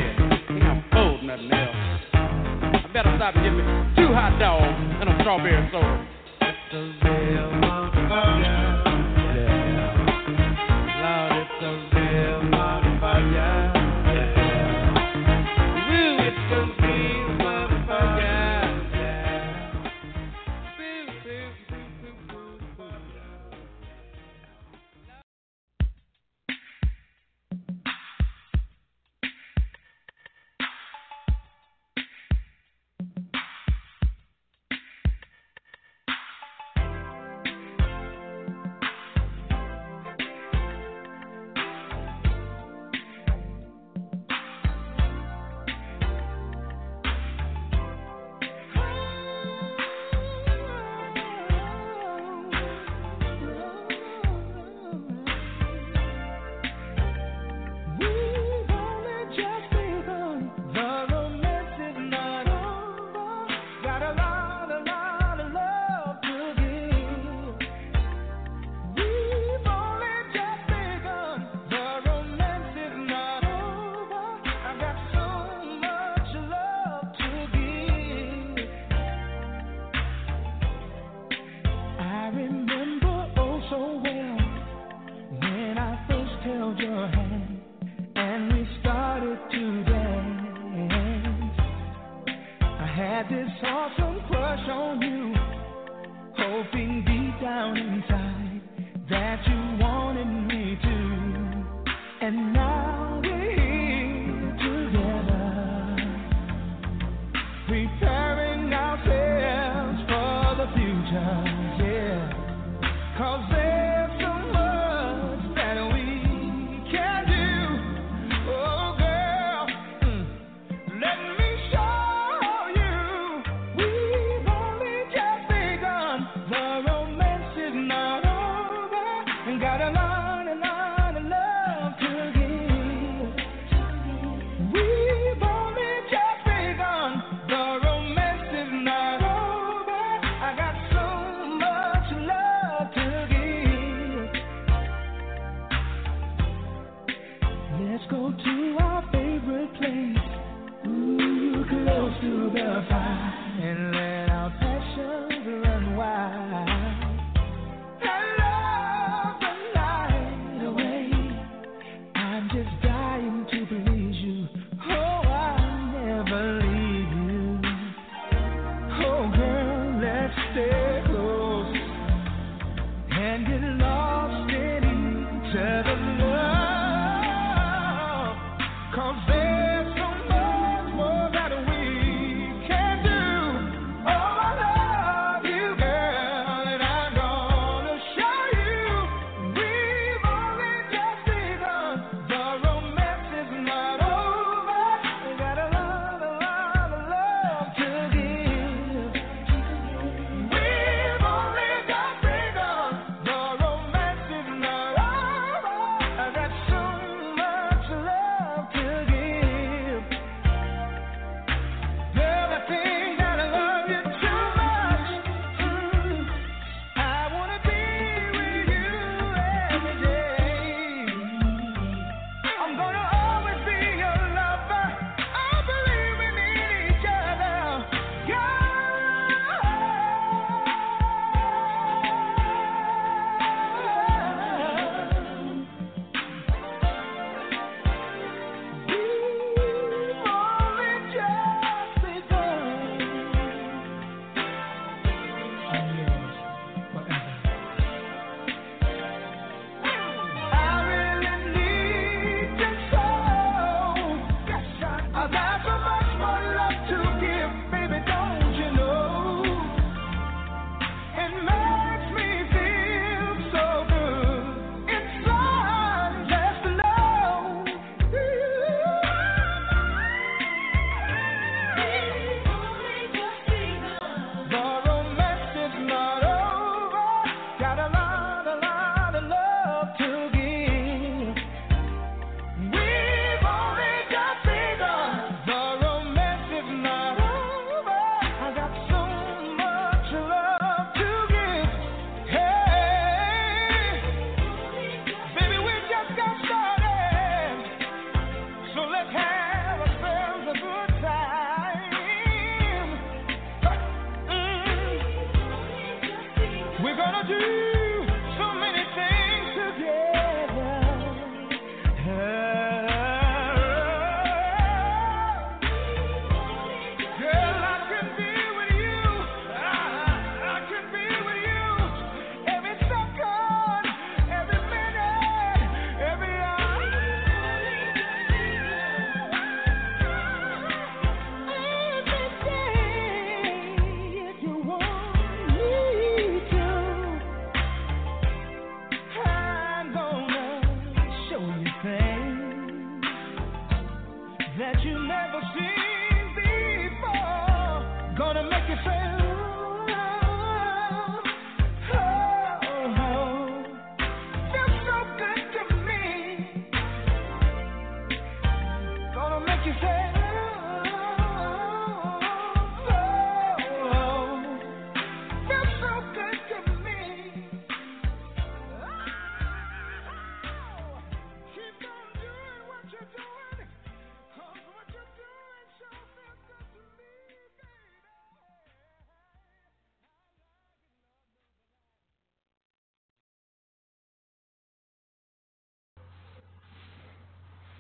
Ain't 0.49 0.63
I'm 0.63 0.85
full, 0.93 1.21
nothing 1.23 1.51
else. 1.51 1.75
I 2.15 2.89
better 2.93 3.13
stop 3.17 3.35
and 3.35 3.43
get 3.43 3.51
me 3.51 3.65
two 3.97 4.15
hot 4.15 4.39
dogs 4.39 4.79
and 5.01 5.11
a 5.11 5.19
strawberry 5.23 5.69
soda. 5.73 6.07
Real 7.03 7.51
motherfucker. 7.59 8.68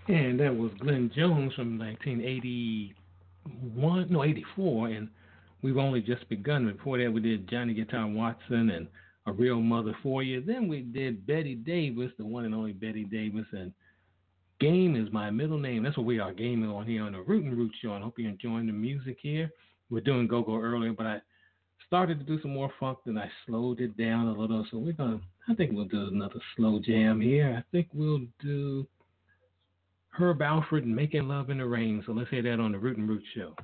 And 0.08 0.40
that 0.40 0.56
was 0.56 0.72
Glenn 0.80 1.12
Jones 1.14 1.52
from 1.54 1.78
1981, 1.78 4.10
no, 4.10 4.24
84. 4.24 4.88
And 4.88 5.08
we've 5.62 5.76
only 5.76 6.00
just 6.00 6.26
begun. 6.30 6.72
Before 6.72 6.98
that, 6.98 7.12
we 7.12 7.20
did 7.20 7.48
Johnny 7.48 7.74
Guitar 7.74 8.06
Watson 8.06 8.70
and 8.70 8.88
A 9.26 9.32
Real 9.32 9.60
Mother 9.60 9.94
for 10.02 10.22
You. 10.22 10.40
Then 10.40 10.66
we 10.66 10.80
did 10.80 11.26
Betty 11.26 11.54
Davis, 11.54 12.10
the 12.16 12.24
one 12.24 12.46
and 12.46 12.54
only 12.54 12.72
Betty 12.72 13.04
Davis. 13.04 13.44
And 13.52 13.70
Game 14.60 14.96
is 14.96 15.12
my 15.12 15.30
middle 15.30 15.58
name. 15.58 15.84
That's 15.84 15.96
what 15.96 16.06
we 16.06 16.18
are 16.18 16.32
gaming 16.32 16.68
on 16.68 16.84
here 16.84 17.04
on 17.04 17.12
the 17.12 17.20
Root 17.20 17.44
and 17.44 17.56
Root 17.56 17.72
Show. 17.80 17.92
I 17.92 18.00
hope 18.00 18.18
you're 18.18 18.30
enjoying 18.30 18.66
the 18.66 18.72
music 18.72 19.18
here. 19.20 19.50
We're 19.88 20.00
doing 20.00 20.26
go 20.26 20.42
go 20.42 20.60
earlier, 20.60 20.92
but 20.92 21.06
I 21.06 21.20
started 21.86 22.18
to 22.18 22.24
do 22.24 22.42
some 22.42 22.54
more 22.54 22.72
funk, 22.80 22.98
then 23.06 23.16
I 23.16 23.30
slowed 23.46 23.80
it 23.80 23.96
down 23.96 24.26
a 24.26 24.32
little. 24.32 24.66
So 24.70 24.78
we're 24.78 24.94
gonna. 24.94 25.20
I 25.48 25.54
think 25.54 25.70
we'll 25.72 25.84
do 25.84 26.08
another 26.08 26.40
slow 26.56 26.80
jam 26.80 27.20
here. 27.20 27.54
I 27.56 27.62
think 27.70 27.86
we'll 27.94 28.22
do 28.40 28.84
Herb 30.18 30.40
Alpert 30.40 30.82
and 30.82 30.96
Making 30.96 31.28
Love 31.28 31.48
in 31.48 31.58
the 31.58 31.66
Rain. 31.66 32.02
So 32.04 32.12
let's 32.12 32.28
hear 32.28 32.42
that 32.42 32.58
on 32.58 32.72
the 32.72 32.78
Root 32.78 32.96
and 32.96 33.08
Root 33.08 33.22
Show. 33.36 33.54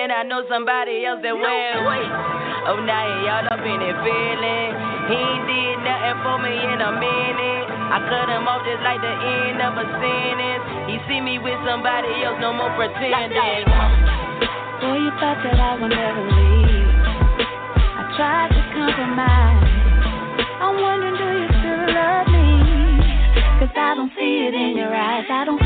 Can't 0.00 0.08
love 0.08 0.08
me, 0.08 0.08
then 0.08 0.10
I 0.10 0.22
know 0.22 0.44
somebody 0.48 1.04
else 1.04 1.20
that 1.22 1.34
will. 1.34 1.84
Oh, 2.68 2.80
now 2.84 3.04
he 3.04 3.28
all 3.28 3.46
up 3.48 3.60
in 3.60 3.80
it 3.80 3.96
feeling. 4.04 4.72
He 5.08 5.16
ain't 5.16 5.44
did 5.48 5.76
nothing 5.84 6.18
for 6.24 6.36
me 6.40 6.52
in 6.56 6.80
a 6.80 6.92
minute. 6.96 7.66
I 7.90 7.98
cut 8.08 8.28
him 8.28 8.46
off 8.48 8.62
just 8.64 8.82
like 8.84 9.00
the 9.00 9.10
end 9.10 9.60
of 9.60 9.76
a 9.76 9.86
sentence. 10.00 10.64
He 10.88 10.96
see 11.08 11.20
me 11.20 11.38
with 11.38 11.58
somebody 11.66 12.24
else, 12.24 12.38
no 12.40 12.52
more 12.52 12.70
pretending. 12.76 13.66
Boy, 14.80 14.96
you 14.96 15.12
thought 15.20 15.40
that 15.44 15.58
I 15.58 15.72
would 15.80 15.92
never 15.92 16.24
leave. 16.24 16.96
I 18.00 18.02
tried 18.16 18.50
to 18.56 18.62
compromise. 18.72 19.64
I'm 20.60 20.76
wondering, 20.80 21.16
do 21.16 21.28
you 21.44 21.48
still 21.60 21.84
love 21.96 22.26
me? 22.28 22.48
Cause 23.60 23.74
I 23.76 23.92
don't 23.96 24.12
see 24.16 24.48
it 24.48 24.54
in 24.54 24.76
your 24.76 24.94
eyes. 24.94 25.26
I 25.28 25.44
don't 25.44 25.59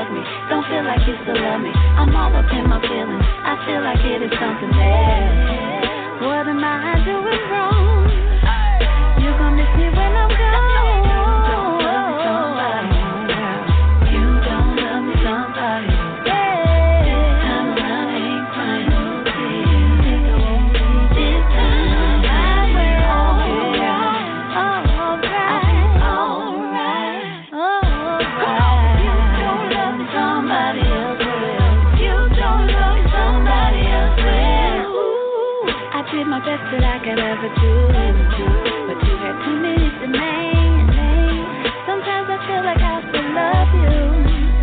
hug 0.00 0.12
me. 0.12 0.22
Don't 0.48 0.64
feel 0.68 0.84
like 0.84 1.02
you 1.06 1.14
still 1.22 1.36
love 1.36 1.60
me. 1.60 1.72
I'm 1.72 2.14
all 2.16 2.32
up 2.34 2.48
in 2.52 2.68
my 2.68 2.80
feelings. 2.80 3.24
I 3.44 3.54
feel 3.66 3.82
like 3.84 4.00
it 4.00 4.22
is 4.22 4.32
something 4.40 4.72
there. 4.72 6.24
What 6.24 6.48
am 6.48 6.64
I 6.64 7.04
doing 7.04 7.42
wrong? 7.52 8.08
You 9.20 9.30
gon' 9.36 9.56
miss 9.56 9.72
me 9.76 9.88
when 9.92 10.12
I'm 10.16 10.30
gone. 10.30 10.99
My 36.40 36.56
best 36.56 36.64
that 36.72 36.84
I 36.84 36.98
could 37.04 37.18
ever 37.20 37.48
do, 37.60 37.72
but 38.88 38.98
you 39.04 39.14
had 39.20 39.36
too 39.44 39.56
many 39.60 39.88
demands. 40.00 40.92
Sometimes 41.84 42.28
I 42.32 42.38
feel 42.48 42.64
like 42.64 42.80
I 42.80 42.96
still 43.08 43.28
love 43.36 43.68
you. 43.76 44.00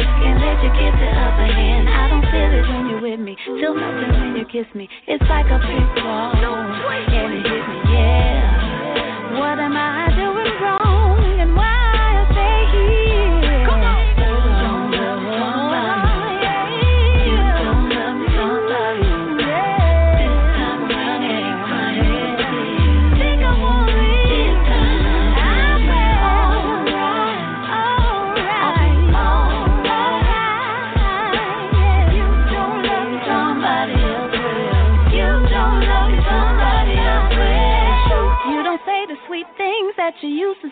Can't 0.02 0.41
let 0.41 0.58
you 0.64 0.72
get 0.74 0.94
the 0.98 1.10
upper 1.14 1.45
hand. 1.45 1.90
I 1.90 2.10
don't 2.10 2.26
feel 2.34 2.49
it 2.49 2.66
when 2.66 2.90
you're 2.90 3.02
with 3.02 3.20
me. 3.20 3.38
Feel 3.45 3.76
nothing 3.76 4.10
when 4.10 4.36
you 4.38 4.45
kiss 4.45 4.66
me. 4.74 4.90
It's 5.08 5.24
like 5.30 5.45
a 5.45 5.60
brick 5.60 6.04
wall, 6.04 6.34
and 6.34 7.34
it 7.34 7.45
hit 7.45 7.64
me. 7.70 7.78
Yeah. 7.94 9.40
What 9.40 9.60
am 9.60 9.78
I 9.78 10.07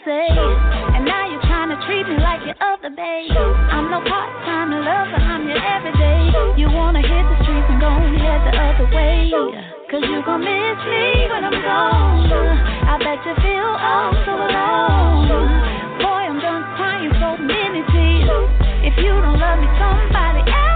say, 0.06 0.30
and 0.30 1.04
now 1.04 1.26
you're 1.26 1.42
trying 1.50 1.74
to 1.74 1.80
treat 1.90 2.06
me 2.06 2.22
like 2.22 2.46
your 2.46 2.54
other 2.62 2.94
babe. 2.94 3.34
I'm 3.74 3.90
no 3.90 4.00
part-time 4.06 4.70
lover, 4.70 5.18
I'm 5.18 5.50
your 5.50 5.58
everyday. 5.58 6.30
You 6.62 6.70
wanna 6.70 7.02
hit 7.02 7.26
the 7.26 7.38
streets 7.42 7.66
and 7.74 7.82
go 7.82 7.90
and 7.90 8.14
head 8.22 8.46
the 8.46 8.54
other 8.54 8.88
way. 8.94 9.34
Cause 9.90 10.06
you 10.06 10.22
gon' 10.22 10.46
miss 10.46 10.80
me 10.86 11.26
when 11.30 11.42
I'm 11.42 11.58
gone. 11.58 12.30
I 12.30 13.02
bet 13.02 13.18
you 13.26 13.34
feel 13.42 13.74
all 13.82 14.14
so 14.26 14.34
alone. 14.38 15.26
Boy, 16.02 16.22
I'm 16.30 16.40
done 16.40 16.64
crying 16.78 17.14
so 17.18 17.38
many 17.42 17.82
tears. 17.90 18.50
If 18.86 18.98
you 19.02 19.10
don't 19.10 19.42
love 19.42 19.58
me, 19.58 19.68
somebody 19.82 20.46
else 20.46 20.75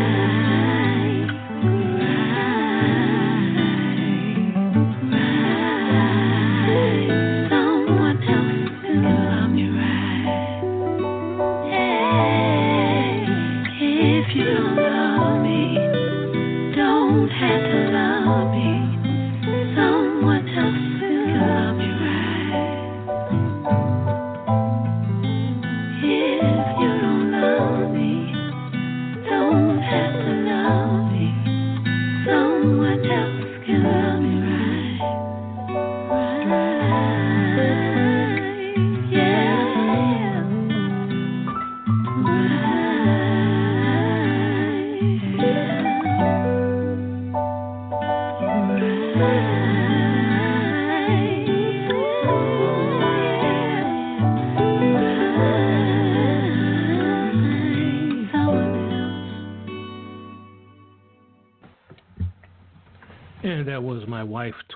Right. 0.00 0.49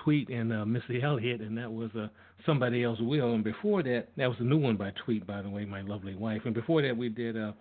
Tweet 0.05 0.29
and 0.29 0.53
uh, 0.53 0.63
Missy 0.65 1.01
Elliott, 1.01 1.41
and 1.41 1.57
that 1.57 1.71
was 1.71 1.89
uh, 1.99 2.07
Somebody 2.45 2.83
Else 2.83 2.99
Will. 3.01 3.33
And 3.33 3.43
before 3.43 3.81
that, 3.81 4.09
that 4.17 4.27
was 4.27 4.37
a 4.39 4.43
new 4.43 4.57
one 4.57 4.77
by 4.77 4.91
Tweet, 5.03 5.25
by 5.25 5.41
the 5.41 5.49
way, 5.49 5.65
my 5.65 5.81
lovely 5.81 6.15
wife. 6.15 6.43
And 6.45 6.53
before 6.53 6.83
that, 6.83 6.95
we 6.95 7.09
did 7.09 7.35
uh, 7.35 7.53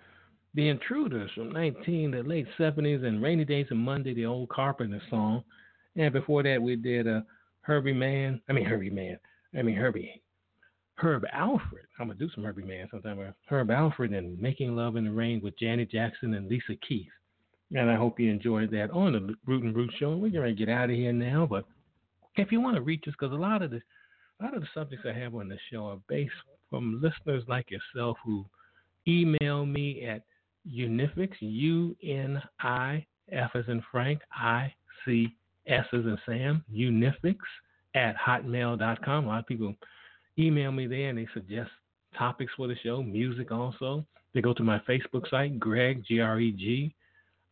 The 0.53 0.69
Intruders 0.69 1.31
from 1.35 1.53
19, 1.53 2.11
the 2.11 2.23
late 2.23 2.47
70s, 2.59 3.03
and 3.03 3.23
Rainy 3.23 3.47
Days 3.47 3.69
and 3.71 3.81
Monday, 3.81 4.12
the 4.12 4.27
old 4.27 4.51
Carpenter 4.51 5.01
song. 5.09 5.43
And 5.97 6.12
before 6.12 6.43
that, 6.43 6.61
we 6.61 6.77
did 6.77 7.09
uh, 7.09 7.23
Herbie 7.62 7.95
Mann. 7.95 8.43
I 8.51 8.53
mean, 8.53 8.66
Herbie 8.66 8.91
Mann. 8.91 9.19
I 9.59 9.62
mean, 9.62 9.77
Herbie. 9.77 10.21
Herb 10.97 11.25
Alpert. 11.35 11.89
I'm 11.99 12.09
going 12.09 12.19
to 12.19 12.27
do 12.27 12.31
some 12.35 12.45
Herbie 12.45 12.62
Mann 12.62 12.89
sometime. 12.91 13.21
uh, 13.21 13.33
Herb 13.49 13.69
Alpert 13.69 14.15
and 14.15 14.39
Making 14.39 14.77
Love 14.77 14.97
in 14.97 15.07
the 15.07 15.11
Rain 15.11 15.41
with 15.43 15.59
Janet 15.59 15.91
Jackson 15.91 16.35
and 16.35 16.47
Lisa 16.49 16.75
Keith. 16.87 17.09
And 17.75 17.91
I 17.91 17.97
hope 17.97 18.21
you 18.21 18.31
enjoyed 18.31 18.71
that 18.73 18.91
on 18.91 19.12
the 19.12 19.35
Root 19.47 19.65
and 19.65 19.75
Root 19.75 19.93
Show. 19.99 20.15
We're 20.15 20.29
going 20.29 20.55
to 20.55 20.66
get 20.66 20.69
out 20.69 20.91
of 20.91 20.97
here 20.97 21.12
now. 21.12 21.47
But 21.49 21.65
if 22.36 22.52
you 22.52 22.61
want 22.61 22.77
to 22.77 22.82
reach 22.82 23.05
us, 23.06 23.15
because 23.19 23.32
a 23.32 23.40
lot 23.40 23.62
of 23.62 23.70
the 23.70 23.81
a 24.40 24.44
lot 24.44 24.55
of 24.55 24.62
the 24.62 24.69
subjects 24.74 25.06
I 25.09 25.16
have 25.19 25.35
on 25.35 25.48
the 25.48 25.59
show 25.70 25.86
are 25.86 25.98
based 26.09 26.32
from 26.69 27.01
listeners 27.01 27.44
like 27.47 27.70
yourself 27.70 28.16
who 28.24 28.44
email 29.06 29.65
me 29.65 30.05
at 30.05 30.23
Unifics, 30.69 31.36
U 31.40 31.97
N 32.02 32.43
I 32.61 33.06
F 33.31 33.51
as 33.55 33.65
in 33.69 33.82
Frank, 33.90 34.20
I 34.32 34.73
C 35.05 35.35
S's 35.66 35.86
and 35.93 36.19
Sam, 36.27 36.65
Unifics 36.73 37.36
at 37.94 38.16
hotmail.com. 38.16 39.24
A 39.24 39.28
lot 39.28 39.39
of 39.40 39.47
people 39.47 39.74
email 40.39 40.73
me 40.73 40.86
there 40.86 41.11
and 41.11 41.19
they 41.19 41.28
suggest 41.32 41.70
topics 42.19 42.52
for 42.56 42.66
the 42.66 42.77
show, 42.82 43.02
music 43.02 43.52
also. 43.52 44.05
They 44.35 44.40
go 44.40 44.52
to 44.55 44.65
my 44.65 44.81
Facebook 44.81 45.28
site, 45.31 45.61
Greg, 45.61 46.02
G 46.06 46.20
R 46.20 46.40
E 46.40 46.51
G, 46.51 46.94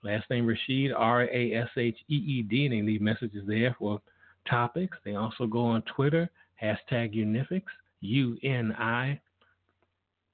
last 0.02 0.28
name 0.30 0.46
Rasheed, 0.46 0.92
R 0.96 1.22
A 1.22 1.54
S 1.54 1.68
H 1.76 1.96
E 2.08 2.14
E 2.14 2.42
D, 2.42 2.66
and 2.66 2.74
they 2.74 2.82
leave 2.82 3.00
messages 3.00 3.44
there 3.46 3.76
for 3.78 4.00
topics. 4.48 4.96
They 5.04 5.14
also 5.14 5.46
go 5.46 5.64
on 5.64 5.82
Twitter, 5.82 6.30
hashtag 6.62 7.14
Unifics, 7.14 7.62
U 8.00 8.36
N 8.42 8.72
I 8.72 9.20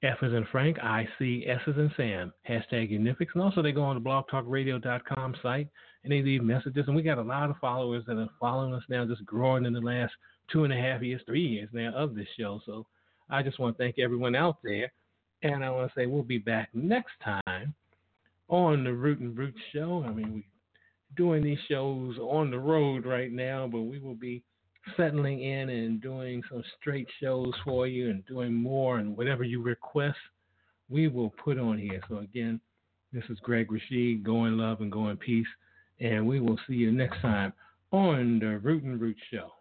F 0.01 0.17
is 0.21 0.33
in 0.33 0.45
Frank, 0.51 0.79
I 0.79 1.07
C 1.17 1.45
S 1.47 1.59
is 1.67 1.75
in 1.75 1.91
Sam, 1.97 2.33
hashtag 2.47 2.91
Unifics. 2.91 3.33
And 3.33 3.43
also 3.43 3.61
they 3.61 3.71
go 3.71 3.83
on 3.83 4.01
the 4.01 4.09
blogtalkradio.com 4.09 5.35
site 5.41 5.67
and 6.03 6.11
they 6.13 6.21
leave 6.21 6.41
messages. 6.41 6.85
And 6.87 6.95
we 6.95 7.01
got 7.01 7.17
a 7.17 7.21
lot 7.21 7.49
of 7.49 7.57
followers 7.57 8.03
that 8.07 8.17
are 8.17 8.29
following 8.39 8.73
us 8.73 8.83
now, 8.89 9.05
just 9.05 9.25
growing 9.25 9.65
in 9.65 9.73
the 9.73 9.81
last 9.81 10.13
two 10.51 10.63
and 10.63 10.73
a 10.73 10.77
half 10.77 11.01
years, 11.01 11.21
three 11.25 11.45
years 11.45 11.69
now 11.73 11.93
of 11.93 12.15
this 12.15 12.27
show. 12.37 12.61
So 12.65 12.87
I 13.29 13.43
just 13.43 13.59
want 13.59 13.77
to 13.77 13.83
thank 13.83 13.99
everyone 13.99 14.35
out 14.35 14.57
there. 14.63 14.91
And 15.43 15.63
I 15.63 15.69
want 15.69 15.91
to 15.91 15.99
say 15.99 16.05
we'll 16.05 16.23
be 16.23 16.37
back 16.37 16.69
next 16.73 17.13
time 17.23 17.73
on 18.47 18.83
the 18.83 18.93
Root 18.93 19.19
and 19.19 19.37
Root 19.37 19.55
Show. 19.73 20.03
I 20.07 20.11
mean, 20.11 20.31
we're 20.33 20.43
doing 21.15 21.43
these 21.43 21.59
shows 21.67 22.17
on 22.17 22.51
the 22.51 22.59
road 22.59 23.05
right 23.05 23.31
now, 23.31 23.67
but 23.67 23.81
we 23.81 23.99
will 23.99 24.15
be 24.15 24.43
settling 24.97 25.43
in 25.43 25.69
and 25.69 26.01
doing 26.01 26.41
some 26.49 26.63
straight 26.79 27.07
shows 27.21 27.53
for 27.63 27.87
you 27.87 28.09
and 28.09 28.25
doing 28.25 28.53
more 28.53 28.99
and 28.99 29.15
whatever 29.15 29.43
you 29.43 29.61
request, 29.61 30.17
we 30.89 31.07
will 31.07 31.29
put 31.43 31.59
on 31.59 31.77
here. 31.77 32.01
So 32.09 32.19
again, 32.19 32.59
this 33.11 33.23
is 33.29 33.39
Greg 33.41 33.69
Rasheed, 33.69 34.23
Go 34.23 34.45
in 34.45 34.57
Love 34.57 34.81
and 34.81 34.91
Go 34.91 35.09
in 35.09 35.17
Peace, 35.17 35.47
and 35.99 36.27
we 36.27 36.39
will 36.39 36.59
see 36.67 36.75
you 36.75 36.91
next 36.91 37.19
time 37.21 37.53
on 37.91 38.39
the 38.39 38.59
Root 38.59 38.83
and 38.83 38.99
Root 38.99 39.17
Show. 39.31 39.51